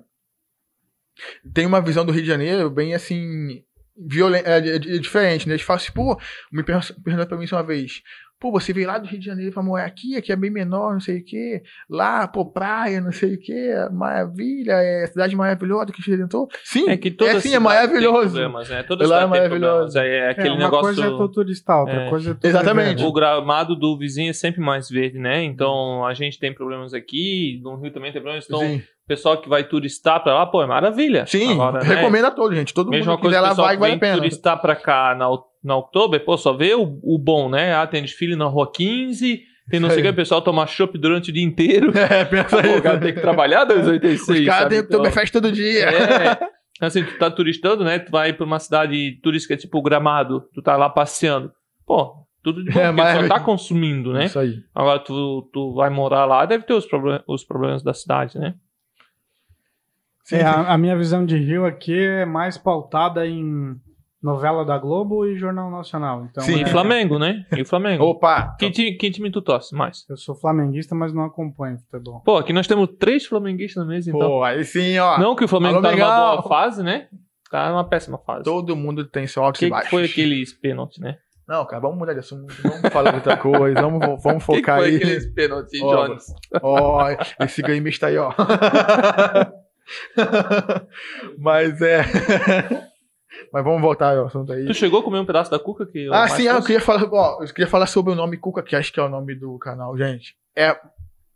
têm 1.54 1.66
uma 1.66 1.82
visão 1.82 2.06
do 2.06 2.12
Rio 2.12 2.24
de 2.24 2.28
Janeiro 2.28 2.70
bem 2.70 2.94
assim 2.94 3.64
violenta, 3.98 4.50
é, 4.50 4.58
é- 4.60 4.76
é 4.76 5.00
diferente, 5.00 5.48
né? 5.48 5.56
Eles 5.56 5.66
falam 5.66 5.82
assim, 5.82 5.94
pô, 5.94 6.20
me 6.52 6.62
perguntaram 6.62 7.26
pra 7.26 7.38
mim 7.38 7.46
isso 7.46 7.56
uma 7.56 7.64
vez. 7.64 8.02
Pô, 8.40 8.52
você 8.52 8.72
veio 8.72 8.88
lá 8.88 9.00
do 9.00 9.08
Rio 9.08 9.20
de 9.20 9.26
Janeiro 9.26 9.52
pra 9.52 9.64
morar 9.64 9.86
aqui, 9.86 10.16
aqui 10.16 10.32
é 10.32 10.36
bem 10.36 10.52
menor, 10.52 10.94
não 10.94 11.00
sei 11.00 11.20
o 11.20 11.24
quê. 11.26 11.64
Lá, 11.90 12.28
pô, 12.28 12.46
praia, 12.46 13.02
não 13.02 13.12
sei 13.12 13.34
o 13.34 13.40
quê, 13.40 13.74
maravilha, 13.92 14.74
é 14.74 15.08
cidade 15.08 15.36
maravilhosa 15.36 15.92
que 15.92 16.02
Redentor. 16.08 16.48
Sim, 16.64 16.88
É 16.90 16.96
que 16.98 17.10
toda 17.12 17.32
é 17.32 17.40
sim, 17.40 17.54
é 17.56 17.60
maravilhoso. 17.60 18.32
Problemas, 18.36 18.70
né? 18.70 18.84
Toda 18.84 19.08
Lá 19.08 19.24
é 19.24 19.26
maravilhoso. 19.26 19.60
problemas. 19.60 19.96
É, 19.96 20.08
é 20.08 20.18
É, 20.20 20.30
aquele 20.30 20.50
uma 20.50 20.58
negócio. 20.66 20.82
coisa 20.96 21.06
é 21.08 21.10
tu 21.10 21.30
turistar, 21.30 21.80
outra 21.80 22.04
É. 22.06 22.10
coisa 22.10 22.38
é 22.44 22.48
Exatamente. 22.48 23.04
O 23.04 23.12
gramado 23.12 23.76
do 23.76 23.98
vizinho 23.98 24.30
é 24.30 24.34
sempre 24.34 24.62
mais 24.62 24.90
verde, 24.90 25.18
né? 25.18 25.44
Então 25.44 26.06
a 26.06 26.14
gente 26.14 26.40
tem 26.40 26.54
problemas 26.54 26.94
aqui, 26.94 27.60
no 27.64 27.76
Rio 27.76 27.92
também 27.92 28.12
tem 28.12 28.22
problemas. 28.22 28.46
Então 28.46 28.60
Sim, 28.60 28.82
pessoal 29.08 29.38
que 29.42 29.48
vai 29.50 29.64
turistar 29.64 30.22
pra 30.22 30.34
lá, 30.34 30.46
pô, 30.46 30.62
é 30.62 30.66
maravilha. 30.68 31.26
Sim, 31.26 31.54
Agora, 31.54 31.80
né, 31.84 31.96
recomendo 31.96 32.26
a 32.26 32.32
todos, 32.32 32.56
gente. 32.58 32.74
Todo 32.74 32.90
Mesma 32.92 33.12
mundo 33.14 33.18
que 33.18 33.22
coisa 33.24 33.38
quiser 33.40 33.50
que 33.54 33.60
lá 33.62 33.66
vai, 33.68 33.76
que 33.76 33.80
vale 33.82 33.94
a 33.94 33.98
pena. 34.00 34.18
turistar 34.18 34.62
pra 34.62 34.76
cá 34.76 35.16
na, 35.18 35.28
na 35.64 35.76
Oktober, 35.78 36.24
pô, 36.24 36.38
só 36.38 36.54
vê 36.54 36.74
o, 36.76 37.00
o 37.04 37.18
bom, 37.18 37.50
né? 37.50 37.74
Ah, 37.74 37.88
tem 37.88 38.02
desfile 38.02 38.36
na 38.36 38.46
Rua 38.46 38.70
15, 38.72 39.42
tem 39.70 39.80
não 39.80 39.90
sei 39.90 40.00
o 40.00 40.04
que, 40.04 40.10
o 40.10 40.16
pessoal 40.16 40.42
toma 40.42 40.66
chopp 40.68 40.98
durante 40.98 41.30
o 41.30 41.34
dia 41.34 41.44
inteiro. 41.44 41.92
É, 41.98 42.26
pensa 42.26 42.62
aí. 42.62 42.78
o 42.78 42.82
cara 42.82 43.00
tem 43.00 43.14
que 43.14 43.22
trabalhar 43.22 43.64
286. 43.66 44.40
Os 44.42 44.46
caras 44.46 44.70
têm 44.70 44.84
que 44.84 44.90
tomar 44.90 45.12
festa 45.12 45.42
todo 45.42 45.52
dia. 45.54 45.86
É. 45.90 46.38
Assim, 46.80 47.04
tu 47.04 47.18
tá 47.18 47.32
turistando, 47.32 47.84
né? 47.84 47.98
Tu 48.00 48.12
vai 48.12 48.34
pra 48.34 48.46
uma 48.46 48.60
cidade 48.60 49.20
turística 49.24 49.58
tipo 49.58 49.82
Gramado, 49.82 50.44
tu 50.54 50.62
tá 50.62 50.78
lá 50.78 50.90
passeando. 50.90 51.52
Pô, 51.86 52.14
tudo 52.44 52.64
de 52.64 52.70
bom, 52.70 52.80
É, 52.80 52.92
mas- 52.92 53.22
só 53.22 53.28
tá 53.28 53.40
consumindo, 53.44 54.14
né? 54.14 54.26
Isso 54.26 54.38
aí. 54.38 54.54
Agora 54.76 55.00
tu, 55.00 55.50
tu 55.52 55.74
vai 55.74 55.90
morar 55.90 56.26
lá, 56.26 56.46
deve 56.46 56.64
ter 56.66 56.74
os, 56.74 56.86
problem 56.86 57.20
os 57.28 57.44
problemas 57.44 57.82
da 57.84 57.94
cidade, 57.94 58.38
né? 58.38 58.54
Sim, 60.28 60.36
É, 60.38 60.44
a, 60.44 60.74
a 60.74 60.78
minha 60.78 60.98
visão 60.98 61.26
de 61.26 61.38
Rio 61.38 61.66
aqui 61.66 61.98
é 61.98 62.26
mais 62.26 62.58
pautada 62.58 63.26
em 63.26 63.76
novela 64.22 64.66
da 64.66 64.78
Globo 64.78 65.26
e 65.26 65.38
Jornal 65.38 65.72
Nacional. 65.72 66.26
Então, 66.30 66.44
Sim. 66.44 66.58
E 66.58 66.64
é- 66.64 66.66
Flamengo, 66.66 67.18
né? 67.18 67.46
E 67.56 67.62
o 67.62 67.66
Flamengo. 67.66 68.04
Opa! 68.04 68.56
Que, 68.60 68.70
time, 68.70 68.92
que 68.98 69.10
time 69.10 69.32
tu 69.32 69.42
torce 69.42 69.74
mais? 69.74 70.04
Eu 70.10 70.18
sou 70.18 70.36
flamenguista, 70.36 70.94
mas 70.94 71.14
não 71.14 71.24
acompanho 71.24 71.78
futebol. 71.80 72.22
Pô, 72.26 72.38
aqui 72.38 72.52
nós 72.52 72.68
temos 72.68 72.90
três 73.00 73.26
flamenguistas 73.26 73.82
na 73.86 73.90
mesa, 73.90 74.10
então. 74.10 74.20
Pô, 74.28 74.44
aí 74.44 74.66
sim, 74.66 74.98
ó. 75.00 75.18
Não 75.18 75.34
que 75.36 75.46
o 75.46 75.48
Flamengo 75.48 75.76
Alô, 75.76 75.84
tá 75.84 75.92
numa 75.96 76.06
Mengão! 76.06 76.32
boa 76.42 76.44
fase, 76.44 76.84
né? 76.84 77.08
Tá 77.50 77.70
numa 77.70 77.86
péssima 77.88 78.18
fase. 78.18 78.44
Todo 78.44 78.76
mundo 78.76 79.06
tem 79.06 79.26
seu 79.28 79.42
O 79.42 79.46
altos 79.46 79.60
que, 79.60 79.66
e 79.66 79.70
que 79.70 79.72
baixos. 79.72 79.90
foi 79.90 80.04
aqueles 80.04 80.52
pênaltis, 80.52 81.00
né? 81.00 81.18
Não, 81.48 81.66
cara, 81.66 81.80
vamos 81.82 81.98
mudar 81.98 82.12
de 82.12 82.20
assunto. 82.20 82.54
Vamos 82.62 82.90
falar 82.92 83.12
de 83.12 83.16
outra 83.18 83.38
coisa. 83.38 83.82
Vamos, 83.82 84.22
vamos 84.22 84.44
focar 84.44 84.80
que 84.84 84.90
que 84.90 84.90
foi 84.90 84.90
aí. 84.90 84.96
aqueles 84.98 85.34
pênaltis, 85.34 85.82
Ó, 85.82 86.06
Jones? 86.08 86.26
Ó, 86.62 87.08
esse 87.40 87.62
gameista 87.62 88.08
aí, 88.08 88.18
ó. 88.18 88.34
Mas 91.38 91.82
é. 91.82 92.04
Mas 93.54 93.64
vamos 93.64 93.82
voltar 93.82 94.18
ao 94.18 94.26
assunto 94.26 94.52
aí. 94.52 94.66
Tu 94.66 94.74
chegou 94.74 95.00
a 95.00 95.04
comer 95.04 95.20
um 95.20 95.26
pedaço 95.26 95.52
da 95.52 95.60
cuca 95.60 95.86
que 95.86 96.10
Ah, 96.12 96.28
sim, 96.28 96.48
ah, 96.48 96.56
eu 96.56 96.64
queria 96.64 96.82
falar, 96.82 97.08
ó, 97.12 97.42
eu 97.42 97.48
queria 97.48 97.68
falar 97.68 97.86
sobre 97.86 98.12
o 98.14 98.16
nome 98.16 98.38
Cuca, 98.38 98.64
que 98.64 98.76
acho 98.76 98.92
que 98.92 99.00
é 99.00 99.04
o 99.04 99.10
nome 99.10 99.36
do 99.36 99.58
canal, 99.60 99.98
gente. 99.98 100.36
É 100.56 100.76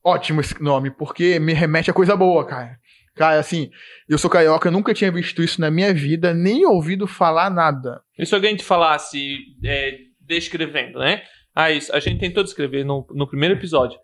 ótimo 0.03 0.41
esse 0.41 0.61
nome, 0.61 0.89
porque 0.89 1.39
me 1.39 1.53
remete 1.53 1.91
a 1.91 1.93
coisa 1.93 2.15
boa, 2.15 2.45
cara. 2.45 2.79
Cara, 3.15 3.39
assim, 3.39 3.69
eu 4.07 4.17
sou 4.17 4.29
carioca, 4.29 4.67
eu 4.67 4.71
nunca 4.71 4.93
tinha 4.93 5.11
visto 5.11 5.43
isso 5.43 5.59
na 5.59 5.69
minha 5.69 5.93
vida, 5.93 6.33
nem 6.33 6.65
ouvido 6.65 7.05
falar 7.05 7.49
nada. 7.49 8.01
E 8.17 8.25
se 8.25 8.33
alguém 8.33 8.55
te 8.55 8.63
falasse, 8.63 9.37
é, 9.63 9.97
descrevendo, 10.19 10.99
né? 10.99 11.21
Ah, 11.53 11.69
isso, 11.69 11.93
a 11.93 11.99
gente 11.99 12.19
tentou 12.19 12.43
descrever 12.43 12.85
no, 12.85 13.05
no 13.11 13.27
primeiro 13.27 13.55
episódio. 13.55 13.99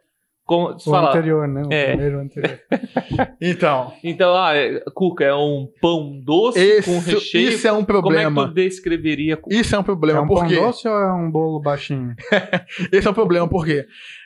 Como, 0.47 0.69
O 0.75 0.79
falar, 0.79 1.09
anterior, 1.09 1.47
né? 1.47 1.61
O 1.65 1.73
É. 1.73 1.87
primeiro 1.89 2.19
anterior. 2.21 2.59
Então, 3.41 3.93
Então, 4.03 4.35
ah, 4.35 4.55
é, 4.55 4.81
cuca 4.95 5.25
é 5.25 5.33
um 5.35 5.67
pão 5.81 6.19
doce 6.23 6.57
esse, 6.59 6.89
com 6.89 6.99
recheio. 6.99 7.49
isso 7.49 7.67
é 7.67 7.71
um 7.71 7.83
Como 7.83 7.83
é 7.83 7.85
que 7.85 7.91
problema. 7.91 8.47
tu 8.47 8.53
descreveria 8.53 9.35
cuca? 9.37 9.53
Isso 9.55 9.75
é 9.75 9.77
um 9.77 9.81
É 9.81 9.83
problema, 9.83 10.21
um 10.21 10.27
pão 10.27 10.47
doce 10.47 10.87
ou 10.87 10.95
é 10.97 11.13
um 11.13 11.29
bolo 11.29 11.59
baixinho? 11.59 12.15
esse 12.91 13.05
é 13.05 13.11
um 13.11 13.13
problema, 13.13 13.47
porque 13.47 13.85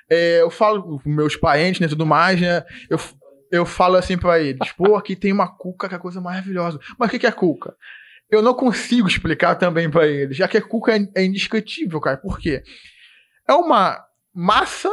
é, 0.10 0.42
eu 0.42 0.50
falo 0.52 1.00
com 1.02 1.10
meus 1.10 1.36
parentes, 1.36 1.80
né, 1.82 1.88
tudo 1.88 2.06
mais, 2.06 2.40
né, 2.40 2.64
eu, 2.90 3.00
eu 3.52 3.66
falo 3.66 3.96
assim 3.96 4.18
pra 4.18 4.40
eles, 4.40 4.72
pô, 4.74 4.96
aqui 4.96 5.16
tem 5.16 5.32
uma 5.34 5.48
cuca 5.48 5.88
que 5.90 5.96
é 5.96 5.98
a 5.98 6.02
coisa 6.02 6.22
maravilhosa. 6.22 6.80
Mas 7.00 7.08
o 7.10 7.12
que 7.12 7.20
que 7.20 7.28
é 7.28 7.32
cuca? 7.32 7.76
Eu 8.30 8.42
não 8.44 8.54
consigo 8.54 9.08
explicar 9.08 9.56
também 9.56 9.90
pra 9.90 10.06
eles, 10.08 10.38
já 10.38 10.48
que 10.48 10.58
a 10.58 10.62
cuca 10.62 10.96
é, 10.96 11.00
é 11.16 11.26
indescritível, 11.26 12.00
cara. 12.00 12.16
Por 12.18 12.40
quê? 12.40 12.62
É 13.50 13.54
uma 13.54 13.98
massa 14.34 14.90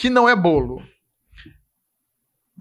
que 0.00 0.08
não 0.08 0.26
é 0.26 0.34
bolo. 0.34 0.82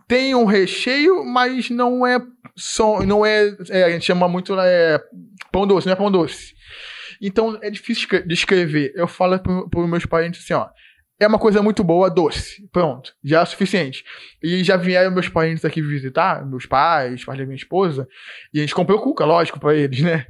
Tem 0.09 0.35
um 0.35 0.43
recheio, 0.43 1.23
mas 1.23 1.69
não 1.69 2.05
é 2.05 2.19
só, 2.53 3.01
não 3.01 3.25
é, 3.25 3.55
é, 3.69 3.83
a 3.85 3.89
gente 3.91 4.05
chama 4.05 4.27
muito 4.27 4.59
é, 4.59 5.01
pão 5.49 5.65
doce, 5.65 5.87
não 5.87 5.93
é 5.93 5.95
pão 5.95 6.11
doce. 6.11 6.53
Então 7.21 7.57
é 7.61 7.69
difícil 7.69 8.03
escre- 8.03 8.27
de 8.27 8.33
escrever. 8.33 8.91
Eu 8.93 9.07
falo 9.07 9.39
para 9.39 9.79
os 9.79 9.89
meus 9.89 10.05
parentes 10.05 10.43
assim, 10.43 10.53
ó. 10.53 10.67
É 11.17 11.27
uma 11.27 11.39
coisa 11.39 11.61
muito 11.61 11.81
boa, 11.81 12.09
doce. 12.09 12.67
Pronto. 12.73 13.13
Já 13.23 13.41
é 13.41 13.45
suficiente. 13.45 14.03
E 14.43 14.61
já 14.61 14.75
vieram 14.75 15.11
meus 15.11 15.29
parentes 15.29 15.63
aqui 15.63 15.81
visitar, 15.81 16.45
meus 16.45 16.65
pais, 16.65 17.23
pais 17.23 17.39
da 17.39 17.45
minha 17.45 17.55
esposa. 17.55 18.05
E 18.53 18.59
a 18.59 18.61
gente 18.61 18.75
comprou 18.75 19.01
cuca, 19.01 19.23
lógico, 19.23 19.59
para 19.59 19.75
eles, 19.75 20.01
né? 20.01 20.25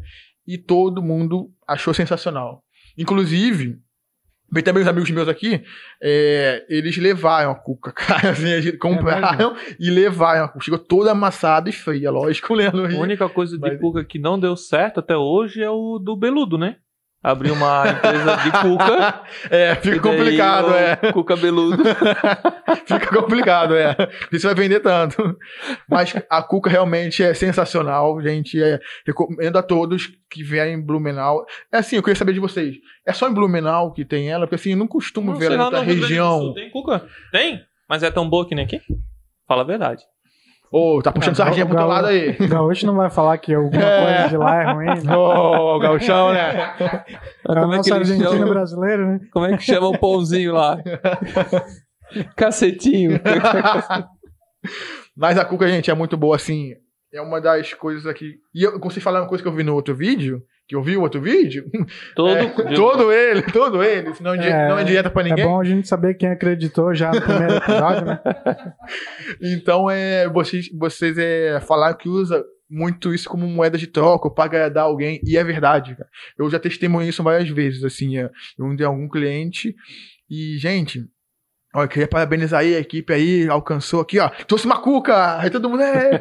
E 0.46 0.60
todo 0.60 1.02
mundo 1.02 1.52
achou 1.68 1.94
sensacional. 1.94 2.64
Inclusive, 2.96 3.80
bem 4.52 4.64
também 4.64 4.82
os 4.84 4.88
amigos 4.90 5.10
meus 5.12 5.28
aqui, 5.28 5.64
é, 6.02 6.66
eles 6.70 6.98
levaram 6.98 7.52
a 7.52 7.56
cuca, 7.56 7.92
cara. 7.94 8.32
Assim, 8.32 8.50
eles 8.50 8.78
compraram 8.78 9.56
e 9.80 9.90
levaram 9.90 10.46
a 10.46 10.48
cuca. 10.48 10.66
Chegou 10.66 10.80
toda 10.80 11.12
amassada 11.12 11.70
e 11.70 11.74
fria, 11.74 12.12
lógico? 12.12 12.54
No 12.74 12.86
A 12.86 13.00
única 13.02 13.28
coisa 13.30 13.58
de 13.58 13.62
Mas- 13.62 13.80
cuca 13.80 14.04
que 14.04 14.20
não 14.20 14.40
deu 14.40 14.56
certo 14.56 15.00
até 15.00 15.16
hoje 15.16 15.62
é 15.64 15.70
o 15.70 15.98
do 16.00 16.16
Beludo, 16.16 16.58
né? 16.58 16.78
Abriu 17.22 17.54
uma 17.54 17.84
empresa 17.90 18.36
de 18.38 18.52
cuca. 18.52 19.22
É, 19.50 19.76
fica 19.76 20.00
complicado, 20.00 20.74
é. 20.74 20.96
Cuca 21.12 21.36
Beludo. 21.36 21.84
Fica 22.86 23.08
complicado, 23.08 23.76
é. 23.76 23.96
Isso 24.32 24.46
vai 24.46 24.56
vender 24.56 24.80
tanto. 24.80 25.38
Mas 25.88 26.14
a 26.30 26.42
Cuca 26.42 26.70
realmente 26.70 27.24
é 27.24 27.34
sensacional, 27.34 28.22
gente. 28.22 28.62
É, 28.62 28.80
recomendo 29.06 29.58
a 29.58 29.64
todos 29.64 30.08
que 30.30 30.44
vierem 30.44 30.76
em 30.76 30.82
Blumenau. 30.82 31.46
É 31.72 31.78
assim, 31.78 31.96
eu 31.96 32.04
queria 32.04 32.16
saber 32.16 32.34
de 32.34 32.40
vocês. 32.40 32.76
É 33.06 33.14
só 33.14 33.30
em 33.30 33.34
Blumenau 33.34 33.94
que 33.94 34.06
tem 34.06 34.30
ela? 34.30 34.46
Porque 34.46 34.56
assim, 34.56 34.72
eu 34.72 34.78
não 34.78 34.88
costumo 34.88 35.32
Não 35.32 35.40
ver 35.40 35.52
ela 35.52 35.70
do 35.70 35.82
região. 35.82 36.54
Tem 36.54 36.70
cuca? 36.70 37.08
Tem? 37.32 37.62
Mas 37.88 38.04
é 38.04 38.12
tão 38.12 38.30
boa 38.30 38.48
que 38.48 38.56
nem 38.56 38.66
aqui? 38.66 38.82
Fala 39.48 39.62
a 39.62 39.66
verdade. 39.66 40.04
Ô, 40.72 41.02
tá 41.02 41.12
puxando 41.12 41.34
Ah, 41.34 41.38
sardinha 41.38 41.66
pro 41.66 41.76
teu 41.76 41.88
lado 41.88 42.08
aí. 42.08 42.38
O 42.40 42.48
gaúcho 42.48 42.86
não 42.86 42.96
vai 42.96 43.10
falar 43.10 43.38
que 43.40 43.54
alguma 43.54 43.82
É. 43.82 44.04
coisa 44.06 44.30
de 44.30 44.38
lá 44.38 44.62
é 44.62 44.72
ruim. 44.72 44.86
Né? 45.04 45.16
Ô, 45.18 45.76
o 45.76 45.80
gauchão, 45.80 46.32
né? 46.32 46.74
É 46.80 47.52
o 47.52 47.56
como, 47.56 47.58
é 47.58 47.70
que 47.70 47.90
nosso 47.90 47.94
argentino 47.96 48.30
chamam, 48.30 48.50
brasileiro, 48.50 49.06
né? 49.08 49.20
como 49.32 49.46
é 49.48 49.58
que 49.58 49.64
chama 49.64 49.88
o 49.88 49.98
pãozinho 49.98 50.54
lá? 50.54 50.78
Cacetinho. 52.36 53.20
Mas 55.16 55.38
a 55.38 55.46
Cuca, 55.46 55.68
gente, 55.68 55.90
é 55.90 55.94
muito 55.94 56.16
boa, 56.18 56.36
assim. 56.36 56.74
É 57.14 57.22
uma 57.22 57.42
das 57.42 57.74
coisas 57.74 58.06
aqui. 58.06 58.36
E 58.54 58.64
eu 58.64 58.80
consegui 58.80 59.02
falar 59.04 59.22
uma 59.22 59.28
coisa 59.28 59.42
que 59.44 59.48
eu 59.48 59.54
vi 59.56 59.64
no 59.64 59.74
outro 59.74 59.96
vídeo. 59.96 60.42
Que 60.70 60.76
eu 60.76 60.84
vi 60.84 60.96
o 60.96 61.02
outro 61.02 61.20
vídeo. 61.20 61.66
Todo, 62.16 62.30
É, 62.38 62.46
todo 62.76 63.12
ele, 63.12 63.42
todo 63.42 63.84
ele. 63.84 64.14
Senão 64.14 64.36
É, 64.36 64.70
não 64.70 64.78
é 64.78 64.84
dieta 64.84 65.10
pra 65.10 65.24
É 65.24 65.26
ninguém. 65.26 65.44
bom 65.44 65.60
a 65.60 65.64
gente 65.64 65.88
saber 65.88 66.14
quem 66.14 66.30
acreditou 66.30 66.94
já 66.94 67.12
no 67.12 67.20
primeiro 67.20 67.56
episódio, 67.56 68.06
né? 68.06 68.20
Então, 69.42 69.90
é, 69.90 70.30
vocês, 70.30 70.70
vocês 70.78 71.18
é, 71.18 71.60
falaram 71.60 71.98
que 71.98 72.08
usa 72.08 72.46
muito 72.70 73.12
isso 73.12 73.28
como 73.28 73.48
moeda 73.48 73.80
de 73.80 73.88
troca 73.88 74.30
pra 74.30 74.44
agradar 74.44 74.84
alguém, 74.84 75.20
e 75.24 75.36
é 75.38 75.44
verdade, 75.44 75.96
cara. 75.96 76.08
Eu 76.38 76.48
já 76.52 76.60
testemunhei 76.60 77.10
isso 77.10 77.24
várias 77.24 77.50
vezes, 77.50 77.84
assim, 77.84 78.20
é, 78.20 78.30
eu 78.60 78.76
dei 78.76 78.86
algum 78.86 79.10
cliente, 79.10 79.76
e, 80.30 80.56
gente, 80.60 81.04
ó, 81.74 81.82
eu 81.84 81.88
queria 81.88 82.08
parabenizar 82.08 82.60
aí 82.60 82.76
a 82.76 82.80
equipe 82.80 83.12
aí, 83.12 83.50
alcançou 83.50 84.02
aqui, 84.02 84.20
ó, 84.20 84.30
trouxe 84.48 84.68
uma 84.68 84.80
cuca, 84.80 85.40
aí 85.40 85.50
todo 85.50 85.68
mundo, 85.68 85.82
é... 85.82 86.12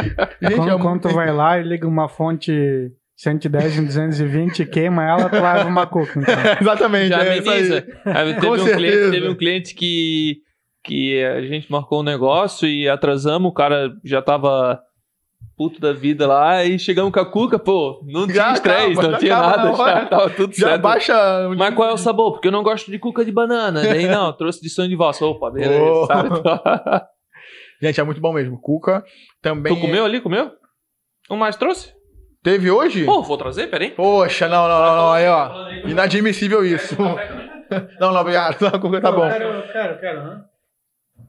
gente, 0.40 0.54
Quando, 0.56 0.70
é 0.70 0.72
quando 0.78 0.88
muito... 0.88 1.08
tu 1.08 1.14
vai 1.14 1.30
lá 1.30 1.58
e 1.58 1.62
liga 1.62 1.86
uma 1.86 2.08
fonte 2.08 2.90
110 3.18 3.78
em 3.78 3.84
220 3.84 4.60
e 4.60 4.66
queima 4.66 5.04
ela, 5.04 5.28
tu 5.28 5.34
leva 5.34 5.68
uma 5.68 5.86
cuca. 5.86 6.20
Então. 6.20 6.34
Exatamente, 6.62 7.08
Já 7.08 7.24
é 7.24 7.38
isso 7.38 7.50
aí. 7.50 7.58
ameniza. 7.58 7.82
Teve, 7.82 8.34
Com 8.40 8.52
um 8.52 8.76
cliente, 8.76 9.10
teve 9.10 9.28
um 9.28 9.34
cliente 9.34 9.74
que, 9.74 10.36
que 10.84 11.24
a 11.24 11.42
gente 11.42 11.70
marcou 11.70 12.00
um 12.00 12.04
negócio 12.04 12.68
e 12.68 12.88
atrasamos, 12.88 13.50
o 13.50 13.54
cara 13.54 13.90
já 14.04 14.22
tava 14.22 14.80
puto 15.56 15.80
da 15.80 15.92
vida 15.92 16.28
lá 16.28 16.64
e 16.64 16.78
chegamos 16.78 17.12
com 17.12 17.18
a 17.18 17.26
cuca, 17.26 17.58
pô, 17.58 18.00
não 18.06 18.24
tinha 18.24 18.36
Já 18.36 18.52
estresse, 18.52 19.02
não 19.02 19.18
tinha 19.18 19.36
nada, 19.36 19.74
já 19.74 20.06
tava 20.06 20.30
tudo 20.30 20.54
Já 20.54 20.68
certo. 20.68 20.82
baixa... 20.82 21.48
Mas 21.56 21.74
qual 21.74 21.90
é 21.90 21.92
o 21.92 21.98
sabor? 21.98 22.34
Porque 22.34 22.46
eu 22.46 22.52
não 22.52 22.62
gosto 22.62 22.88
de 22.88 23.00
cuca 23.00 23.24
de 23.24 23.32
banana. 23.32 23.82
Daí 23.82 24.06
não, 24.06 24.32
trouxe 24.32 24.62
de 24.62 24.70
sonho 24.70 24.88
de 24.88 24.94
valsa. 24.94 25.26
Opa, 25.26 25.50
beleza. 25.50 25.82
Oh. 25.82 26.06
sabe? 26.06 26.30
Gente, 27.82 28.00
é 28.00 28.04
muito 28.04 28.20
bom 28.20 28.32
mesmo, 28.32 28.60
cuca 28.60 29.02
também... 29.42 29.74
Tu 29.74 29.80
comeu 29.80 30.04
ali? 30.04 30.20
Comeu? 30.20 30.52
Um 31.28 31.36
mais 31.36 31.56
trouxe? 31.56 31.97
Teve 32.48 32.70
hoje? 32.70 33.04
Pô, 33.04 33.22
vou 33.22 33.36
trazer, 33.36 33.66
peraí. 33.66 33.90
Poxa, 33.90 34.48
não, 34.48 34.66
não, 34.66 34.80
não, 34.80 34.96
não, 34.96 35.12
aí, 35.12 35.28
ó. 35.28 35.68
Inadmissível 35.86 36.64
isso. 36.64 36.96
Não, 38.00 38.14
não, 38.14 38.20
obrigado. 38.22 38.58
Não, 38.62 38.68
a 38.68 38.80
cuca 38.80 38.98
tá 38.98 39.12
bom. 39.12 39.28
Quero, 39.28 39.70
quero, 39.70 40.00
quero. 40.00 40.24
Né? 40.24 40.44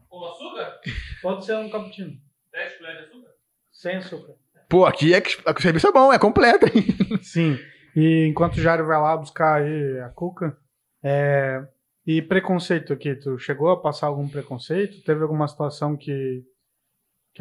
Com 0.08 0.24
açúcar? 0.24 0.80
Pode 1.20 1.44
ser 1.44 1.54
um 1.56 1.68
cappuccino. 1.68 2.12
10 2.50 2.78
colheres 2.78 2.98
de 2.98 3.04
açúcar? 3.04 3.30
Sem 3.70 3.96
açúcar. 3.96 4.32
Pô, 4.66 4.86
aqui 4.86 5.12
é 5.12 5.20
que 5.20 5.36
o 5.46 5.60
serviço 5.60 5.88
é 5.88 5.92
bom, 5.92 6.10
é 6.10 6.18
completo, 6.18 6.64
hein? 6.64 6.86
Sim. 7.20 7.58
E 7.94 8.26
enquanto 8.26 8.54
o 8.54 8.60
Jário 8.62 8.86
vai 8.86 8.98
lá 8.98 9.18
buscar 9.18 9.60
aí 9.60 10.00
a 10.00 10.08
cuca, 10.08 10.56
é... 11.04 11.62
e 12.06 12.22
preconceito 12.22 12.94
aqui, 12.94 13.14
tu 13.16 13.38
chegou 13.38 13.68
a 13.68 13.78
passar 13.78 14.06
algum 14.06 14.26
preconceito? 14.26 15.04
Teve 15.04 15.22
alguma 15.22 15.46
situação 15.46 15.94
que, 15.94 16.42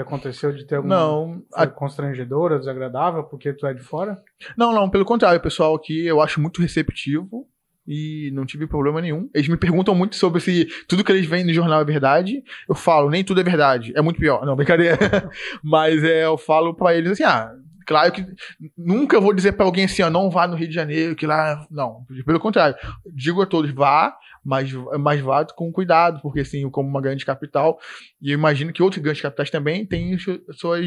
que 0.03 0.07
aconteceu 0.07 0.51
de 0.53 0.65
ter 0.65 0.75
algum 0.75 0.87
Não, 0.87 1.43
a- 1.53 1.67
constrangedora, 1.67 2.57
desagradável, 2.59 3.23
porque 3.23 3.51
tu 3.53 3.65
é 3.67 3.73
de 3.73 3.81
fora? 3.81 4.17
não, 4.57 4.73
não, 4.73 4.89
pelo 4.89 5.03
contrário, 5.05 5.39
o 5.39 5.43
pessoal 5.43 5.75
aqui 5.75 6.05
eu 6.05 6.21
acho 6.21 6.39
muito 6.41 6.61
receptivo 6.61 7.47
e 7.87 8.29
não 8.33 8.45
tive 8.45 8.67
problema 8.67 9.01
nenhum. 9.01 9.29
Eles 9.33 9.47
me 9.49 9.57
perguntam 9.57 9.93
muito 9.95 10.15
sobre 10.15 10.39
se 10.39 10.65
tudo 10.87 11.03
que 11.03 11.11
eles 11.11 11.25
veem 11.25 11.43
no 11.43 11.53
jornal 11.53 11.81
é 11.81 11.85
verdade. 11.85 12.43
Eu 12.67 12.75
falo, 12.75 13.09
nem 13.09 13.23
tudo 13.23 13.41
é 13.41 13.43
verdade, 13.43 13.91
é 13.95 14.01
muito 14.01 14.19
pior. 14.19 14.45
Não, 14.45 14.55
brincadeira. 14.55 14.97
Mas 15.63 16.03
é, 16.03 16.25
eu 16.25 16.37
falo 16.37 16.73
pra 16.75 16.93
eles 16.95 17.11
assim, 17.13 17.23
ah, 17.23 17.51
claro 17.87 18.11
que 18.11 18.23
nunca 18.77 19.19
vou 19.19 19.33
dizer 19.33 19.53
pra 19.53 19.65
alguém 19.65 19.85
assim, 19.85 20.03
ó, 20.03 20.09
não 20.09 20.29
vá 20.29 20.45
no 20.47 20.55
Rio 20.55 20.67
de 20.67 20.75
Janeiro, 20.75 21.15
que 21.15 21.25
lá, 21.25 21.65
não, 21.71 22.05
pelo 22.25 22.39
contrário. 22.39 22.75
Digo 23.11 23.41
a 23.41 23.45
todos, 23.47 23.71
vá, 23.71 24.15
mas, 24.43 24.71
mas 24.99 25.19
vá 25.21 25.45
com 25.45 25.71
cuidado, 25.71 26.21
porque 26.21 26.39
assim, 26.41 26.69
como 26.69 26.87
uma 26.89 27.01
grande 27.01 27.25
capital, 27.25 27.79
e 28.21 28.31
eu 28.31 28.33
imagino 28.37 28.71
que 28.73 28.81
outras 28.81 29.01
grandes 29.03 29.21
capitais 29.21 29.49
também 29.49 29.85
têm 29.85 30.17
su- 30.17 30.41
suas 30.53 30.85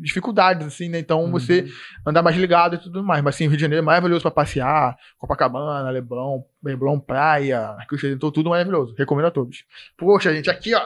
dificuldades, 0.00 0.66
assim, 0.66 0.88
né? 0.88 0.98
Então 0.98 1.30
você 1.30 1.66
andar 2.06 2.22
mais 2.22 2.36
ligado 2.36 2.74
e 2.76 2.78
tudo 2.78 3.02
mais. 3.02 3.22
Mas 3.22 3.34
assim, 3.34 3.46
o 3.46 3.48
Rio 3.50 3.56
de 3.56 3.62
Janeiro 3.62 3.82
é 3.82 3.86
maravilhoso 3.86 4.22
pra 4.22 4.30
passear, 4.30 4.96
Copacabana, 5.18 5.90
Leblon, 5.90 6.42
Leblon 6.62 6.98
Praia, 7.00 7.76
Cristo 7.88 8.04
Redentor, 8.06 8.32
tudo 8.32 8.50
maravilhoso. 8.50 8.94
Recomendo 8.96 9.26
a 9.26 9.30
todos. 9.30 9.64
Poxa, 9.96 10.32
gente, 10.34 10.50
aqui, 10.50 10.74
ó. 10.74 10.82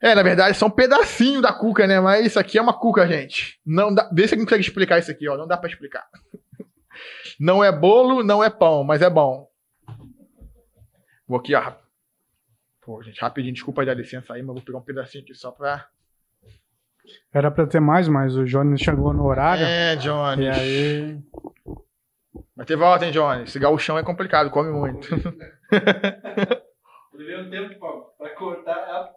É, 0.00 0.14
na 0.14 0.22
verdade, 0.22 0.56
são 0.56 0.68
um 0.68 0.70
pedacinho 0.70 1.40
da 1.42 1.52
cuca, 1.52 1.84
né? 1.86 1.98
Mas 2.00 2.24
isso 2.26 2.38
aqui 2.38 2.56
é 2.56 2.62
uma 2.62 2.72
cuca, 2.72 3.04
gente. 3.08 3.58
Não 3.66 3.92
dá... 3.92 4.08
Vê 4.12 4.28
se 4.28 4.34
alguém 4.34 4.44
consegue 4.46 4.62
explicar 4.62 4.98
isso 5.00 5.10
aqui, 5.10 5.28
ó. 5.28 5.36
Não 5.36 5.46
dá 5.46 5.56
pra 5.56 5.68
explicar. 5.68 6.04
Não 7.38 7.62
é 7.62 7.70
bolo, 7.70 8.24
não 8.24 8.42
é 8.42 8.50
pão, 8.50 8.82
mas 8.82 9.00
é 9.02 9.08
bom. 9.08 9.46
Vou 11.28 11.38
aqui, 11.38 11.54
ó. 11.54 11.72
Pô, 12.80 13.02
gente, 13.02 13.20
rapidinho, 13.20 13.52
desculpa 13.52 13.82
aí 13.82 13.86
dar 13.86 13.94
licença 13.94 14.32
aí, 14.32 14.42
mas 14.42 14.54
vou 14.54 14.64
pegar 14.64 14.78
um 14.78 14.82
pedacinho 14.82 15.22
aqui 15.22 15.34
só 15.34 15.50
pra. 15.50 15.86
Era 17.32 17.50
pra 17.50 17.66
ter 17.66 17.80
mais, 17.80 18.08
mas 18.08 18.34
o 18.34 18.44
Jones 18.44 18.80
chegou 18.80 19.12
no 19.12 19.24
horário. 19.26 19.64
É, 19.64 19.96
Johnny. 19.96 20.44
E 20.44 20.48
aí. 20.48 21.18
Mas 22.56 22.66
Ter 22.66 22.76
volta, 22.76 23.04
hein, 23.04 23.12
Johnny? 23.12 23.44
Esse 23.44 23.58
gauchão 23.58 23.98
é 23.98 24.02
complicado, 24.02 24.50
come 24.50 24.70
muito. 24.70 25.08
Um 27.18 27.50
tempo 27.50 27.78
pra, 27.78 28.26
pra 28.26 28.36
cortar. 28.36 29.10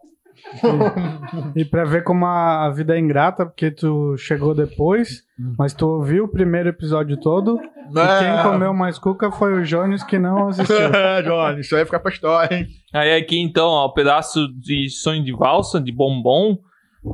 E 1.55 1.65
pra 1.65 1.83
ver 1.85 2.03
como 2.03 2.25
a, 2.25 2.65
a 2.65 2.69
vida 2.71 2.95
é 2.95 2.99
ingrata, 2.99 3.45
porque 3.45 3.71
tu 3.71 4.15
chegou 4.17 4.53
depois, 4.55 5.23
mas 5.57 5.73
tu 5.73 5.87
ouviu 5.87 6.25
o 6.25 6.27
primeiro 6.27 6.69
episódio 6.69 7.17
todo. 7.19 7.59
E 7.59 7.93
quem 8.19 8.43
comeu 8.43 8.73
mais 8.73 8.97
cuca 8.97 9.31
foi 9.31 9.53
o 9.53 9.63
Jones 9.63 10.03
que 10.03 10.17
não 10.19 10.49
assistiu. 10.49 10.75
Johnny, 11.23 11.61
isso 11.61 11.75
aí 11.75 11.79
vai 11.79 11.85
ficar 11.85 11.99
pra 11.99 12.11
história, 12.11 12.55
hein? 12.55 12.67
Aí 12.93 13.15
aqui 13.15 13.39
então, 13.39 13.67
ó, 13.67 13.85
o 13.85 13.93
pedaço 13.93 14.47
de 14.59 14.89
sonho 14.89 15.23
de 15.23 15.31
valsa, 15.33 15.79
de 15.79 15.91
bombom, 15.91 16.57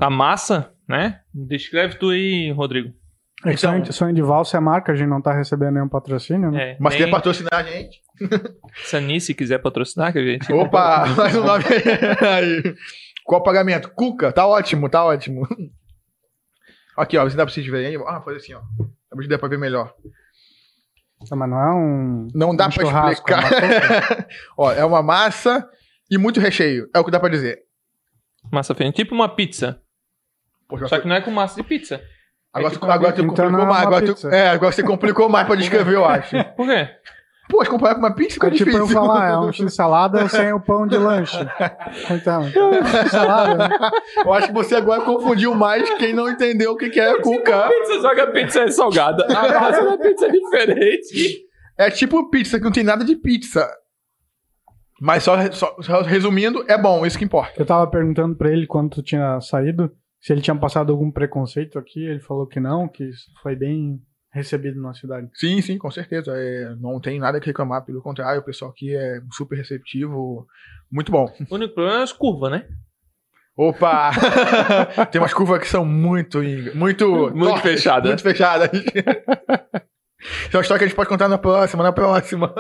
a 0.02 0.10
massa, 0.10 0.72
né? 0.88 1.20
Descreve 1.34 1.96
tu 1.96 2.10
aí, 2.10 2.52
Rodrigo. 2.52 2.90
É 3.46 3.54
Então- 3.54 3.72
sonho, 3.72 3.94
sonho 3.94 4.14
de 4.16 4.22
valsa 4.22 4.58
é 4.58 4.60
marca, 4.60 4.92
a 4.92 4.96
gente 4.96 5.10
não 5.10 5.22
tá 5.22 5.32
recebendo 5.32 5.74
nenhum 5.76 5.88
patrocínio, 5.90 6.50
né? 6.52 6.72
É, 6.72 6.78
Mas 6.80 6.96
nem 6.96 7.04
quer 7.04 7.12
patrocinar 7.12 7.54
a 7.54 7.64
gente? 7.64 8.02
Se 9.22 9.34
quiser 9.36 9.60
patrocinar, 9.60 10.12
que 10.12 10.18
a 10.20 10.24
gente... 10.24 10.52
Opa, 10.52 11.06
mais 11.16 11.36
um 11.36 11.44
nome 11.44 11.64
aí. 12.22 12.76
Qual 13.28 13.42
o 13.42 13.44
pagamento? 13.44 13.92
Cuca, 13.94 14.32
tá 14.32 14.48
ótimo, 14.48 14.88
tá 14.90 15.04
ótimo. 15.04 15.46
Aqui, 16.96 17.18
ó, 17.18 17.26
você 17.26 17.36
dá 17.36 17.46
pra 17.46 17.54
vocês 17.54 17.68
verem 17.68 17.88
aí. 17.98 18.04
Ah, 18.08 18.22
faz 18.22 18.38
assim, 18.38 18.54
ó. 18.54 18.60
Dá 18.80 19.16
pra- 19.18 19.28
Dá 19.28 19.38
pra 19.38 19.50
ver 19.50 19.60
melhor. 19.60 19.94
Mas 21.20 21.50
não 21.50 21.60
é 21.60 21.76
um. 21.76 22.28
Não 22.34 22.56
dá 22.56 22.68
Um 22.68 22.72
pra 22.72 22.86
churrasco, 22.86 23.30
explicar. 23.30 24.28
ó, 24.58 24.72
é 24.72 24.86
uma 24.86 25.04
massa 25.04 25.68
e 26.10 26.18
muito 26.18 26.40
recheio. 26.40 26.90
É 26.96 27.00
o 27.00 27.04
que 27.04 27.12
dá 27.12 27.20
pra 27.20 27.28
dizer. 27.30 27.60
Massa 28.52 28.74
fina, 28.74 28.92
tipo 28.94 29.14
uma 29.14 29.28
pizza. 29.28 29.82
Poxa, 30.70 30.88
Só 30.88 31.00
que 31.00 31.08
não 31.08 31.16
é 31.16 31.22
com 31.22 31.30
massa 31.32 31.56
de 31.62 31.68
pizza. 31.68 32.02
agora, 32.54 32.72
é 32.72 32.76
tipo- 32.76 32.86
agora 32.90 33.14
tu 33.14 33.26
complicou 33.28 33.60
é 33.62 33.66
mais. 33.66 33.82
Agora 33.86 34.06
tu, 34.16 34.28
é, 34.30 34.50
agora 34.50 34.72
você 34.72 34.84
complicou 34.84 35.28
mais 35.28 35.46
pra 35.46 35.56
descrever, 35.58 35.96
eu 35.96 36.06
acho. 36.06 36.36
Por 36.56 36.66
quê? 36.66 36.90
Pô, 37.50 37.64
se 37.64 37.70
comparar 37.70 37.96
com 37.96 38.02
uma 38.02 38.14
pizza, 38.14 38.34
fica 38.34 38.48
É 38.48 38.52
tipo 38.52 38.66
difícil. 38.72 38.82
eu 38.82 38.88
falar, 38.88 39.30
é 39.30 39.38
um 39.38 39.52
x-salada 39.54 40.28
sem 40.28 40.52
o 40.52 40.60
pão 40.60 40.86
de 40.86 40.98
lanche. 40.98 41.38
Então, 42.12 42.44
x-salada, 43.04 43.70
né? 43.70 43.78
Eu 44.26 44.34
acho 44.34 44.48
que 44.48 44.54
você 44.54 44.76
agora 44.76 45.02
confundiu 45.02 45.56
mais 45.56 45.90
quem 45.98 46.14
não 46.14 46.30
entendeu 46.30 46.74
o 46.74 46.78
que 46.78 46.90
que 46.90 47.00
é 47.00 47.22
cuca. 47.22 47.70
Pizza, 47.70 48.02
só 48.02 48.14
que 48.14 48.22
a 48.22 48.28
pizza 48.32 48.62
é 48.64 48.68
salgada. 48.70 49.26
A 49.26 49.60
massa 49.62 49.84
da 49.86 49.98
pizza 49.98 50.26
é 50.28 50.32
diferente. 50.32 51.40
É 51.78 51.90
tipo 51.90 52.30
pizza, 52.30 52.58
que 52.58 52.66
não 52.66 52.72
tem 52.72 52.84
nada 52.84 53.06
de 53.06 53.16
pizza. 53.16 53.68
Mas 55.00 55.24
só, 55.24 55.38
só- 55.52 55.76
só 55.82 56.02
resumindo, 56.02 56.66
é 56.68 56.78
bom, 56.78 57.06
isso 57.06 57.18
que 57.18 57.24
importa. 57.26 57.54
Eu 57.62 57.66
tava 57.66 57.86
perguntando 57.88 58.36
pra 58.36 58.52
ele 58.52 58.66
quando 58.66 58.90
tu 58.90 59.04
tinha 59.04 59.40
saído, 59.42 59.92
se 60.20 60.34
ele 60.34 60.42
tinha 60.42 60.56
passado 60.58 60.92
algum 60.92 61.12
preconceito 61.12 61.78
aqui. 61.78 62.04
Ele 62.04 62.20
falou 62.20 62.48
que 62.48 62.60
não, 62.60 62.88
que 62.88 63.04
isso 63.04 63.26
foi 63.44 63.56
bem 63.56 64.00
recebido 64.38 64.82
na 64.82 64.94
cidade. 64.94 65.30
Sim, 65.34 65.62
sim, 65.62 65.78
com 65.78 65.92
certeza. 65.92 66.32
É, 66.36 66.76
não 66.80 67.00
tem 67.00 67.20
nada 67.20 67.40
que 67.40 67.48
reclamar, 67.48 67.84
pelo 67.84 68.02
contrário, 68.02 68.42
o 68.42 68.46
pessoal 68.46 68.72
aqui 68.72 68.96
é 68.96 69.20
super 69.32 69.58
receptivo. 69.58 70.48
Muito 70.92 71.12
bom. 71.12 71.26
O 71.50 71.56
único 71.56 71.74
problema 71.74 72.00
é 72.00 72.04
as 72.04 72.14
curvas, 72.14 72.52
né? 72.52 72.68
Opa! 73.58 74.12
tem 75.12 75.20
umas 75.20 75.34
curvas 75.34 75.60
que 75.60 75.68
são 75.68 75.84
muito. 75.84 76.40
Muito, 76.76 77.08
Muito 77.10 77.40
tortas, 77.40 77.62
fechada. 77.62 78.08
Muito 78.08 78.22
fechadas. 78.22 78.70
Isso 78.80 80.56
é 80.56 80.58
uma 80.58 80.62
história 80.62 80.80
que 80.80 80.86
a 80.86 80.88
gente 80.88 80.96
pode 80.96 81.10
contar 81.10 81.28
na 81.28 81.38
próxima, 81.38 81.84
na 81.84 81.92
próxima. 81.92 82.54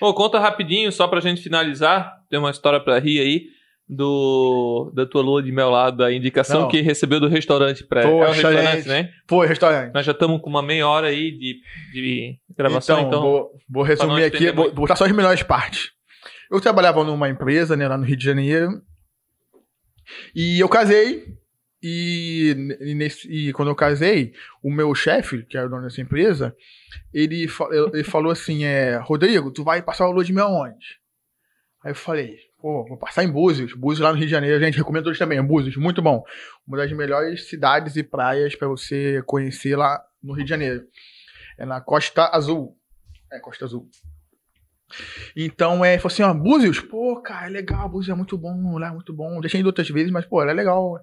Ô, 0.00 0.14
conta 0.14 0.38
rapidinho, 0.38 0.90
só 0.90 1.06
pra 1.08 1.20
gente 1.20 1.42
finalizar. 1.42 2.12
Tem 2.30 2.38
uma 2.38 2.50
história 2.50 2.80
pra 2.80 2.98
rir 2.98 3.20
aí. 3.20 3.57
Do, 3.90 4.92
da 4.94 5.06
tua 5.06 5.22
lua 5.22 5.42
de 5.42 5.50
mel 5.50 5.70
lá, 5.70 5.90
da 5.90 6.12
indicação 6.12 6.62
Não. 6.62 6.68
que 6.68 6.82
recebeu 6.82 7.18
do 7.18 7.26
restaurante 7.26 7.82
pré. 7.84 8.02
Poxa, 8.02 8.28
é 8.28 8.32
restaurante, 8.34 8.86
né? 8.88 9.12
Foi, 9.26 9.46
restaurante. 9.46 9.94
Nós 9.94 10.04
já 10.04 10.12
estamos 10.12 10.42
com 10.42 10.50
uma 10.50 10.62
meia 10.62 10.86
hora 10.86 11.06
aí 11.06 11.30
de, 11.30 11.58
de 11.94 12.38
gravação, 12.54 13.00
então. 13.00 13.22
vou, 13.22 13.50
vou 13.66 13.82
não 13.82 13.88
resumir 13.88 14.24
aqui, 14.24 14.52
vou, 14.52 14.66
vou 14.66 14.74
botar 14.74 14.94
só 14.94 15.06
as 15.06 15.12
melhores 15.12 15.42
partes. 15.42 15.90
Eu 16.50 16.60
trabalhava 16.60 17.02
numa 17.02 17.30
empresa, 17.30 17.76
né, 17.76 17.88
lá 17.88 17.96
no 17.96 18.04
Rio 18.04 18.16
de 18.16 18.24
Janeiro. 18.24 18.82
E 20.34 20.60
eu 20.60 20.68
casei. 20.68 21.24
E, 21.82 22.76
e 22.80 22.94
nesse- 22.94 23.28
e 23.30 23.52
quando 23.52 23.68
eu 23.68 23.74
casei, 23.74 24.32
o 24.62 24.70
meu 24.70 24.92
chefe, 24.96 25.44
que 25.44 25.56
era 25.56 25.66
o 25.66 25.70
dono 25.70 25.82
dessa 25.84 26.00
empresa, 26.00 26.54
ele, 27.14 27.46
ele 27.94 28.04
falou 28.04 28.32
assim: 28.32 28.64
é, 28.64 28.96
Rodrigo, 28.96 29.50
tu 29.52 29.62
vai 29.62 29.80
passar 29.80 30.08
o 30.08 30.10
lua 30.12 30.24
de 30.24 30.32
mel 30.32 30.48
onde? 30.48 30.98
Aí 31.84 31.92
eu 31.92 31.94
falei, 31.94 32.36
pô, 32.60 32.84
vou 32.86 32.96
passar 32.96 33.24
em 33.24 33.30
Búzios. 33.30 33.72
Búzios 33.74 34.00
lá 34.04 34.10
no 34.12 34.16
Rio 34.18 34.26
de 34.26 34.30
Janeiro, 34.32 34.58
gente, 34.62 34.76
recomendo 34.78 35.04
todos 35.04 35.18
também. 35.18 35.42
Búzios, 35.42 35.76
muito 35.76 36.02
bom. 36.02 36.22
Uma 36.66 36.76
das 36.78 36.92
melhores 36.92 37.48
cidades 37.48 37.96
e 37.96 38.02
praias 38.02 38.54
para 38.56 38.68
você 38.68 39.22
conhecer 39.26 39.76
lá 39.76 40.02
no 40.22 40.32
Rio 40.34 40.44
de 40.44 40.50
Janeiro. 40.50 40.84
É 41.56 41.64
na 41.64 41.80
Costa 41.80 42.28
Azul. 42.32 42.76
É, 43.32 43.38
Costa 43.38 43.64
Azul. 43.64 43.88
Então, 45.36 45.84
é, 45.84 45.98
falou 45.98 46.12
assim, 46.12 46.22
ó, 46.22 46.32
Búzios, 46.32 46.80
pô, 46.80 47.20
cara, 47.20 47.46
é 47.46 47.50
legal, 47.50 47.88
Búzios 47.88 48.12
é 48.12 48.16
muito 48.16 48.38
bom, 48.38 48.78
lá 48.78 48.88
é 48.88 48.90
muito 48.90 49.12
bom. 49.12 49.40
Deixei 49.40 49.60
ido 49.60 49.66
outras 49.66 49.88
vezes, 49.88 50.10
mas, 50.10 50.24
pô, 50.24 50.42
é 50.42 50.52
legal. 50.52 50.98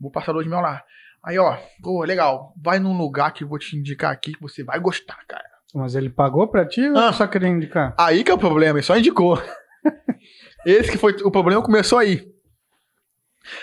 Vou 0.00 0.10
passar 0.10 0.32
dois 0.32 0.46
mil 0.46 0.60
lá. 0.60 0.82
Aí, 1.22 1.38
ó, 1.38 1.56
pô, 1.82 2.02
legal. 2.04 2.54
Vai 2.56 2.78
num 2.78 2.96
lugar 2.96 3.32
que 3.32 3.44
eu 3.44 3.48
vou 3.48 3.58
te 3.58 3.76
indicar 3.76 4.12
aqui 4.12 4.32
que 4.32 4.40
você 4.40 4.62
vai 4.64 4.78
gostar, 4.80 5.18
cara. 5.26 5.44
Mas 5.74 5.94
ele 5.94 6.08
pagou 6.08 6.48
pra 6.48 6.64
ti 6.66 6.80
ou 6.88 6.96
Ah. 6.96 7.12
só 7.12 7.26
queria 7.26 7.48
indicar? 7.48 7.94
Aí 7.98 8.24
que 8.24 8.30
é 8.30 8.34
o 8.34 8.38
problema, 8.38 8.78
ele 8.78 8.86
só 8.86 8.96
indicou. 8.96 9.36
Esse 10.70 10.90
que 10.92 10.98
foi 10.98 11.12
o 11.24 11.30
problema 11.30 11.62
começou 11.62 11.98
aí. 11.98 12.26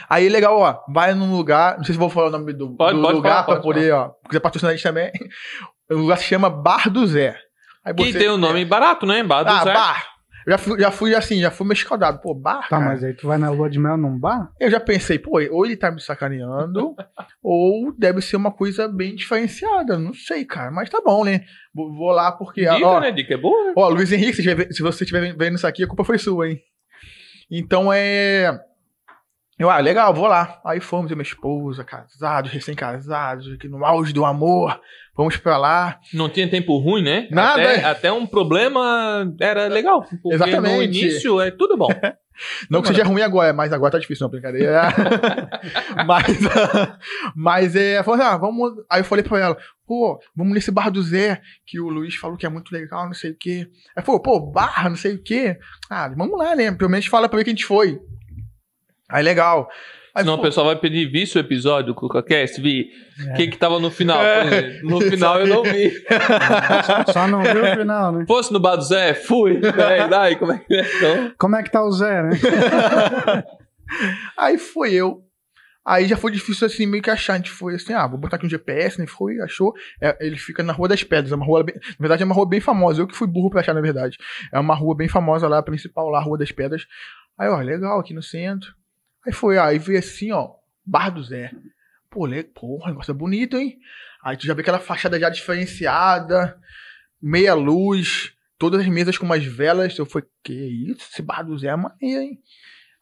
Aí, 0.09 0.27
legal, 0.29 0.57
ó, 0.57 0.79
vai 0.91 1.13
num 1.13 1.35
lugar, 1.35 1.77
não 1.77 1.83
sei 1.83 1.93
se 1.93 1.99
vou 1.99 2.09
falar 2.09 2.27
o 2.27 2.31
nome 2.31 2.51
do, 2.53 2.75
Pode, 2.75 2.95
do 2.95 3.01
pode 3.03 3.13
lugar 3.15 3.29
falar, 3.31 3.43
pra 3.43 3.53
pode 3.55 3.63
poder, 3.63 3.93
ó, 3.93 4.11
quiser 4.27 4.39
patrocinar 4.39 4.71
a 4.73 4.75
gente 4.75 4.83
também. 4.83 5.11
O 5.91 5.95
lugar 5.97 6.17
se 6.17 6.23
chama 6.23 6.49
Bar 6.49 6.89
do 6.89 7.05
Zé. 7.05 7.37
Aí 7.83 7.93
Que 7.93 8.11
você- 8.11 8.17
tem 8.17 8.29
um 8.29 8.37
nome 8.37 8.65
barato, 8.65 9.05
né? 9.05 9.21
Bar 9.23 9.43
do 9.43 9.49
Ah, 9.51 9.63
Zé. 9.63 9.73
bar. 9.73 10.03
Já 10.47 10.57
fui, 10.59 10.79
já 10.79 10.91
fui 10.91 11.15
assim, 11.15 11.39
já 11.41 11.51
fui 11.51 11.65
meio 11.67 11.73
escaldado. 11.73 12.19
Pô, 12.21 12.33
bar, 12.33 12.61
Tá, 12.61 12.77
cara. 12.79 12.85
mas 12.85 13.03
aí 13.03 13.13
tu 13.13 13.27
vai 13.27 13.37
na 13.37 13.49
lua 13.51 13.69
de 13.69 13.77
mel 13.79 13.97
num 13.97 14.17
bar? 14.19 14.49
Eu 14.59 14.69
já 14.71 14.79
pensei, 14.79 15.19
pô, 15.19 15.39
ou 15.51 15.65
ele 15.65 15.75
tá 15.77 15.91
me 15.91 15.99
sacaneando, 16.01 16.95
ou 17.43 17.93
deve 17.97 18.21
ser 18.21 18.37
uma 18.37 18.51
coisa 18.51 18.87
bem 18.87 19.13
diferenciada. 19.15 19.97
Não 19.99 20.13
sei, 20.13 20.45
cara, 20.45 20.71
mas 20.71 20.89
tá 20.89 20.99
bom, 21.03 21.23
né? 21.23 21.41
Vou, 21.73 21.93
vou 21.95 22.11
lá 22.11 22.31
porque. 22.31 22.61
Dica, 22.61 22.87
ó, 22.87 22.99
né? 22.99 23.11
Dica 23.11 23.33
é 23.35 23.37
boa. 23.37 23.65
né? 23.67 23.73
Ó, 23.75 23.89
Luiz 23.89 24.11
Henrique, 24.11 24.33
se, 24.37 24.41
tiver- 24.43 24.71
se 24.71 24.81
você 24.81 25.03
estiver 25.03 25.35
vendo 25.35 25.55
isso 25.55 25.67
aqui, 25.67 25.83
a 25.83 25.87
culpa 25.87 26.03
foi 26.03 26.17
sua, 26.17 26.49
hein? 26.49 26.59
Então 27.49 27.91
é. 27.91 28.59
Eu, 29.57 29.69
ah, 29.69 29.79
legal, 29.79 30.13
vou 30.13 30.27
lá. 30.27 30.59
Aí 30.65 30.81
fomos, 30.81 31.09
eu 31.09 31.15
e 31.15 31.17
minha 31.17 31.23
esposa, 31.23 31.83
casados, 31.83 32.51
recém-casados, 32.51 33.53
aqui 33.53 33.69
no 33.69 33.85
auge 33.85 34.11
do 34.11 34.25
amor. 34.25 34.79
Vamos 35.15 35.37
pra 35.37 35.57
lá. 35.57 35.97
Não 36.13 36.27
tinha 36.27 36.49
tempo 36.49 36.77
ruim, 36.77 37.01
né? 37.01 37.29
Nada, 37.31 37.61
Até, 37.61 37.75
é. 37.75 37.83
até 37.85 38.11
um 38.11 38.27
problema 38.27 39.33
era 39.39 39.67
legal. 39.67 40.01
Porque 40.01 40.19
no 40.27 40.33
Exatamente. 40.33 40.99
início 40.99 41.39
é 41.39 41.51
tudo 41.51 41.77
bom. 41.77 41.87
Não 42.69 42.81
que 42.81 42.89
seja 42.89 43.05
ruim 43.05 43.21
agora, 43.21 43.53
mas 43.53 43.71
agora 43.71 43.93
tá 43.93 43.97
difícil, 43.97 44.25
não, 44.25 44.29
brincadeira. 44.29 44.89
mas, 46.05 46.37
mas 47.33 47.75
é, 47.77 48.03
falou 48.03 48.19
assim, 48.19 48.29
ah, 48.29 48.35
vamos. 48.35 48.73
Aí 48.89 48.99
eu 48.99 49.05
falei 49.05 49.23
pra 49.23 49.39
ela, 49.39 49.57
pô, 49.87 50.19
vamos 50.35 50.53
nesse 50.53 50.69
bar 50.69 50.91
do 50.91 51.01
Zé, 51.01 51.41
que 51.65 51.79
o 51.79 51.87
Luiz 51.87 52.15
falou 52.15 52.35
que 52.35 52.45
é 52.45 52.49
muito 52.49 52.73
legal, 52.73 53.05
não 53.05 53.13
sei 53.13 53.31
o 53.31 53.37
quê. 53.39 53.69
Aí 53.95 54.03
falou, 54.03 54.21
pô, 54.21 54.37
bar, 54.51 54.89
não 54.89 54.97
sei 54.97 55.15
o 55.15 55.23
quê. 55.23 55.57
Ah, 55.89 56.09
vamos 56.09 56.37
lá, 56.37 56.55
né? 56.57 56.73
Pelo 56.73 56.89
menos 56.89 57.05
fala 57.05 57.29
pra 57.29 57.37
ver 57.37 57.45
que 57.45 57.51
a 57.51 57.53
gente 57.53 57.65
foi. 57.65 58.01
Aí 59.09 59.23
legal. 59.23 59.69
Aí, 60.15 60.23
Senão 60.23 60.37
pô, 60.37 60.43
o 60.43 60.45
pessoal 60.45 60.67
vai 60.67 60.77
pedir, 60.77 61.11
vi 61.11 61.27
seu 61.27 61.41
episódio 61.41 61.87
do 61.87 61.95
CucaCast, 61.95 62.61
vi 62.61 62.89
o 63.31 63.33
que 63.35 63.47
que 63.49 63.57
tava 63.57 63.81
no 63.81 63.91
final. 63.91 64.23
É. 64.23 64.79
No 64.81 65.01
final 65.11 65.41
eu 65.41 65.47
não 65.47 65.61
vi. 65.61 65.91
Só 67.11 67.27
não 67.27 67.43
viu 67.43 67.63
o 67.63 67.75
final, 67.75 68.13
né? 68.13 68.25
Fosse 68.25 68.53
no 68.53 68.59
bar 68.59 68.77
do 68.77 68.83
Zé, 68.83 69.13
fui. 69.13 69.59
É, 69.61 70.07
daí, 70.07 70.37
como 70.37 70.53
é 70.53 70.59
que 70.59 70.73
é? 70.73 70.95
Então, 70.95 71.31
Como 71.37 71.55
é 71.57 71.63
que 71.63 71.69
tá 71.69 71.83
o 71.83 71.91
Zé, 71.91 72.23
né? 72.23 72.29
Aí 74.37 74.57
foi 74.57 74.93
eu. 74.93 75.21
Aí 75.85 76.07
já 76.07 76.17
foi 76.17 76.31
difícil 76.31 76.65
assim, 76.65 76.87
meio 76.87 77.03
que 77.03 77.11
achar. 77.11 77.33
A 77.33 77.37
gente 77.37 77.51
foi 77.51 77.75
assim, 77.75 77.93
ah, 77.93 78.07
vou 78.07 78.17
botar 78.17 78.37
aqui 78.37 78.45
um 78.45 78.49
GPS, 78.49 78.97
né? 78.97 79.05
Foi, 79.05 79.39
achou. 79.41 79.73
É, 80.01 80.17
ele 80.25 80.37
fica 80.37 80.63
na 80.63 80.73
Rua 80.73 80.87
das 80.87 81.03
Pedras. 81.03 81.31
É 81.31 81.35
uma 81.35 81.45
rua 81.45 81.61
bem, 81.63 81.75
na 81.75 81.95
verdade, 81.99 82.23
é 82.23 82.25
uma 82.25 82.33
rua 82.33 82.47
bem 82.47 82.61
famosa. 82.61 83.01
Eu 83.01 83.07
que 83.07 83.15
fui 83.15 83.27
burro 83.27 83.49
pra 83.49 83.59
achar, 83.59 83.73
na 83.73 83.81
verdade. 83.81 84.17
É 84.51 84.57
uma 84.57 84.73
rua 84.73 84.95
bem 84.95 85.09
famosa 85.09 85.47
lá, 85.47 85.59
a 85.59 85.63
principal 85.63 86.09
lá, 86.09 86.19
Rua 86.21 86.37
das 86.37 86.51
Pedras. 86.51 86.87
Aí, 87.37 87.49
ó, 87.49 87.59
legal, 87.59 87.99
aqui 87.99 88.13
no 88.13 88.23
centro. 88.23 88.73
Aí 89.25 89.33
foi, 89.33 89.57
aí 89.57 89.79
veio 89.79 89.99
assim, 89.99 90.31
ó, 90.31 90.51
Bar 90.85 91.09
do 91.09 91.23
Zé. 91.23 91.51
Pô, 92.09 92.25
le... 92.25 92.43
porra, 92.43 92.91
negócio 92.91 93.11
é 93.11 93.15
bonito, 93.15 93.57
hein? 93.57 93.77
Aí 94.23 94.37
tu 94.37 94.45
já 94.45 94.53
vê 94.53 94.61
aquela 94.61 94.79
fachada 94.79 95.19
já 95.19 95.29
diferenciada, 95.29 96.57
meia 97.21 97.53
luz, 97.53 98.33
todas 98.57 98.81
as 98.81 98.87
mesas 98.87 99.17
com 99.17 99.25
umas 99.25 99.43
velas. 99.43 99.97
Eu 99.97 100.05
falei, 100.05 100.27
que 100.43 100.53
isso? 100.53 101.07
Esse 101.11 101.21
Bar 101.21 101.43
do 101.43 101.57
Zé 101.57 101.67
é 101.67 101.75
maneiro, 101.75 102.21
hein? 102.21 102.39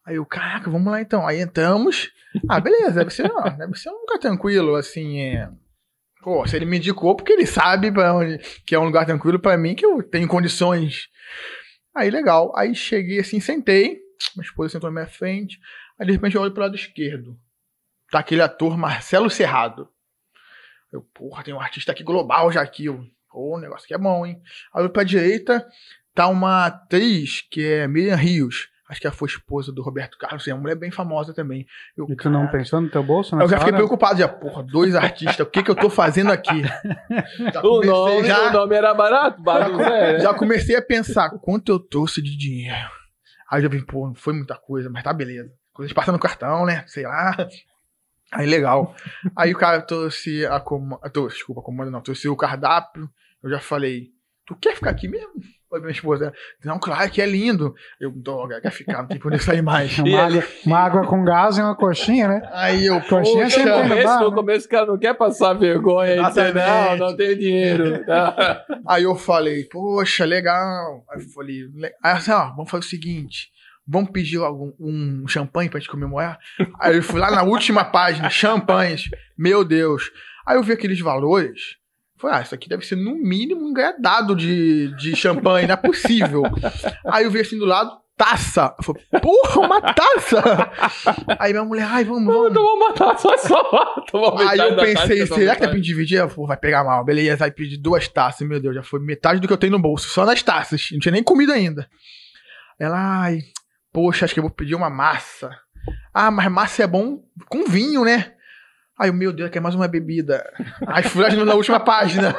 Aí 0.05 0.15
eu, 0.15 0.25
caraca, 0.25 0.69
vamos 0.69 0.91
lá 0.91 1.01
então. 1.01 1.25
Aí 1.27 1.39
entramos. 1.39 2.11
Ah, 2.49 2.59
beleza, 2.59 2.99
deve 2.99 3.11
ser, 3.11 3.29
não, 3.29 3.43
deve 3.57 3.75
ser 3.75 3.89
um 3.89 3.99
lugar 3.99 4.17
tranquilo, 4.19 4.75
assim, 4.75 5.21
é. 5.21 5.49
Pô, 6.21 6.47
se 6.47 6.55
ele 6.55 6.65
me 6.65 6.77
indicou, 6.77 7.15
porque 7.15 7.33
ele 7.33 7.45
sabe 7.45 7.91
pra 7.91 8.15
onde, 8.15 8.37
que 8.65 8.73
é 8.73 8.79
um 8.79 8.85
lugar 8.85 9.05
tranquilo 9.05 9.39
pra 9.39 9.57
mim, 9.57 9.75
que 9.75 9.85
eu 9.85 10.01
tenho 10.01 10.27
condições. 10.27 11.09
Aí, 11.95 12.09
legal. 12.09 12.55
Aí 12.57 12.73
cheguei 12.73 13.19
assim, 13.19 13.39
sentei. 13.39 13.99
Minha 14.35 14.45
esposa 14.45 14.71
sentou 14.71 14.89
na 14.89 15.01
minha 15.01 15.07
frente. 15.07 15.59
Aí, 15.99 16.05
de 16.07 16.11
repente, 16.13 16.35
eu 16.35 16.41
olho 16.41 16.51
pro 16.51 16.63
lado 16.63 16.75
esquerdo. 16.75 17.37
Tá 18.11 18.19
aquele 18.19 18.41
ator 18.41 18.77
Marcelo 18.77 19.29
Serrado. 19.29 19.87
Eu, 20.91 21.01
porra, 21.13 21.43
tem 21.43 21.53
um 21.53 21.59
artista 21.59 21.91
aqui 21.91 22.03
global 22.03 22.51
já 22.51 22.61
aqui. 22.61 22.85
Eu, 22.85 23.03
Ô, 23.33 23.55
o 23.57 23.59
negócio 23.59 23.85
aqui 23.85 23.93
é 23.95 23.97
bom, 23.97 24.23
hein? 24.25 24.39
Aí 24.73 24.79
eu 24.79 24.83
olho 24.85 24.93
pra 24.93 25.03
direita, 25.03 25.65
tá 26.13 26.27
uma 26.27 26.67
atriz 26.67 27.41
que 27.49 27.65
é 27.65 27.87
Miriam 27.87 28.15
Rios. 28.15 28.69
Acho 28.87 29.01
que 29.01 29.07
ela 29.07 29.15
foi 29.15 29.27
esposa 29.27 29.71
do 29.71 29.81
Roberto 29.81 30.19
Carlos, 30.19 30.47
é 30.47 30.53
uma 30.53 30.61
mulher 30.61 30.75
bem 30.75 30.91
famosa 30.91 31.33
também. 31.33 31.65
Eu, 31.97 32.05
E 32.07 32.15
tu 32.15 32.29
não 32.29 32.41
cara, 32.41 32.51
pensou 32.51 32.79
no 32.79 32.91
teu 32.91 33.01
bolso 33.01 33.33
Eu 33.33 33.39
nessa 33.39 33.49
já 33.51 33.57
fiquei 33.57 33.73
hora? 33.73 33.77
preocupado, 33.77 34.19
já, 34.19 34.27
porra, 34.27 34.61
dois 34.61 34.93
artistas, 34.93 35.39
o 35.39 35.49
que 35.49 35.63
que 35.63 35.71
eu 35.71 35.75
tô 35.75 35.89
fazendo 35.89 36.31
aqui? 36.31 36.61
Já 37.51 37.59
O 37.61 37.63
comecei, 37.63 37.89
nome, 37.91 38.27
já, 38.27 38.49
o 38.49 38.53
nome 38.53 38.75
era 38.75 38.93
barato, 38.93 39.41
Badu 39.41 39.77
Zé, 39.77 40.13
né? 40.13 40.19
já 40.19 40.33
comecei 40.35 40.75
a 40.75 40.81
pensar 40.81 41.31
quanto 41.39 41.71
eu 41.71 41.79
trouxe 41.79 42.21
de 42.21 42.37
dinheiro. 42.37 42.91
Aí 43.49 43.57
eu 43.59 43.63
já 43.63 43.69
vi, 43.69 43.83
pô, 43.83 44.05
não 44.05 44.13
foi 44.13 44.33
muita 44.33 44.55
coisa, 44.55 44.91
mas 44.91 45.01
tá 45.03 45.11
beleza. 45.11 45.51
Coisas 45.73 45.93
passando 45.93 46.15
no 46.15 46.19
cartão, 46.21 46.65
né? 46.65 46.83
Sei 46.87 47.03
lá. 47.03 47.35
Aí 48.31 48.45
legal. 48.47 48.95
Aí 49.35 49.53
o 49.53 49.57
cara 49.57 49.81
trouxe 49.81 50.45
a 50.45 50.59
comanda. 50.59 51.09
Desculpa, 51.27 51.61
a 51.61 51.63
comanda 51.63 51.91
não, 51.91 52.01
trouxe 52.01 52.27
o 52.27 52.35
cardápio. 52.35 53.09
Eu 53.43 53.49
já 53.49 53.59
falei, 53.59 54.09
tu 54.45 54.55
quer 54.55 54.75
ficar 54.75 54.91
aqui 54.91 55.07
mesmo? 55.07 55.33
Oi, 55.71 55.79
minha 55.79 55.91
esposa. 55.91 56.31
Não, 56.63 56.77
claro 56.79 57.09
que 57.09 57.19
é 57.19 57.25
lindo. 57.25 57.73
Eu, 57.99 58.11
droga, 58.11 58.61
quer 58.61 58.71
ficar, 58.71 58.99
não 59.01 59.07
tem 59.07 59.17
por 59.17 59.33
onde 59.33 59.41
sair 59.43 59.63
mais. 59.63 59.97
Uma, 59.97 60.21
água, 60.25 60.43
uma 60.65 60.77
água 60.79 61.07
com 61.07 61.23
gás 61.25 61.57
e 61.57 61.61
uma 61.61 61.75
coxinha, 61.75 62.27
né? 62.27 62.47
Aí 62.51 62.85
eu, 62.85 63.01
Coxinha 63.01 63.43
poxa, 63.45 63.57
sempre 63.57 63.71
No 63.71 63.75
tem 63.79 63.83
no 63.83 63.89
começo, 63.89 64.07
bar, 64.07 64.21
no 64.21 64.29
né? 64.29 64.35
começo 64.35 64.65
o 64.67 64.69
cara 64.69 64.85
não 64.85 64.97
quer 64.99 65.13
passar 65.15 65.53
vergonha 65.53 66.15
e 66.15 66.23
dizer, 66.27 66.53
não, 66.53 66.97
não 66.97 67.17
tenho 67.17 67.35
dinheiro. 67.39 68.05
tá? 68.05 68.63
Aí 68.87 69.01
eu 69.03 69.15
falei, 69.15 69.63
poxa, 69.65 70.25
legal. 70.25 71.03
Aí 71.09 71.23
eu 71.23 71.29
falei, 71.29 71.63
le- 71.73 71.93
aí 72.03 72.11
assim, 72.13 72.31
ó, 72.31 72.49
vamos 72.51 72.69
fazer 72.69 72.85
o 72.85 72.89
seguinte. 72.89 73.49
Vamos 73.85 74.11
pedir 74.11 74.37
algum, 74.37 74.71
um 74.79 75.27
champanhe 75.27 75.69
pra 75.69 75.79
gente 75.79 75.89
comemorar? 75.89 76.39
Aí 76.79 76.95
eu 76.95 77.03
fui 77.03 77.19
lá 77.19 77.29
na 77.29 77.43
última 77.43 77.83
página, 77.83 78.29
champanhes. 78.29 79.09
Meu 79.37 79.65
Deus. 79.65 80.09
Aí 80.45 80.55
eu 80.55 80.63
vi 80.63 80.71
aqueles 80.71 80.99
valores. 80.99 81.77
Falei, 82.17 82.37
ah, 82.37 82.41
isso 82.41 82.55
aqui 82.55 82.69
deve 82.69 82.85
ser 82.85 82.95
no 82.95 83.15
mínimo 83.15 83.67
um 83.67 83.73
dado 83.99 84.33
de, 84.33 84.95
de 84.95 85.13
champanhe, 85.15 85.67
não 85.67 85.73
é 85.73 85.77
possível. 85.77 86.43
Aí 87.05 87.25
eu 87.25 87.31
vi 87.31 87.41
assim 87.41 87.59
do 87.59 87.65
lado, 87.65 87.91
taça. 88.15 88.73
Eu 88.77 88.83
falei, 88.83 89.03
porra, 89.21 89.61
uma 89.61 89.81
taça! 89.81 90.41
Aí 91.37 91.51
minha 91.51 91.65
mulher, 91.65 91.85
ai, 91.89 92.05
vamos, 92.05 92.33
vamos. 92.33 92.51
Então 92.51 92.63
vamos 92.63 92.87
matar 92.87 93.17
só 93.17 93.35
Aí 94.47 94.57
eu 94.59 94.75
pensei, 94.77 95.19
taça, 95.19 95.35
será 95.35 95.55
que 95.55 95.61
dá 95.61 95.67
pra 95.67 95.79
dividir? 95.79 96.19
Eu, 96.19 96.29
Pô, 96.29 96.47
vai 96.47 96.55
pegar 96.55 96.85
mal. 96.85 97.03
Beleza, 97.03 97.37
vai 97.37 97.51
pedir 97.51 97.77
duas 97.77 98.07
taças. 98.07 98.47
Meu 98.47 98.61
Deus, 98.61 98.75
já 98.75 98.83
foi 98.83 99.01
metade 99.01 99.41
do 99.41 99.47
que 99.47 99.53
eu 99.53 99.57
tenho 99.57 99.73
no 99.73 99.79
bolso. 99.79 100.07
Só 100.07 100.25
nas 100.25 100.41
taças. 100.41 100.89
Não 100.93 100.99
tinha 100.99 101.11
nem 101.11 101.23
comida 101.23 101.53
ainda. 101.53 101.89
Ela, 102.79 103.23
ai, 103.23 103.39
poxa, 103.93 104.25
acho 104.25 104.33
que 104.33 104.39
eu 104.39 104.43
vou 104.43 104.51
pedir 104.51 104.75
uma 104.75 104.89
massa. 104.89 105.55
Ah, 106.13 106.31
mas 106.31 106.51
massa 106.51 106.83
é 106.83 106.87
bom 106.87 107.23
com 107.47 107.65
vinho, 107.65 108.03
né? 108.03 108.33
Eu, 108.99 109.11
meu 109.11 109.33
Deus, 109.33 109.49
quer 109.49 109.59
mais 109.59 109.75
uma 109.75 109.87
bebida. 109.87 110.43
Aí 110.87 111.03
fui 111.03 111.27
na 111.43 111.55
última 111.55 111.79
página. 111.79 112.33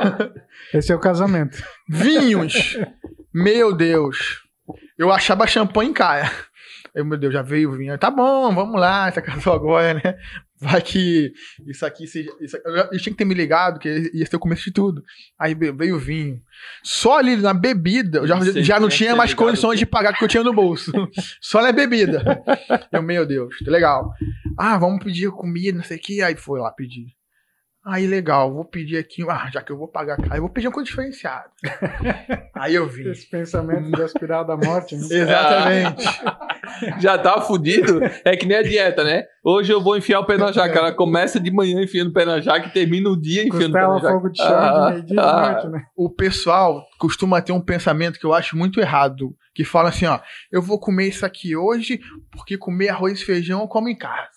Esse 0.72 0.92
é 0.92 0.94
o 0.94 1.00
casamento. 1.00 1.62
Vinhos. 1.88 2.78
Meu 3.32 3.74
Deus. 3.74 4.42
Eu 4.96 5.12
achava 5.12 5.46
champanhe 5.46 5.92
cara. 5.92 6.30
Aí, 6.96 7.02
meu 7.02 7.18
Deus, 7.18 7.32
já 7.32 7.42
veio 7.42 7.70
o 7.70 7.76
vinho. 7.76 7.98
Tá 7.98 8.10
bom, 8.10 8.54
vamos 8.54 8.80
lá, 8.80 9.08
essa 9.08 9.20
casou 9.20 9.52
agora, 9.52 9.94
né? 9.94 10.16
Vai 10.60 10.80
que 10.80 11.32
isso 11.66 11.84
aqui 11.84 12.06
seja. 12.06 12.30
Isso, 12.40 12.56
eu, 12.64 12.74
eu 12.76 12.98
tinha 12.98 13.12
que 13.12 13.14
ter 13.18 13.24
me 13.24 13.34
ligado, 13.34 13.80
que 13.80 14.10
ia 14.14 14.24
ser 14.24 14.36
o 14.36 14.38
começo 14.40 14.64
de 14.64 14.72
tudo. 14.72 15.02
Aí 15.38 15.54
ve- 15.54 15.72
veio 15.72 15.96
o 15.96 15.98
vinho. 15.98 16.40
Só 16.82 17.18
ali 17.18 17.36
na 17.36 17.52
bebida, 17.52 18.18
eu 18.18 18.26
já, 18.26 18.36
Você 18.36 18.62
já 18.62 18.78
não 18.80 18.88
tinha 18.88 19.16
mais 19.16 19.34
condições 19.34 19.78
de 19.80 19.84
pagar 19.86 20.12
o 20.12 20.16
que 20.16 20.24
eu 20.24 20.28
tinha 20.28 20.44
no 20.44 20.52
bolso. 20.54 20.92
Só 21.42 21.60
na 21.60 21.72
bebida. 21.72 22.22
Eu, 22.92 23.02
meu 23.02 23.26
Deus, 23.26 23.54
legal. 23.66 24.12
Ah, 24.56 24.78
vamos 24.78 25.02
pedir 25.02 25.30
comida, 25.32 25.76
não 25.78 25.84
sei 25.84 25.96
o 25.96 26.00
que. 26.00 26.22
Aí 26.22 26.36
foi 26.36 26.60
lá 26.60 26.70
pedir. 26.70 27.08
Aí, 27.86 28.06
legal, 28.06 28.52
vou 28.52 28.64
pedir 28.64 28.96
aqui. 28.96 29.22
Ah, 29.28 29.50
já 29.52 29.60
que 29.60 29.70
eu 29.70 29.76
vou 29.76 29.86
pagar 29.86 30.16
caro, 30.16 30.34
eu 30.34 30.40
vou 30.40 30.48
pedir 30.48 30.68
uma 30.68 30.72
coisa 30.72 30.88
diferenciada. 30.88 31.50
Aí 32.54 32.74
eu 32.74 32.88
vim. 32.88 33.10
Esse 33.10 33.28
pensamento 33.28 33.90
da 33.90 34.06
espiral 34.06 34.44
da 34.44 34.56
morte. 34.56 34.96
Né? 34.96 35.02
Exatamente. 35.10 36.04
Já 36.98 37.18
tá 37.18 37.40
fudido. 37.40 38.00
É 38.24 38.36
que 38.36 38.46
nem 38.46 38.56
a 38.56 38.62
dieta, 38.62 39.04
né? 39.04 39.24
Hoje 39.44 39.72
eu 39.72 39.82
vou 39.82 39.96
enfiar 39.96 40.20
o 40.20 40.24
pé 40.24 40.36
na 40.36 40.50
jaca. 40.52 40.78
Ela 40.78 40.92
começa 40.92 41.38
de 41.38 41.50
manhã 41.50 41.82
enfiando 41.82 42.08
o 42.08 42.12
pé 42.12 42.24
na 42.24 42.40
jaca 42.40 42.66
e 42.66 42.70
termina 42.70 43.10
o 43.10 43.20
dia 43.20 43.46
enfiando 43.46 43.70
o 43.70 43.72
pé 43.72 43.80
na 43.80 43.86
Costela, 43.86 44.00
jaca. 44.00 44.14
fogo 44.14 44.28
de 44.30 44.38
chão, 44.38 44.48
de 44.48 44.92
meio-dia 44.92 45.16
de 45.16 45.20
ah, 45.20 45.52
noite, 45.52 45.68
né? 45.68 45.82
o 45.94 46.10
pessoal 46.10 46.84
costuma 46.98 47.42
ter 47.42 47.52
um 47.52 47.60
pensamento 47.60 48.18
que 48.18 48.24
eu 48.24 48.32
acho 48.32 48.56
muito 48.56 48.80
errado, 48.80 49.36
que 49.54 49.62
fala 49.64 49.90
assim, 49.90 50.06
ó, 50.06 50.18
eu 50.50 50.62
vou 50.62 50.78
comer 50.78 51.08
isso 51.08 51.24
aqui 51.24 51.54
hoje 51.54 52.00
porque 52.32 52.56
comer 52.56 52.88
arroz 52.88 53.20
e 53.20 53.24
feijão 53.24 53.60
eu 53.60 53.68
como 53.68 53.88
em 53.88 53.96
casa. 53.96 54.33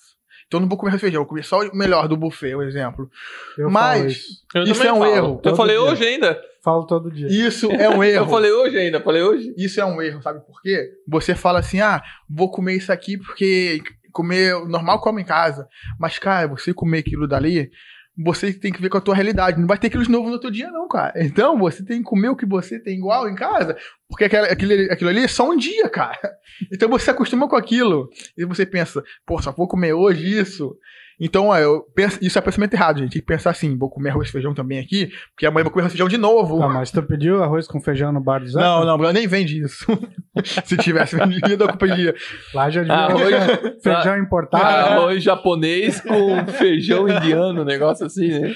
Então 0.48 0.60
eu 0.60 0.62
não 0.62 0.70
vou 0.70 0.78
comer 0.78 0.98
feijão, 0.98 1.18
eu 1.20 1.24
vou 1.24 1.28
comer 1.30 1.44
só 1.44 1.60
o 1.60 1.76
melhor 1.76 2.08
do 2.08 2.16
buffet, 2.16 2.56
um 2.56 2.62
exemplo. 2.62 3.10
Eu 3.58 3.70
Mas 3.70 4.14
isso. 4.14 4.44
Eu 4.56 4.64
Isso 4.64 4.84
é 4.84 4.94
um 4.94 5.00
falo. 5.00 5.14
erro, 5.16 5.42
Eu 5.44 5.56
falei 5.56 5.76
dia. 5.78 5.84
hoje 5.86 6.04
ainda. 6.06 6.42
Falo 6.64 6.86
todo 6.86 7.12
dia. 7.12 7.28
isso 7.28 7.70
é 7.72 7.90
um 7.90 8.02
erro. 8.04 8.26
Eu 8.26 8.30
falei 8.30 8.52
hoje 8.52 8.78
ainda. 8.78 9.00
Falei 9.02 9.22
hoje. 9.22 9.54
Isso 9.58 9.80
é 9.82 9.86
um 9.86 10.02
erro, 10.02 10.22
sabe 10.22 10.40
por 10.46 10.62
quê? 10.62 10.90
Você 11.08 11.36
fala 11.36 11.60
assim, 11.60 11.82
ah, 11.82 12.02
vou 12.30 12.50
comer 12.50 12.76
isso 12.76 12.92
aqui 12.92 13.18
porque 13.18 13.82
comer 14.14 14.54
normal 14.68 15.00
come 15.02 15.22
em 15.22 15.26
casa. 15.26 15.68
Mas, 16.00 16.18
cara, 16.18 16.48
você 16.48 16.74
comer 16.74 17.00
aquilo 17.00 17.28
dali, 17.28 17.70
você 18.18 18.52
tem 18.52 18.72
que 18.72 18.82
ver 18.82 18.90
com 18.90 18.98
a 18.98 19.02
tua 19.02 19.14
realidade. 19.16 19.60
Não 19.60 19.68
vai 19.68 19.78
ter 19.78 19.88
aquilo 19.88 20.04
de 20.04 20.10
novo 20.12 20.28
no 20.28 20.34
outro 20.34 20.50
dia, 20.52 20.70
não, 20.72 20.88
cara. 20.88 21.14
Então, 21.18 21.58
você 21.58 21.84
tem 21.86 22.00
que 22.00 22.04
comer 22.04 22.30
o 22.30 22.36
que 22.36 22.46
você 22.46 22.80
tem 22.80 22.98
igual 22.98 23.30
em 23.30 23.36
casa, 23.36 23.78
porque 24.10 24.24
aquela- 24.26 24.48
aquilo, 24.48 24.74
aquilo 24.92 25.10
ali 25.10 25.24
é 25.24 25.28
só 25.28 25.50
um 25.50 25.56
dia, 25.56 25.88
cara. 25.90 26.18
Então, 26.74 26.90
você 26.90 27.06
se 27.06 27.12
acostuma 27.12 27.48
com 27.48 27.56
aquilo. 27.56 28.10
E 28.36 28.44
você 28.44 28.66
pensa, 28.66 29.04
pô, 29.26 29.40
só 29.42 29.52
vou 29.52 29.68
comer 29.68 29.94
hoje 29.94 30.40
isso. 30.40 30.76
Então, 31.20 31.56
eu 31.56 31.82
penso, 31.96 32.20
isso 32.22 32.38
é 32.38 32.42
pensamento 32.42 32.76
errado, 32.76 33.00
gente. 33.00 33.14
Tem 33.14 33.22
que 33.22 33.26
pensar 33.26 33.50
assim, 33.50 33.76
vou 33.76 33.90
comer 33.90 34.12
arroz 34.12 34.30
e 34.30 34.32
feijão 34.32 34.54
também 34.54 34.78
aqui, 34.78 35.12
porque 35.32 35.48
amanhã 35.48 35.62
eu 35.62 35.66
vou 35.66 35.72
comer 35.72 35.82
arroz 35.84 35.94
e 35.94 35.98
feijão 35.98 36.08
de 36.08 36.18
novo. 36.18 36.60
Tá, 36.60 36.68
mas 36.70 36.92
tu 36.92 37.02
pediu 37.02 37.44
arroz 37.44 37.66
com 37.68 37.82
feijão 37.82 38.12
no 38.12 38.22
bar 38.22 38.40
do 38.40 38.48
Zé? 38.48 38.60
Não, 38.60 38.86
não, 38.86 39.04
eu 39.04 39.12
nem 39.14 39.28
vende 39.28 39.60
isso. 39.60 39.86
Se 40.64 40.78
tivesse 40.78 41.16
vendido, 41.16 41.64
eu 41.64 41.76
pedia. 41.78 42.14
Lá 42.54 42.70
já 42.70 42.82
devia 42.82 42.96
Arroz- 42.96 43.82
feijão 43.82 44.14
Ah, 44.14 44.20
importado. 44.20 44.64
Arroz 44.64 45.24
japonês 45.24 46.00
com 46.02 46.46
feijão 46.54 47.10
indiano, 47.10 47.62
um 47.62 47.66
negócio 47.66 48.06
assim, 48.06 48.40
né? 48.40 48.54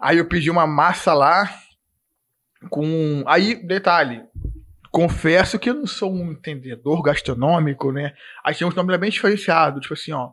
Aí 0.00 0.18
eu 0.18 0.26
pedi 0.26 0.50
uma 0.50 0.66
massa 0.66 1.14
lá 1.14 1.48
com. 2.70 3.22
Aí, 3.26 3.54
detalhe. 3.66 4.22
Confesso 4.90 5.58
que 5.58 5.68
eu 5.68 5.74
não 5.74 5.86
sou 5.86 6.12
um 6.12 6.30
entendedor 6.32 7.02
gastronômico, 7.02 7.90
né? 7.90 8.12
Aí 8.44 8.54
tinha 8.54 8.66
uns 8.66 8.76
nomes 8.76 8.96
bem 8.96 9.10
diferenciados, 9.10 9.80
tipo 9.82 9.94
assim, 9.94 10.12
ó. 10.12 10.30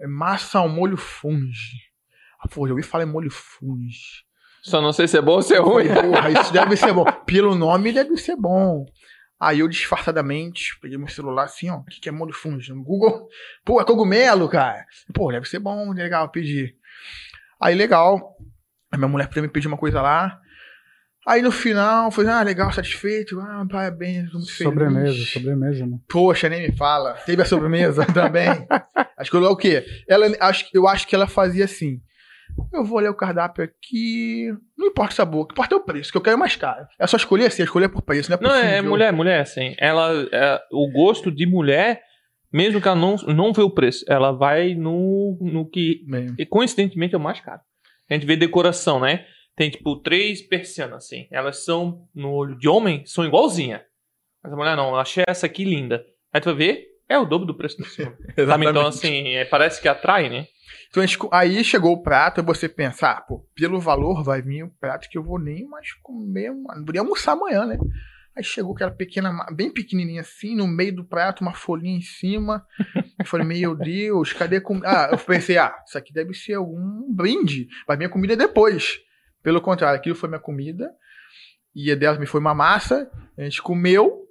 É 0.00 0.06
Massa 0.06 0.58
ao 0.58 0.68
molho 0.68 0.96
funge. 0.96 1.76
Ah, 2.40 2.48
pô, 2.48 2.66
eu 2.66 2.72
ouvi 2.72 2.82
falar 2.82 3.04
em 3.04 3.06
molho 3.06 3.30
funge. 3.30 4.24
Só 4.62 4.80
não 4.80 4.92
sei 4.92 5.06
se 5.06 5.16
é 5.16 5.22
bom 5.22 5.32
ou 5.32 5.42
se 5.42 5.54
é 5.54 5.58
ruim. 5.58 5.88
Porra, 5.88 6.30
isso 6.30 6.52
deve 6.52 6.76
ser 6.76 6.92
bom. 6.92 7.04
Pelo 7.26 7.54
nome 7.54 7.92
deve 7.92 8.16
ser 8.16 8.36
bom. 8.36 8.84
Aí 9.38 9.60
eu 9.60 9.68
disfarçadamente 9.68 10.78
peguei 10.80 10.98
meu 10.98 11.08
celular 11.08 11.44
assim, 11.44 11.70
ó. 11.70 11.76
O 11.76 11.84
que, 11.84 12.00
que 12.00 12.08
é 12.10 12.12
molho 12.12 12.34
funge? 12.34 12.72
No 12.72 12.84
Google. 12.84 13.26
Pô, 13.64 13.80
é 13.80 13.84
cogumelo, 13.84 14.48
cara. 14.48 14.84
Pô, 15.14 15.32
deve 15.32 15.48
ser 15.48 15.58
bom, 15.58 15.92
legal, 15.92 16.28
pedi. 16.28 16.74
Aí 17.58 17.74
legal. 17.74 18.36
A 18.92 18.98
minha 18.98 19.08
mulher 19.08 19.28
também 19.28 19.48
pediu 19.48 19.70
uma 19.70 19.78
coisa 19.78 20.02
lá. 20.02 20.38
Aí 21.30 21.42
no 21.42 21.52
final, 21.52 22.10
foi, 22.10 22.26
ah, 22.26 22.42
legal, 22.42 22.72
satisfeito. 22.72 23.38
Ah, 23.38 23.64
parabéns, 23.70 24.32
muito 24.32 24.52
feliz. 24.52 24.72
Sobremesa, 24.72 25.24
sobremesa, 25.26 25.86
né? 25.86 25.96
Poxa, 26.08 26.48
nem 26.48 26.62
me 26.62 26.76
fala. 26.76 27.12
Teve 27.24 27.40
a 27.42 27.44
sobremesa 27.44 28.04
também. 28.12 28.48
Acho 29.16 29.30
que 29.30 29.36
eu 29.36 29.44
o 29.44 29.56
quê? 29.56 29.84
Ela, 30.08 30.26
acho, 30.40 30.66
eu 30.74 30.88
acho 30.88 31.06
que 31.06 31.14
ela 31.14 31.28
fazia 31.28 31.66
assim. 31.66 32.00
Eu 32.72 32.84
vou 32.84 32.98
olhar 32.98 33.12
o 33.12 33.16
cardápio 33.16 33.62
aqui. 33.62 34.52
Não 34.76 34.88
importa 34.88 35.12
o 35.12 35.16
sabor, 35.16 35.42
o 35.42 35.46
que 35.46 35.52
importa 35.52 35.76
é 35.76 35.78
o 35.78 35.84
preço, 35.84 36.10
que 36.10 36.18
eu 36.18 36.20
quero 36.20 36.36
mais 36.36 36.56
caro. 36.56 36.84
É 36.98 37.06
só 37.06 37.16
escolher 37.16 37.46
assim, 37.46 37.62
escolher 37.62 37.88
por 37.88 38.02
preço, 38.02 38.28
não 38.28 38.36
é 38.36 38.40
Não, 38.42 38.50
possível. 38.50 38.68
é 38.68 38.82
mulher, 38.82 39.12
mulher, 39.12 39.40
assim. 39.40 39.76
Ela, 39.78 40.10
é, 40.32 40.60
o 40.72 40.90
gosto 40.90 41.30
de 41.30 41.46
mulher, 41.46 42.02
mesmo 42.52 42.80
que 42.80 42.88
ela 42.88 42.96
não, 42.98 43.14
não 43.28 43.52
vê 43.52 43.62
o 43.62 43.70
preço, 43.70 44.04
ela 44.08 44.32
vai 44.32 44.74
no, 44.74 45.38
no 45.40 45.64
que, 45.64 46.04
Bem, 46.08 46.34
e 46.36 46.44
coincidentemente, 46.44 47.14
é 47.14 47.18
o 47.18 47.20
mais 47.20 47.38
caro. 47.38 47.60
A 48.10 48.14
gente 48.14 48.26
vê 48.26 48.34
decoração, 48.36 48.98
né? 48.98 49.24
Tem, 49.56 49.70
tipo, 49.70 49.96
três 49.96 50.40
persianas, 50.40 51.04
assim. 51.04 51.26
Elas 51.30 51.64
são, 51.64 52.08
no 52.14 52.32
olho 52.32 52.56
de 52.58 52.68
homem, 52.68 53.04
são 53.04 53.24
igualzinha. 53.24 53.84
Mas 54.42 54.52
a 54.52 54.56
mulher 54.56 54.76
não, 54.76 54.90
eu 54.90 54.96
achei 54.96 55.24
essa 55.26 55.46
aqui 55.46 55.64
linda. 55.64 56.04
Aí 56.32 56.40
tu 56.40 56.46
vai 56.46 56.54
ver, 56.54 56.86
é 57.08 57.18
o 57.18 57.24
dobro 57.24 57.46
do 57.46 57.56
preço 57.56 57.76
do. 57.76 57.84
Sabe? 57.84 58.16
Então, 58.70 58.86
assim, 58.86 59.28
é, 59.30 59.44
parece 59.44 59.80
que 59.80 59.88
atrai, 59.88 60.30
né? 60.30 60.46
Então, 60.88 61.02
aí 61.32 61.62
chegou 61.62 61.92
o 61.92 62.02
prato, 62.02 62.40
e 62.40 62.44
você 62.44 62.68
pensa, 62.68 63.10
ah, 63.10 63.20
pô, 63.20 63.46
pelo 63.54 63.80
valor 63.80 64.24
vai 64.24 64.40
vir 64.40 64.64
um 64.64 64.70
prato 64.80 65.08
que 65.08 65.18
eu 65.18 65.22
vou 65.22 65.38
nem 65.38 65.66
mais 65.66 65.92
comer, 65.94 66.52
não 66.52 66.84
podia 66.84 67.00
almoçar 67.00 67.32
amanhã, 67.32 67.66
né? 67.66 67.78
Aí 68.36 68.44
chegou 68.44 68.74
aquela 68.74 68.90
pequena, 68.90 69.46
bem 69.52 69.72
pequenininha 69.72 70.20
assim, 70.20 70.54
no 70.54 70.66
meio 70.66 70.94
do 70.94 71.04
prato, 71.04 71.42
uma 71.42 71.52
folhinha 71.52 71.98
em 71.98 72.02
cima. 72.02 72.64
Eu 73.18 73.26
falei, 73.26 73.46
meu 73.46 73.74
Deus, 73.74 74.32
cadê 74.32 74.56
a 74.56 74.60
comida? 74.60 74.88
Ah, 74.88 75.08
eu 75.10 75.18
pensei, 75.18 75.58
ah, 75.58 75.74
isso 75.86 75.98
aqui 75.98 76.12
deve 76.12 76.32
ser 76.32 76.54
algum 76.54 77.12
brinde, 77.12 77.68
vai 77.86 77.96
vir 77.96 78.04
a 78.04 78.08
comida 78.08 78.36
depois. 78.36 79.00
Pelo 79.42 79.60
contrário, 79.60 79.98
aquilo 79.98 80.14
foi 80.14 80.28
minha 80.28 80.40
comida, 80.40 80.90
e 81.74 81.90
a 81.90 81.94
dela 81.94 82.18
me 82.18 82.26
foi 82.26 82.40
uma 82.40 82.54
massa, 82.54 83.10
a 83.38 83.42
gente 83.42 83.62
comeu, 83.62 84.26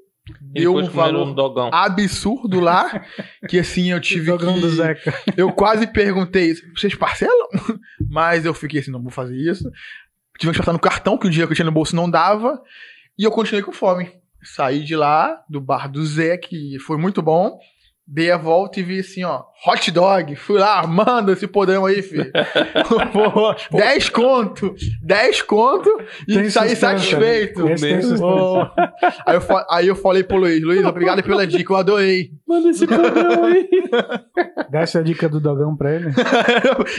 E 0.54 0.62
deu 0.62 0.76
um 0.76 0.88
valor 0.90 1.28
um 1.28 1.34
dogão. 1.34 1.70
absurdo 1.74 2.60
lá, 2.60 3.04
que 3.50 3.58
assim 3.60 3.92
eu 3.92 4.00
tive 4.00 4.28
Dogão 4.28 4.56
que... 4.56 4.62
do 4.62 4.70
Zeca. 4.70 5.14
Eu 5.36 5.52
quase 5.52 5.88
perguntei, 5.88 6.54
vocês 6.76 6.94
parcelam? 6.94 7.48
Mas 8.10 8.46
eu 8.46 8.54
fiquei 8.54 8.80
assim, 8.80 8.92
não 8.92 9.02
vou 9.02 9.12
fazer 9.12 9.36
isso. 9.36 9.70
tive 10.38 10.52
que 10.52 10.60
passar 10.60 10.74
no 10.74 10.80
cartão, 10.80 11.18
que 11.18 11.26
o 11.28 11.30
dinheiro 11.30 11.48
que 11.48 11.54
eu 11.54 11.56
tinha 11.56 11.66
no 11.66 11.72
bolso 11.72 11.96
não 11.96 12.10
dava. 12.10 12.62
E 13.18 13.24
eu 13.24 13.32
continuei 13.32 13.64
com 13.64 13.72
fome. 13.72 14.12
Saí 14.42 14.84
de 14.84 14.96
lá, 14.96 15.44
do 15.50 15.60
bar 15.60 15.92
do 15.92 16.06
Zé, 16.06 16.38
que 16.38 16.78
foi 16.80 16.98
muito 16.98 17.22
bom. 17.22 17.60
Dei 18.12 18.32
a 18.32 18.38
volta 18.38 18.80
e 18.80 18.84
vi 18.84 19.02
assim, 19.02 19.24
ó, 19.24 19.44
hot 19.68 19.92
dog. 19.92 20.36
Fui 20.36 20.58
lá, 20.58 20.86
manda 20.88 21.32
esse 21.34 21.46
podrão 21.46 21.86
aí, 21.86 22.02
filho. 22.02 22.32
Pô, 23.14 23.78
10 23.78 24.10
conto. 24.10 24.74
10 25.04 25.44
conto 25.44 25.90
e 26.28 26.34
Tem 26.34 26.50
saí 26.50 26.76
satisfeito. 26.76 27.64
né? 27.66 27.76
Pô. 28.18 28.62
aí, 29.28 29.36
eu, 29.36 29.42
aí 29.70 29.88
eu 29.88 29.96
falei 29.96 30.24
pro 30.24 30.38
Luiz, 30.38 30.60
Luiz, 30.64 30.84
obrigado 30.88 31.22
pela 31.22 31.46
dica, 31.46 31.72
eu 31.72 31.78
adorei. 31.78 32.32
Manda 32.48 32.70
esse 32.70 32.88
padrão 32.88 33.44
aí. 33.46 33.70
Dá 34.72 34.80
essa 34.80 35.04
dica 35.04 35.30
do 35.30 35.40
dogão 35.40 35.76
pra 35.78 35.94
ele. 35.94 36.08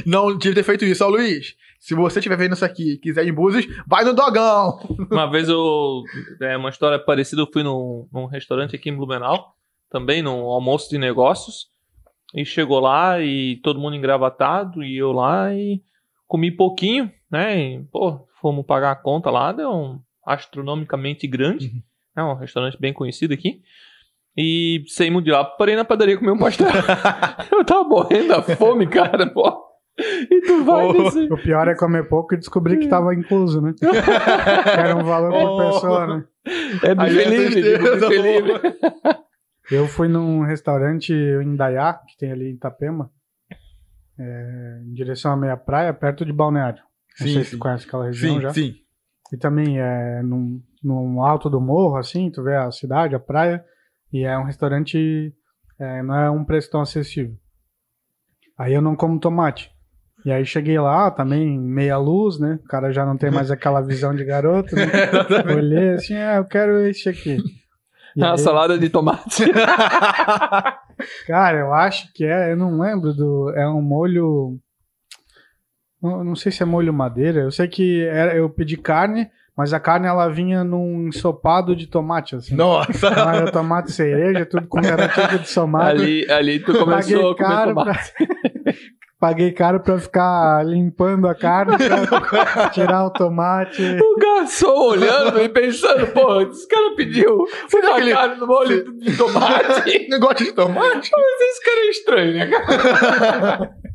Não 0.07 0.39
devia 0.39 0.55
ter 0.55 0.63
feito 0.63 0.85
isso, 0.85 1.05
ó, 1.05 1.09
Luiz. 1.09 1.57
Se 1.81 1.95
você 1.95 2.21
estiver 2.21 2.37
vendo 2.37 2.53
isso 2.55 2.65
aqui 2.65 2.93
e 2.93 2.99
quiser 2.99 3.25
ir 3.25 3.31
em 3.31 3.35
Búzios, 3.35 3.67
vai 3.87 4.05
no 4.05 4.13
dogão. 4.15 4.79
Uma 5.11 5.29
vez 5.31 5.49
eu. 5.49 6.03
É 6.43 6.57
uma 6.57 6.69
história 6.69 6.99
parecida, 6.99 7.43
eu 7.43 7.49
fui 7.53 7.63
num, 7.63 8.07
num 8.13 8.27
restaurante 8.27 8.77
aqui 8.77 8.91
em 8.91 8.97
Blumenau, 8.97 9.55
também 9.91 10.23
num 10.23 10.47
almoço 10.47 10.89
de 10.89 10.99
negócios. 10.99 11.69
E 12.35 12.45
chegou 12.45 12.79
lá 12.79 13.21
e 13.21 13.57
todo 13.57 13.81
mundo 13.81 13.97
engravatado, 13.97 14.85
e 14.85 14.97
eu 14.97 15.11
lá 15.11 15.53
e 15.53 15.83
comi 16.29 16.51
pouquinho, 16.51 17.11
né? 17.31 17.59
E, 17.59 17.83
pô, 17.91 18.25
fomos 18.41 18.65
pagar 18.65 18.93
a 18.93 18.97
conta 18.97 19.31
lá, 19.31 19.51
deu 19.53 19.69
um 19.71 20.01
astronomicamente 20.25 21.27
grande. 21.27 21.73
É 22.17 22.23
um 22.23 22.35
restaurante 22.35 22.79
bem 22.81 22.93
conhecido 22.93 23.35
aqui. 23.35 23.61
E 24.37 24.85
saímos 24.87 25.25
de 25.25 25.31
lá, 25.31 25.45
parei 25.45 25.75
na 25.75 25.85
padaria 25.85 26.17
comer 26.17 26.31
um 26.31 26.39
pastel. 26.39 26.69
eu 27.51 27.65
tava 27.65 27.85
morrendo 27.85 28.29
da 28.29 28.43
fome, 28.43 28.87
cara, 28.87 29.27
pô. 29.27 29.71
E 29.99 30.41
tu 30.43 30.65
vai 30.65 30.87
Ô, 30.87 30.93
nesse... 30.93 31.33
O 31.33 31.37
pior 31.37 31.69
é 31.69 31.75
comer 31.75 32.09
pouco 32.09 32.35
e 32.35 32.39
descobrir 32.39 32.79
que 32.79 32.87
tava 32.87 33.15
incluso, 33.15 33.61
né? 33.61 33.75
Era 34.79 34.97
um 34.97 35.03
valor 35.05 35.33
por 35.33 35.51
Oh. 35.51 35.73
pessoa, 35.73 36.07
né? 36.07 36.25
É 36.83 36.91
é 36.91 37.25
livre, 37.25 37.79
buffet 37.79 38.17
pô. 38.17 38.23
livre. 38.23 38.61
Eu 39.71 39.87
fui 39.87 40.09
num 40.09 40.43
restaurante 40.43 41.13
em 41.13 41.55
Dayá, 41.55 41.95
que 41.95 42.17
tem 42.19 42.33
ali 42.33 42.51
em 42.51 42.55
Itapema, 42.55 43.11
é, 44.19 44.83
em 44.85 44.93
direção 44.93 45.33
à 45.33 45.37
meia 45.37 45.57
praia, 45.57 45.95
perto 45.95 46.25
de 46.25 46.33
Balneário. 46.33 46.83
Não 47.21 47.27
Sim, 47.27 47.35
sei 47.35 47.45
se 47.45 47.51
sim. 47.51 47.57
tu 47.57 47.61
conhece 47.61 47.87
aquela 47.87 48.07
região 48.07 48.35
Sim, 48.35 48.41
já. 48.41 48.51
sim. 48.51 48.75
E 49.33 49.37
também 49.37 49.79
é 49.81 50.23
num, 50.23 50.61
num 50.83 51.23
alto 51.23 51.49
do 51.49 51.61
morro, 51.61 51.97
assim, 51.97 52.31
tu 52.31 52.43
vê 52.43 52.57
a 52.57 52.71
cidade, 52.73 53.15
a 53.15 53.21
praia, 53.21 53.65
e 54.13 54.25
é 54.25 54.37
um 54.37 54.45
restaurante, 54.45 55.33
é, 55.79 56.03
não 56.03 56.17
é 56.17 56.31
um 56.31 56.45
preço 56.45 56.71
tão 56.71 56.81
acessível. 56.81 57.37
Aí 58.59 58.75
eu 58.75 58.83
não 58.83 58.97
como 58.97 59.21
tomate. 59.21 59.71
E 60.25 60.33
aí 60.33 60.45
cheguei 60.45 60.79
lá, 60.79 61.11
também 61.11 61.59
meia 61.59 61.97
luz, 61.97 62.39
né? 62.39 62.59
O 62.63 62.67
cara 62.67 62.93
já 62.93 63.07
não 63.07 63.17
tem 63.17 63.31
mais 63.31 63.51
aquela 63.51 63.81
visão 63.81 64.15
de 64.15 64.25
garoto, 64.25 64.75
né? 64.75 64.83
Olhei 65.57 65.95
assim, 65.95 66.15
ah, 66.15 66.37
eu 66.37 66.45
quero 66.45 66.87
esse 66.87 67.09
aqui. 67.09 67.39
E 68.17 68.23
A 68.25 68.33
aí- 68.33 68.39
salada 68.39 68.79
de 68.79 68.89
tomate. 68.89 69.45
Cara, 71.27 71.59
eu 71.59 71.73
acho 71.73 72.13
que 72.13 72.25
é, 72.25 72.53
eu 72.53 72.57
não 72.57 72.79
lembro 72.81 73.13
do. 73.15 73.53
É 73.57 73.69
um 73.69 73.81
molho. 73.81 74.59
Não, 76.03 76.25
não 76.25 76.35
sei 76.35 76.51
se 76.53 76.63
é 76.63 76.67
molho 76.67 76.93
madeira. 76.93 77.41
Eu 77.43 77.51
sei 77.51 77.69
que 77.69 78.05
era, 78.07 78.35
eu 78.35 78.49
pedi 78.51 78.77
carne, 78.77 79.31
mas 79.57 79.73
a 79.73 79.81
carne 79.81 80.07
ela 80.07 80.29
vinha 80.29 80.65
num 80.65 81.09
ensopado 81.09 81.77
de 81.77 81.87
tomate, 81.87 82.37
assim. 82.37 82.55
Nossa. 82.55 82.91
Então 83.09 83.31
era 83.31 83.53
tomate 83.53 83.93
cereja, 83.93 84.47
tudo 84.47 84.67
com 84.67 84.81
garotinho 84.81 85.39
de 85.41 85.49
somado. 85.49 85.91
ali, 86.01 86.31
ali 86.31 86.59
tu 86.61 86.73
começou 86.79 87.31
a 87.33 87.37
comer 87.37 87.65
tomate. 87.75 88.13
Paguei 89.21 89.53
caro 89.53 89.81
pra 89.81 89.99
ficar 89.99 90.65
limpando 90.67 91.29
a 91.29 91.35
carne, 91.35 91.77
pra 91.77 92.71
tirar 92.73 93.05
o 93.05 93.11
tomate. 93.11 93.83
O 93.83 94.17
garçom 94.19 94.73
olhando 94.89 95.39
e 95.43 95.49
pensando, 95.51 96.07
pô, 96.07 96.41
esse 96.41 96.67
cara 96.67 96.95
pediu 96.97 97.35
uma 97.37 97.95
que 97.97 98.01
ele- 98.01 98.13
carne 98.15 98.37
no 98.41 98.47
molho 98.47 98.93
de 98.99 99.15
tomate. 99.19 100.07
Negócio 100.09 100.47
de 100.47 100.53
tomate? 100.53 101.11
Mas 101.15 101.41
esse 101.51 101.63
cara 101.65 101.81
é 101.81 101.91
estranho, 101.91 102.35
né, 102.35 102.47
cara? 102.47 103.71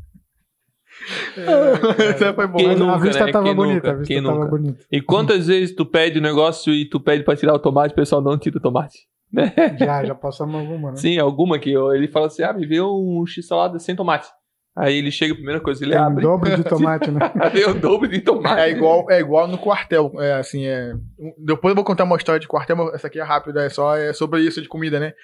Essa 1.98 2.34
foi 2.34 2.46
bom. 2.46 2.58
Quem 2.58 2.70
a 2.72 2.76
nunca, 2.76 2.98
vista 2.98 3.26
né? 3.26 3.32
tava 3.32 3.44
Quem 3.44 3.54
bonita, 3.54 3.74
nunca? 3.76 3.90
a 3.90 3.94
vista 3.94 4.14
Quem 4.14 4.22
tava 4.22 4.34
nunca? 4.38 4.48
bonita. 4.50 4.84
E 4.90 5.00
quantas 5.00 5.46
vezes 5.46 5.74
tu 5.74 5.84
pede 5.86 6.18
o 6.18 6.22
negócio 6.22 6.72
e 6.72 6.88
tu 6.88 6.98
pede 7.00 7.22
pra 7.24 7.36
tirar 7.36 7.54
o 7.54 7.58
tomate, 7.58 7.92
o 7.92 7.96
pessoal 7.96 8.20
não 8.22 8.38
tira 8.38 8.58
o 8.58 8.60
tomate? 8.60 8.98
Já, 9.78 10.04
já 10.04 10.14
passamos 10.14 10.54
alguma, 10.60 10.90
né? 10.90 10.96
Sim, 10.96 11.18
alguma 11.18 11.58
que 11.58 11.70
ele 11.72 12.08
fala 12.08 12.26
assim, 12.26 12.42
ah, 12.42 12.52
me 12.52 12.66
vê 12.66 12.80
um 12.80 13.24
x-salada 13.26 13.78
sem 13.78 13.94
tomate. 13.94 14.28
Aí 14.76 14.98
ele 14.98 15.10
chega, 15.10 15.32
a 15.32 15.36
primeira 15.36 15.58
coisa, 15.60 15.82
ele 15.82 15.92
Tem 15.92 16.00
abre, 16.00 16.22
dobro 16.22 16.54
de 16.54 16.62
tomate, 16.62 17.10
né? 17.10 17.18
aí 17.40 17.64
o 17.64 17.72
dobro 17.72 18.06
de 18.06 18.20
tomate. 18.20 18.60
É 18.60 18.70
igual, 18.70 19.10
é 19.10 19.18
igual 19.18 19.48
no 19.48 19.56
quartel. 19.56 20.12
É 20.18 20.34
assim, 20.34 20.66
é. 20.66 20.92
Depois 21.38 21.70
eu 21.72 21.74
vou 21.76 21.84
contar 21.84 22.04
uma 22.04 22.16
história 22.16 22.38
de 22.38 22.46
quartel, 22.46 22.76
mas 22.76 22.92
essa 22.94 23.06
aqui 23.06 23.18
é 23.18 23.22
rápida, 23.22 23.64
é 23.64 23.70
só 23.70 23.96
é 23.96 24.12
sobre 24.12 24.42
isso 24.42 24.60
de 24.60 24.68
comida, 24.68 25.00
né? 25.00 25.14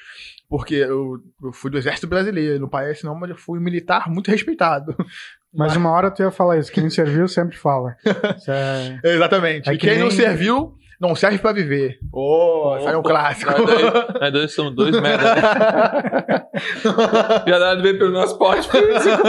Porque 0.49 0.77
eu, 0.77 1.19
eu 1.43 1.53
fui 1.53 1.71
do 1.71 1.77
exército 1.77 2.07
brasileiro, 2.07 2.59
não 2.61 2.69
parece 2.69 3.05
não, 3.05 3.15
mas 3.15 3.29
eu 3.29 3.37
fui 3.37 3.61
militar 3.61 4.09
muito 4.09 4.31
respeitado. 4.31 4.97
Mas 5.55 5.77
uma 5.77 5.91
hora 5.91 6.11
tu 6.11 6.23
ia 6.23 6.31
falar 6.31 6.57
isso. 6.57 6.73
Quem 6.73 6.89
serviu 6.89 7.29
sempre 7.29 7.59
fala. 7.59 7.95
Isso 8.39 8.51
é- 8.51 8.99
Exatamente. 9.05 9.69
É 9.69 9.75
e 9.75 9.77
que 9.77 9.87
quem 9.87 9.99
não 9.99 10.07
nem- 10.09 10.17
serviu, 10.17 10.73
não 11.03 11.15
serve 11.17 11.39
pra 11.39 11.53
viver. 11.53 11.99
Oh, 12.13 12.77
isso 12.79 12.89
aí 12.89 12.95
é 12.95 12.97
um 12.97 13.03
clássico. 13.03 13.51
Nós 13.51 13.67
dois, 13.67 13.83
nós 14.21 14.33
dois 14.33 14.55
somos 14.55 14.75
dois 14.75 14.99
merda. 15.01 15.35
né? 15.35 15.43
Já 17.49 17.59
dá 17.59 17.75
de 17.75 17.83
ver 17.83 17.99
pelo 17.99 18.13
nosso 18.13 18.39
porte 18.39 18.69
físico. 18.71 19.23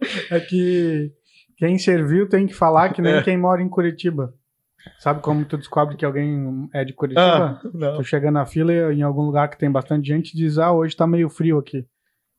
É 0.30 0.38
que 0.38 1.10
quem 1.56 1.76
serviu 1.76 2.28
tem 2.28 2.46
que 2.46 2.54
falar 2.54 2.90
que 2.92 3.02
nem 3.02 3.14
É. 3.14 3.22
quem 3.22 3.36
mora 3.36 3.60
em 3.60 3.68
Curitiba. 3.68 4.32
Sabe 5.00 5.20
como 5.20 5.44
tu 5.44 5.58
descobre 5.58 5.96
que 5.96 6.04
alguém 6.04 6.68
é 6.72 6.84
de 6.84 6.92
Curitiba? 6.92 7.20
Ah, 7.20 7.60
não. 7.74 7.96
Tu 7.96 8.04
chega 8.04 8.30
na 8.30 8.46
fila 8.46 8.72
em 8.94 9.02
algum 9.02 9.22
lugar 9.22 9.48
que 9.48 9.58
tem 9.58 9.68
bastante 9.70 10.06
gente 10.06 10.32
e 10.32 10.36
diz: 10.36 10.56
Ah, 10.56 10.72
hoje 10.72 10.94
tá 10.96 11.04
meio 11.04 11.28
frio 11.28 11.58
aqui. 11.58 11.84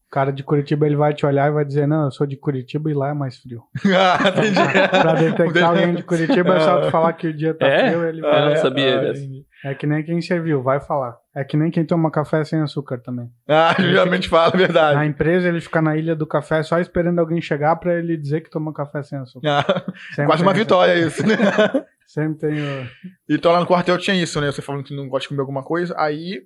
O 0.09 0.11
cara 0.11 0.33
de 0.33 0.41
Curitiba 0.43 0.87
ele 0.87 0.95
vai 0.95 1.13
te 1.13 1.23
olhar 1.23 1.47
e 1.49 1.53
vai 1.53 1.63
dizer: 1.63 1.87
Não, 1.87 2.05
eu 2.05 2.11
sou 2.11 2.25
de 2.25 2.35
Curitiba 2.35 2.89
e 2.89 2.95
lá 2.95 3.09
é 3.09 3.13
mais 3.13 3.37
frio. 3.37 3.61
Ah, 3.95 4.17
entendi. 4.29 4.55
pra 4.89 5.13
detectar 5.13 5.69
alguém 5.69 5.93
de 5.93 6.01
Curitiba 6.01 6.55
é 6.55 6.59
só 6.61 6.81
tu 6.81 6.89
falar 6.89 7.13
que 7.13 7.27
o 7.27 7.33
dia 7.33 7.53
tá 7.53 7.67
É? 7.67 7.89
frio. 7.91 8.03
Ele 8.07 8.17
Eu 8.19 8.23
não 8.23 8.31
vai. 8.31 8.55
sabia 8.57 8.99
ah, 9.01 9.09
entendi. 9.11 9.45
É 9.63 9.75
que 9.75 9.85
nem 9.85 10.03
quem 10.03 10.19
serviu, 10.19 10.63
vai 10.63 10.79
falar. 10.79 11.15
É 11.35 11.43
que 11.43 11.55
nem 11.55 11.69
quem 11.69 11.85
toma 11.85 12.09
café 12.09 12.43
sem 12.43 12.59
açúcar 12.59 12.97
também. 12.97 13.29
Ah, 13.47 13.75
geralmente 13.77 14.27
fala 14.27 14.47
a 14.47 14.51
Na 14.51 14.57
verdade. 14.57 15.05
empresa 15.07 15.47
ele 15.47 15.61
fica 15.61 15.79
na 15.79 15.95
ilha 15.95 16.15
do 16.15 16.25
café 16.25 16.63
só 16.63 16.79
esperando 16.79 17.19
alguém 17.19 17.39
chegar 17.39 17.75
pra 17.75 17.93
ele 17.93 18.17
dizer 18.17 18.41
que 18.41 18.49
toma 18.49 18.73
café 18.73 19.03
sem 19.03 19.19
açúcar. 19.19 19.47
Ah, 19.59 19.83
quase 20.25 20.41
uma 20.41 20.53
vitória 20.53 20.95
isso, 20.95 21.21
né? 21.27 21.35
Sempre 22.07 22.39
tem 22.49 22.59
o. 22.59 22.87
Então 23.29 23.51
lá 23.51 23.59
no 23.59 23.67
quartel 23.67 23.97
tinha 23.99 24.15
isso, 24.19 24.41
né? 24.41 24.47
Você 24.51 24.61
falando 24.63 24.83
que 24.83 24.95
não 24.95 25.07
gosta 25.07 25.25
de 25.25 25.29
comer 25.29 25.41
alguma 25.41 25.61
coisa, 25.61 25.93
aí 25.99 26.41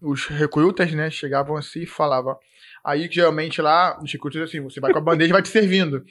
os 0.00 0.28
recrutas, 0.28 0.92
né, 0.92 1.10
chegavam 1.10 1.56
assim 1.56 1.80
e 1.82 1.86
falavam. 1.86 2.36
Aí 2.88 3.08
geralmente 3.10 3.60
lá, 3.60 3.98
os 4.02 4.10
recrutas 4.12 4.40
assim, 4.42 4.60
você 4.62 4.80
vai 4.80 4.92
com 4.92 4.98
a 4.98 5.02
bandeja 5.02 5.30
e 5.30 5.32
vai 5.32 5.42
te 5.42 5.48
servindo. 5.48 6.02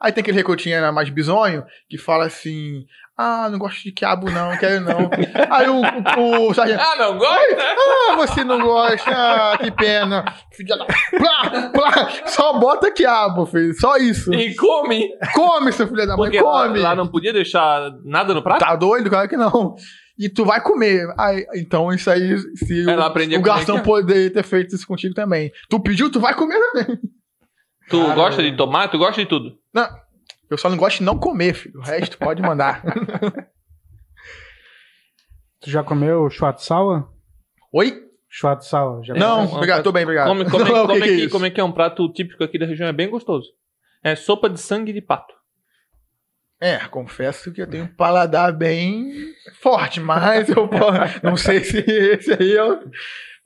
Aí 0.00 0.12
tem 0.12 0.20
aquele 0.20 0.36
recrutinho 0.36 0.80
né, 0.80 0.90
mais 0.90 1.08
bizonho 1.08 1.64
que 1.88 1.96
fala 1.96 2.26
assim: 2.26 2.84
Ah, 3.16 3.48
não 3.48 3.58
gosto 3.58 3.82
de 3.82 3.92
quiabo, 3.92 4.30
não, 4.30 4.54
quero 4.58 4.80
não. 4.82 5.08
Aí 5.50 5.66
o, 5.70 5.80
o, 6.20 6.50
o 6.50 6.54
sargento, 6.54 6.82
Ah, 6.82 6.96
não 6.96 7.16
gosta? 7.16 7.56
ah, 7.58 8.16
você 8.16 8.44
não 8.44 8.60
gosta, 8.60 9.10
ah, 9.10 9.56
que 9.56 9.70
pena. 9.70 10.22
Filha 10.52 10.76
da. 10.76 10.84
Plá, 10.84 11.70
plá, 11.72 12.08
só 12.26 12.58
bota 12.58 12.90
quiabo, 12.90 13.46
filho, 13.46 13.72
só 13.80 13.96
isso. 13.96 14.34
E 14.34 14.54
come. 14.54 15.08
Come, 15.34 15.72
seu 15.72 15.86
filho 15.86 16.06
da 16.06 16.14
mãe, 16.16 16.30
Porque 16.30 16.42
lá, 16.44 16.66
come. 16.66 16.78
lá 16.78 16.94
não 16.94 17.06
podia 17.08 17.32
deixar 17.32 17.90
nada 18.04 18.34
no 18.34 18.42
prato? 18.42 18.60
Tá 18.60 18.76
doido? 18.76 19.08
Claro 19.08 19.28
que 19.30 19.36
não. 19.38 19.76
E 20.18 20.28
tu 20.28 20.44
vai 20.44 20.62
comer. 20.62 21.06
Aí, 21.18 21.46
então, 21.54 21.92
isso 21.92 22.10
aí, 22.10 22.38
se 22.56 22.88
Ela 22.88 23.06
o, 23.06 23.10
o 23.10 23.12
comer 23.12 23.42
garçom 23.42 23.76
ó. 23.76 23.82
poder 23.82 24.32
ter 24.32 24.42
feito 24.42 24.74
isso 24.74 24.86
contigo 24.86 25.14
também. 25.14 25.52
Tu 25.68 25.80
pediu, 25.80 26.10
tu 26.10 26.20
vai 26.20 26.34
comer 26.34 26.58
também. 26.72 26.98
Tu 27.88 28.00
Cara, 28.00 28.14
gosta 28.14 28.42
de 28.42 28.56
tomate? 28.56 28.92
Tu 28.92 28.98
gosta 28.98 29.20
de 29.20 29.28
tudo? 29.28 29.58
Eu 30.50 30.56
só 30.56 30.70
não 30.70 30.76
gosto 30.76 30.98
de 30.98 31.04
não 31.04 31.18
comer, 31.18 31.54
filho. 31.54 31.78
O 31.80 31.82
resto 31.82 32.18
pode 32.18 32.40
mandar. 32.40 32.82
Tu 35.60 35.70
já 35.70 35.82
comeu 35.82 36.30
schwarzsauer? 36.30 37.04
Oi? 37.72 38.04
Schwarzsauer. 38.28 39.02
Já 39.02 39.14
não, 39.14 39.44
não, 39.44 39.54
obrigado, 39.54 39.82
tô 39.82 39.90
bem, 39.90 40.04
obrigado. 40.04 40.28
Come, 40.28 40.44
come, 40.48 40.62
O 40.62 40.66
que 40.66 40.72
come 40.72 41.00
que 41.00 41.08
é 41.08 41.14
aqui, 41.14 41.28
como 41.28 41.46
é 41.46 41.52
é 41.56 41.64
um 41.64 41.72
prato 41.72 42.12
típico 42.12 42.44
aqui 42.44 42.56
da 42.56 42.66
região, 42.66 42.86
é 42.86 42.92
bem 42.92 43.10
gostoso. 43.10 43.48
É 44.02 44.14
sopa 44.14 44.48
de 44.48 44.60
sangue 44.60 44.92
de 44.92 45.00
pato. 45.00 45.34
É, 46.60 46.78
confesso 46.88 47.52
que 47.52 47.60
eu 47.60 47.66
tenho 47.66 47.84
um 47.84 47.94
paladar 47.94 48.52
bem 48.52 49.12
forte, 49.60 50.00
mas 50.00 50.48
eu 50.48 50.68
não 51.22 51.36
sei 51.36 51.60
se 51.62 51.78
esse 51.78 52.32
aí 52.32 52.50
eu. 52.52 52.82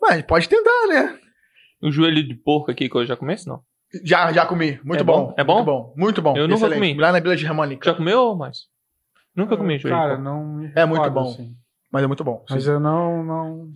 Mas 0.00 0.22
pode 0.22 0.48
tentar, 0.48 0.86
né? 0.88 1.18
O 1.82 1.90
joelho 1.90 2.22
de 2.26 2.34
porco 2.34 2.70
aqui 2.70 2.88
que 2.88 2.96
eu 2.96 3.04
já 3.04 3.16
comece, 3.16 3.48
não? 3.48 3.62
Já, 4.04 4.32
já 4.32 4.46
comi. 4.46 4.78
Muito 4.84 5.00
É 5.00 5.04
bom. 5.04 5.26
bom? 5.26 5.34
É 5.36 5.42
bom? 5.42 5.54
Muito 5.56 5.66
bom. 5.66 5.94
Muito 5.96 6.22
bom. 6.22 6.36
Eu 6.36 6.44
nunca 6.46 6.66
Excelente. 6.66 6.74
comi. 6.90 6.94
Lá 7.00 7.10
na 7.10 7.18
Vila 7.20 7.34
de 7.36 7.44
Ramânica. 7.44 7.90
Já 7.90 7.96
comeu 7.96 8.20
ou 8.20 8.36
mais? 8.36 8.66
Nunca 9.34 9.56
comi 9.56 9.78
joelho 9.78 9.96
Cara, 9.96 10.16
de 10.16 10.22
porco. 10.22 10.38
não 10.40 10.70
É 10.76 10.84
muito 10.86 11.10
bom. 11.10 11.28
assim. 11.30 11.56
Mas 11.92 12.04
é 12.04 12.06
muito 12.06 12.22
bom. 12.22 12.44
Mas 12.48 12.62
sim. 12.62 12.70
eu 12.70 12.78
não, 12.78 13.24
não, 13.24 13.68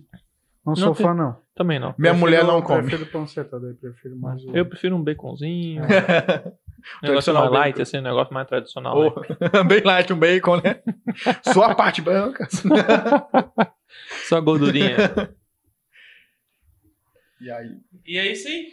não 0.65 0.75
sou 0.77 0.95
tem- 0.95 1.05
fã, 1.05 1.13
não. 1.13 1.35
Também 1.53 1.77
não. 1.79 1.87
Minha 1.97 2.11
Prefiro- 2.13 2.19
mulher 2.19 2.43
não 2.45 2.61
come. 2.61 2.83
Prefiro 2.87 3.09
panceta, 3.11 3.59
daí 3.59 3.73
prefiro 3.73 4.15
mais 4.17 4.41
o... 4.45 4.55
Eu 4.55 4.65
prefiro 4.65 4.95
um 4.95 5.03
baconzinho. 5.03 5.83
negócio 7.01 7.33
Tradicional 7.33 7.43
mais 7.43 7.53
light, 7.53 7.73
bacon. 7.73 7.81
assim, 7.83 7.97
um 7.97 8.01
negócio 8.01 8.33
mais 8.33 8.47
tradicional. 8.47 9.03
né? 9.03 9.11
Oh, 9.59 9.63
bem 9.65 9.81
light 9.81 10.13
um 10.13 10.17
bacon, 10.19 10.57
né? 10.57 10.81
Só 11.53 11.63
a 11.63 11.75
parte 11.75 12.01
branca. 12.01 12.47
Só 14.27 14.39
gordurinha. 14.41 14.97
E 17.41 17.51
aí? 17.51 17.69
e 18.05 18.19
aí 18.19 18.35
sim, 18.35 18.65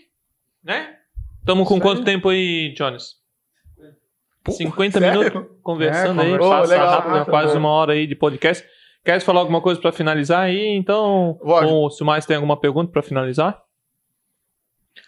né? 0.63 0.97
Tamo 1.45 1.65
com 1.65 1.81
quanto 1.81 2.05
tempo 2.05 2.29
aí, 2.29 2.73
Jones? 2.75 3.17
Pô, 4.45 4.53
50 4.53 4.99
sério? 4.99 5.21
minutos 5.21 5.57
conversando 5.63 6.21
É, 6.23 6.25
aí, 6.27 6.39
passa 6.39 6.45
Oh, 6.67 6.69
legal, 6.71 6.89
rápido, 6.91 7.11
né? 7.13 7.19
rápido, 7.19 7.31
quase 7.31 7.53
né? 7.55 7.59
uma 7.59 7.69
hora 7.71 7.93
aí 7.93 8.07
de 8.07 8.15
podcast. 8.15 8.67
Queres 9.05 9.25
falar 9.25 9.41
alguma 9.41 9.61
coisa 9.61 9.81
pra 9.81 9.91
finalizar 9.93 10.41
aí? 10.45 10.67
Então, 10.77 11.39
Lógico. 11.43 11.73
ou 11.73 11.91
se 11.91 12.03
o 12.03 12.07
mais 12.07 12.25
tem 12.27 12.37
alguma 12.37 12.57
pergunta 12.59 12.91
pra 12.93 13.03
finalizar? 13.03 13.61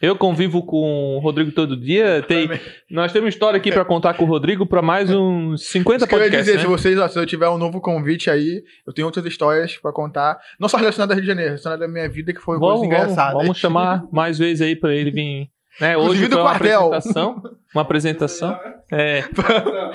Eu 0.01 0.17
convivo 0.17 0.65
com 0.65 1.17
o 1.17 1.19
Rodrigo 1.21 1.53
todo 1.53 1.77
dia. 1.79 2.23
Tem, 2.27 2.49
nós 2.91 3.13
temos 3.13 3.31
história 3.35 3.57
aqui 3.59 3.71
pra 3.71 3.85
contar 3.85 4.15
com 4.15 4.25
o 4.25 4.27
Rodrigo 4.27 4.67
pra 4.67 4.83
mais 4.83 5.11
uns 5.11 5.67
50 5.69 5.97
Isso 5.97 6.07
que 6.09 6.15
eu 6.15 6.19
podcasts, 6.19 6.47
dizer, 6.47 6.57
né? 6.57 6.63
se 6.63 6.67
vocês, 6.67 6.99
ó, 6.99 7.09
se 7.09 7.19
eu 7.19 7.25
tiver 7.27 7.49
um 7.49 7.59
novo 7.59 7.81
convite 7.81 8.29
aí, 8.31 8.63
eu 8.87 8.93
tenho 8.93 9.07
outras 9.07 9.25
histórias 9.25 9.77
pra 9.77 9.93
contar. 9.93 10.39
Não 10.59 10.69
só 10.69 10.77
relacionadas 10.77 11.13
ao 11.13 11.17
Rio 11.17 11.23
de 11.23 11.29
Janeiro, 11.29 11.51
relacionadas 11.51 11.89
à 11.89 11.91
minha 11.91 12.09
vida, 12.09 12.33
que 12.33 12.41
foi 12.41 12.59
Vamos, 12.59 12.81
coisas 12.81 12.89
vamos, 12.89 13.03
engraçadas. 13.13 13.43
vamos 13.43 13.59
chamar 13.59 14.05
mais 14.13 14.39
vezes 14.39 14.61
aí 14.63 14.75
pra 14.77 14.93
ele 14.95 15.11
vir. 15.11 15.49
Né? 15.81 15.97
Hoje 15.97 16.27
foi 16.29 16.37
uma 16.39 16.51
quartel. 16.51 16.87
apresentação. 16.87 17.43
Uma 17.75 17.83
apresentação. 17.83 18.59
É, 18.93 19.25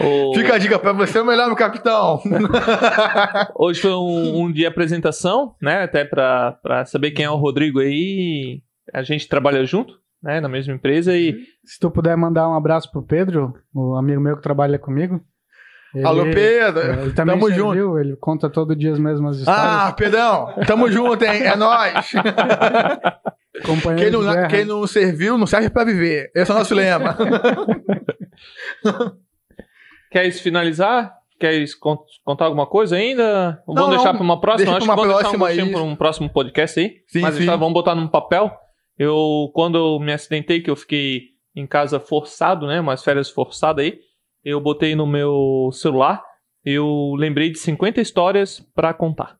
o- 0.03 0.33
Fica 0.33 0.55
a 0.55 0.57
dica 0.57 0.79
pra 0.79 0.91
você, 0.91 1.19
é 1.19 1.21
o 1.21 1.25
melhor, 1.25 1.45
meu 1.45 1.55
capitão. 1.55 2.19
Hoje 3.55 3.79
foi 3.81 3.91
um, 3.91 4.41
um 4.41 4.51
dia 4.51 4.63
de 4.63 4.65
apresentação, 4.65 5.53
né? 5.61 5.83
Até 5.83 6.03
pra 6.03 6.57
saber 6.87 7.11
quem 7.11 7.23
é 7.23 7.29
o 7.29 7.35
Rodrigo 7.35 7.79
aí. 7.79 8.61
A 8.93 9.03
gente 9.03 9.27
trabalha 9.27 9.63
junto, 9.65 9.93
né? 10.21 10.39
Na 10.41 10.49
mesma 10.49 10.73
empresa 10.73 11.15
e 11.15 11.33
Se 11.65 11.79
tu 11.79 11.89
puder 11.91 12.15
mandar 12.17 12.47
um 12.49 12.55
abraço 12.55 12.91
pro 12.91 13.03
Pedro, 13.03 13.53
o 13.73 13.95
amigo 13.95 14.19
meu 14.21 14.35
que 14.37 14.43
trabalha 14.43 14.77
comigo. 14.79 15.21
Ele, 15.95 16.05
Alô, 16.05 16.23
Pedro. 16.25 16.81
é, 16.81 17.01
Ele 17.01 17.13
também 17.13 17.39
Tamo 17.39 17.47
serviu, 17.51 17.97
ele 17.97 18.15
conta 18.17 18.47
todo 18.47 18.75
dia 18.75 18.91
as 18.91 18.99
mesmas 18.99 19.39
histórias. 19.39 19.65
Ah, 19.65 19.91
Pedrão, 19.91 20.53
tamo 20.67 20.91
junto, 20.91 21.25
hein? 21.25 21.41
É 21.43 21.55
nóis. 21.55 22.11
companheiro 23.65 24.19
Quem 24.19 24.27
não, 24.35 24.47
quem 24.47 24.65
não 24.65 24.85
serviu, 24.87 25.35
não 25.37 25.47
serve 25.47 25.69
pra 25.71 25.83
viver. 25.83 26.29
Esse 26.35 26.51
é 26.51 26.53
o 26.53 26.57
nosso 26.59 26.75
lema. 26.75 27.17
queres 30.11 30.39
finalizar? 30.39 31.11
Queres 31.39 31.73
con- 31.73 32.03
contar 32.25 32.45
alguma 32.45 32.67
coisa 32.67 32.97
ainda? 32.97 33.61
Ou 33.65 33.73
Não, 33.73 33.83
vamos 33.83 33.97
deixar 33.97 34.13
para 34.13 34.23
uma 34.23 34.41
próxima? 34.41 34.65
Deixa 34.71 34.77
Acho 34.77 34.85
pra 34.85 34.95
que 34.95 34.99
uma 35.01 35.07
vamos 35.07 35.21
próxima 35.21 35.47
deixar 35.47 35.63
um 35.63 35.65
aí. 35.67 35.71
para 35.73 35.83
um 35.83 35.95
próximo 35.95 36.29
podcast 36.29 36.79
aí. 36.79 36.95
Sim, 37.07 37.21
Mas 37.21 37.35
sim. 37.35 37.45
vamos 37.45 37.73
botar 37.73 37.95
num 37.95 38.07
papel. 38.07 38.51
Eu, 38.99 39.49
quando 39.53 39.77
eu 39.77 39.99
me 39.99 40.11
acidentei, 40.11 40.61
que 40.61 40.69
eu 40.69 40.75
fiquei 40.75 41.29
em 41.55 41.65
casa 41.65 41.99
forçado, 41.99 42.67
né? 42.67 42.81
Umas 42.81 43.01
férias 43.01 43.29
forçadas 43.29 43.85
aí. 43.85 43.99
Eu 44.43 44.59
botei 44.59 44.93
no 44.93 45.07
meu 45.07 45.69
celular. 45.71 46.21
Eu 46.65 47.15
lembrei 47.17 47.49
de 47.49 47.57
50 47.57 48.01
histórias 48.01 48.59
pra 48.75 48.93
contar. 48.93 49.37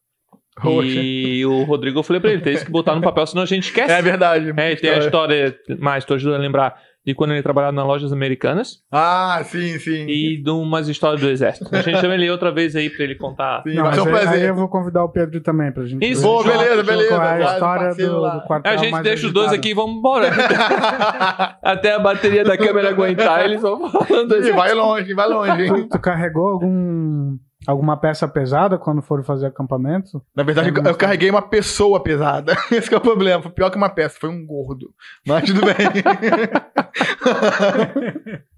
E 0.84 1.46
o 1.46 1.64
Rodrigo, 1.64 2.00
eu 2.00 2.04
falei 2.04 2.22
pra 2.22 2.32
ele, 2.32 2.42
tem 2.42 2.58
que 2.58 2.72
botar 2.72 2.96
no 2.96 3.02
papel, 3.02 3.26
senão 3.28 3.44
a 3.44 3.46
gente 3.46 3.64
esquece. 3.68 3.94
É 3.94 4.02
verdade. 4.02 4.54
É, 4.58 4.76
tem 4.76 4.90
a 4.90 5.00
história, 5.00 5.58
mais, 5.78 6.04
tô 6.06 6.14
ajudando 6.14 6.36
a 6.40 6.44
lembrar, 6.44 6.82
de 7.06 7.16
quando 7.16 7.32
ele 7.32 7.42
trabalhava 7.42 7.72
nas 7.72 7.86
lojas 7.86 8.12
americanas 8.14 8.84
Ah, 8.92 9.42
sim, 9.46 9.80
sim. 9.80 10.06
e 10.08 10.38
de 10.44 10.50
umas 10.52 10.88
histórias 10.90 11.22
do 11.22 11.30
exército. 11.30 11.74
A 11.76 11.82
gente 11.82 12.00
chama 12.00 12.14
ele 12.14 12.30
outra 12.30 12.52
vez 12.52 12.76
aí 12.76 12.90
pra 12.90 13.04
ele 13.04 13.16
contar. 13.16 13.64
Sim, 13.64 13.74
Não, 13.76 13.84
mas 13.86 13.98
um 13.98 14.16
aí, 14.32 14.44
eu 14.46 14.54
vou 14.56 14.68
convidar 14.68 15.04
o 15.04 15.10
Pedro 15.10 15.40
também 15.42 15.72
pra 15.72 15.86
gente. 15.86 16.06
Isso. 16.08 16.22
Pô, 16.22 16.44
beleza, 16.44 16.76
Qual 16.76 16.86
beleza. 16.86 17.16
é 17.16 17.44
a 17.48 17.54
história 17.54 17.96
do, 17.96 18.30
do 18.32 18.42
quartel 18.42 18.74
A 18.74 18.78
gente 18.78 18.92
mais 18.92 19.04
deixa 19.04 19.28
os 19.28 19.34
dois 19.34 19.52
aqui 19.54 19.70
e 19.70 19.74
vamos 19.74 19.96
embora. 19.98 20.30
Até 21.64 21.94
a 21.94 22.00
bateria 22.00 22.44
da 22.44 22.58
câmera 22.58 22.90
aguentar, 22.90 23.46
eles 23.46 23.62
vão 23.62 23.90
falando 23.90 24.36
Ih, 24.36 24.40
assim. 24.40 24.52
vai 24.52 24.74
longe, 24.74 25.14
vai 25.14 25.28
longe, 25.30 25.64
hein? 25.64 25.88
Tu 25.90 26.00
carregou 26.00 26.48
algum, 26.50 27.38
alguma 27.68 27.98
peça 27.98 28.28
pesada 28.28 28.78
quando 28.78 29.02
foram 29.02 29.24
fazer 29.24 29.48
acampamento? 29.48 30.24
Na 30.36 30.44
verdade, 30.44 30.70
eu, 30.70 30.84
eu 30.84 30.96
carreguei 30.96 31.30
uma 31.30 31.42
pessoa 31.42 32.02
pesada. 32.02 32.54
Esse 32.72 32.90
que 32.90 32.96
é 32.96 32.98
o 32.98 33.02
problema. 33.02 33.42
Foi 33.42 33.52
pior 33.52 33.70
que 33.70 33.78
uma 33.78 33.90
peça, 33.90 34.20
foi 34.20 34.30
um 34.30 34.46
gordo. 34.46 34.94
Mas 35.26 35.46
tudo 35.46 35.62
bem. 35.62 35.76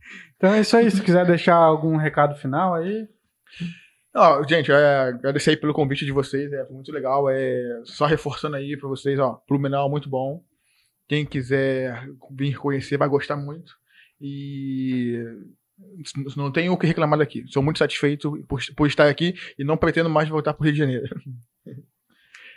Então 0.42 0.56
é 0.56 0.62
isso 0.62 0.76
aí. 0.76 0.90
Se 0.90 1.04
quiser 1.04 1.24
deixar 1.24 1.54
algum 1.54 1.98
recado 1.98 2.36
final 2.36 2.74
aí. 2.74 3.08
Ó, 4.16 4.44
gente, 4.44 4.72
é, 4.72 5.10
agradecer 5.10 5.52
aí 5.52 5.58
pelo 5.58 5.72
convite 5.72 6.04
de 6.04 6.12
vocês, 6.12 6.52
é 6.52 6.68
muito 6.68 6.92
legal. 6.92 7.30
É, 7.30 7.82
só 7.86 8.08
reforçando 8.08 8.56
aí 8.56 8.76
pra 8.76 8.90
vocês, 8.90 9.20
ó, 9.20 9.40
Blumenau 9.48 9.88
muito 9.88 10.10
bom. 10.10 10.44
Quem 11.08 11.28
quiser 11.28 12.10
vir 12.32 12.58
conhecer 12.58 12.98
vai 12.98 13.08
gostar 13.08 13.38
muito. 13.38 13.72
E 14.20 15.24
não 16.36 16.52
tenho 16.52 16.74
o 16.74 16.78
que 16.78 16.88
reclamar 16.88 17.20
daqui. 17.20 17.44
Sou 17.48 17.62
muito 17.62 17.80
satisfeito 17.80 18.44
por, 18.48 18.60
por 18.76 18.88
estar 18.88 19.08
aqui 19.08 19.34
e 19.58 19.64
não 19.64 19.78
pretendo 19.78 20.10
mais 20.10 20.30
voltar 20.30 20.54
pro 20.54 20.64
Rio 20.64 20.74
de 20.74 20.80
Janeiro. 20.80 21.22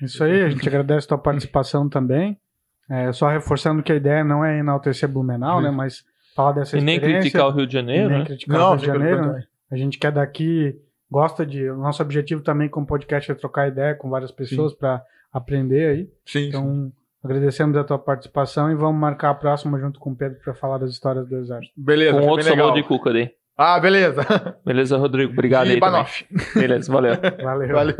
Isso 0.02 0.22
aí, 0.24 0.42
a 0.42 0.50
gente 0.50 0.68
agradece 0.68 1.06
a 1.06 1.08
tua 1.08 1.18
participação 1.18 1.88
também. 1.88 2.38
É, 2.90 3.12
só 3.12 3.28
reforçando 3.28 3.82
que 3.82 3.92
a 3.92 3.96
ideia 3.96 4.22
não 4.22 4.44
é 4.44 4.58
enaltecer 4.58 5.08
Blumenau, 5.08 5.62
né? 5.62 5.70
Mas 5.70 6.04
falar 6.34 6.52
dessa 6.52 6.76
E 6.76 6.80
nem 6.80 6.96
experiência. 6.96 7.22
criticar 7.22 7.46
o 7.48 7.50
Rio 7.52 7.66
de 7.66 7.72
Janeiro, 7.72 8.06
e 8.06 8.10
nem 8.10 8.18
né? 8.18 8.24
criticar 8.26 8.60
o 8.60 8.70
Rio 8.70 8.78
de 8.78 8.86
Janeiro. 8.86 9.32
né? 9.32 9.44
A 9.70 9.76
gente 9.76 9.98
quer 9.98 10.12
daqui, 10.12 10.78
gosta 11.10 11.46
de. 11.46 11.68
O 11.70 11.78
nosso 11.78 12.02
objetivo 12.02 12.42
também 12.42 12.68
com 12.68 12.82
o 12.82 12.86
podcast 12.86 13.30
é 13.30 13.34
trocar 13.34 13.68
ideia 13.68 13.94
com 13.94 14.10
várias 14.10 14.30
pessoas 14.30 14.74
para 14.74 15.02
aprender 15.32 15.88
aí. 15.88 16.10
Sim, 16.26 16.48
Então, 16.48 16.92
agradecemos 17.24 17.76
a 17.76 17.84
tua 17.84 17.98
participação 17.98 18.70
e 18.70 18.74
vamos 18.74 19.00
marcar 19.00 19.30
a 19.30 19.34
próxima 19.34 19.78
junto 19.80 19.98
com 19.98 20.10
o 20.10 20.16
Pedro 20.16 20.38
para 20.44 20.54
falar 20.54 20.78
das 20.78 20.90
histórias 20.90 21.26
do 21.26 21.36
Exército. 21.36 21.72
beleza. 21.76 22.20
Com 22.20 22.26
outro 22.28 22.44
sabor 22.46 22.74
de 22.74 22.82
cuca 22.82 23.12
daí. 23.12 23.30
Ah, 23.56 23.78
beleza. 23.78 24.22
Beleza, 24.66 24.96
Rodrigo? 24.96 25.32
Obrigado 25.32 25.66
De 25.66 25.74
aí. 25.74 25.80
Beleza, 26.54 26.92
valeu. 26.92 27.14
Valeu. 27.42 27.72
Valeu. 27.72 27.96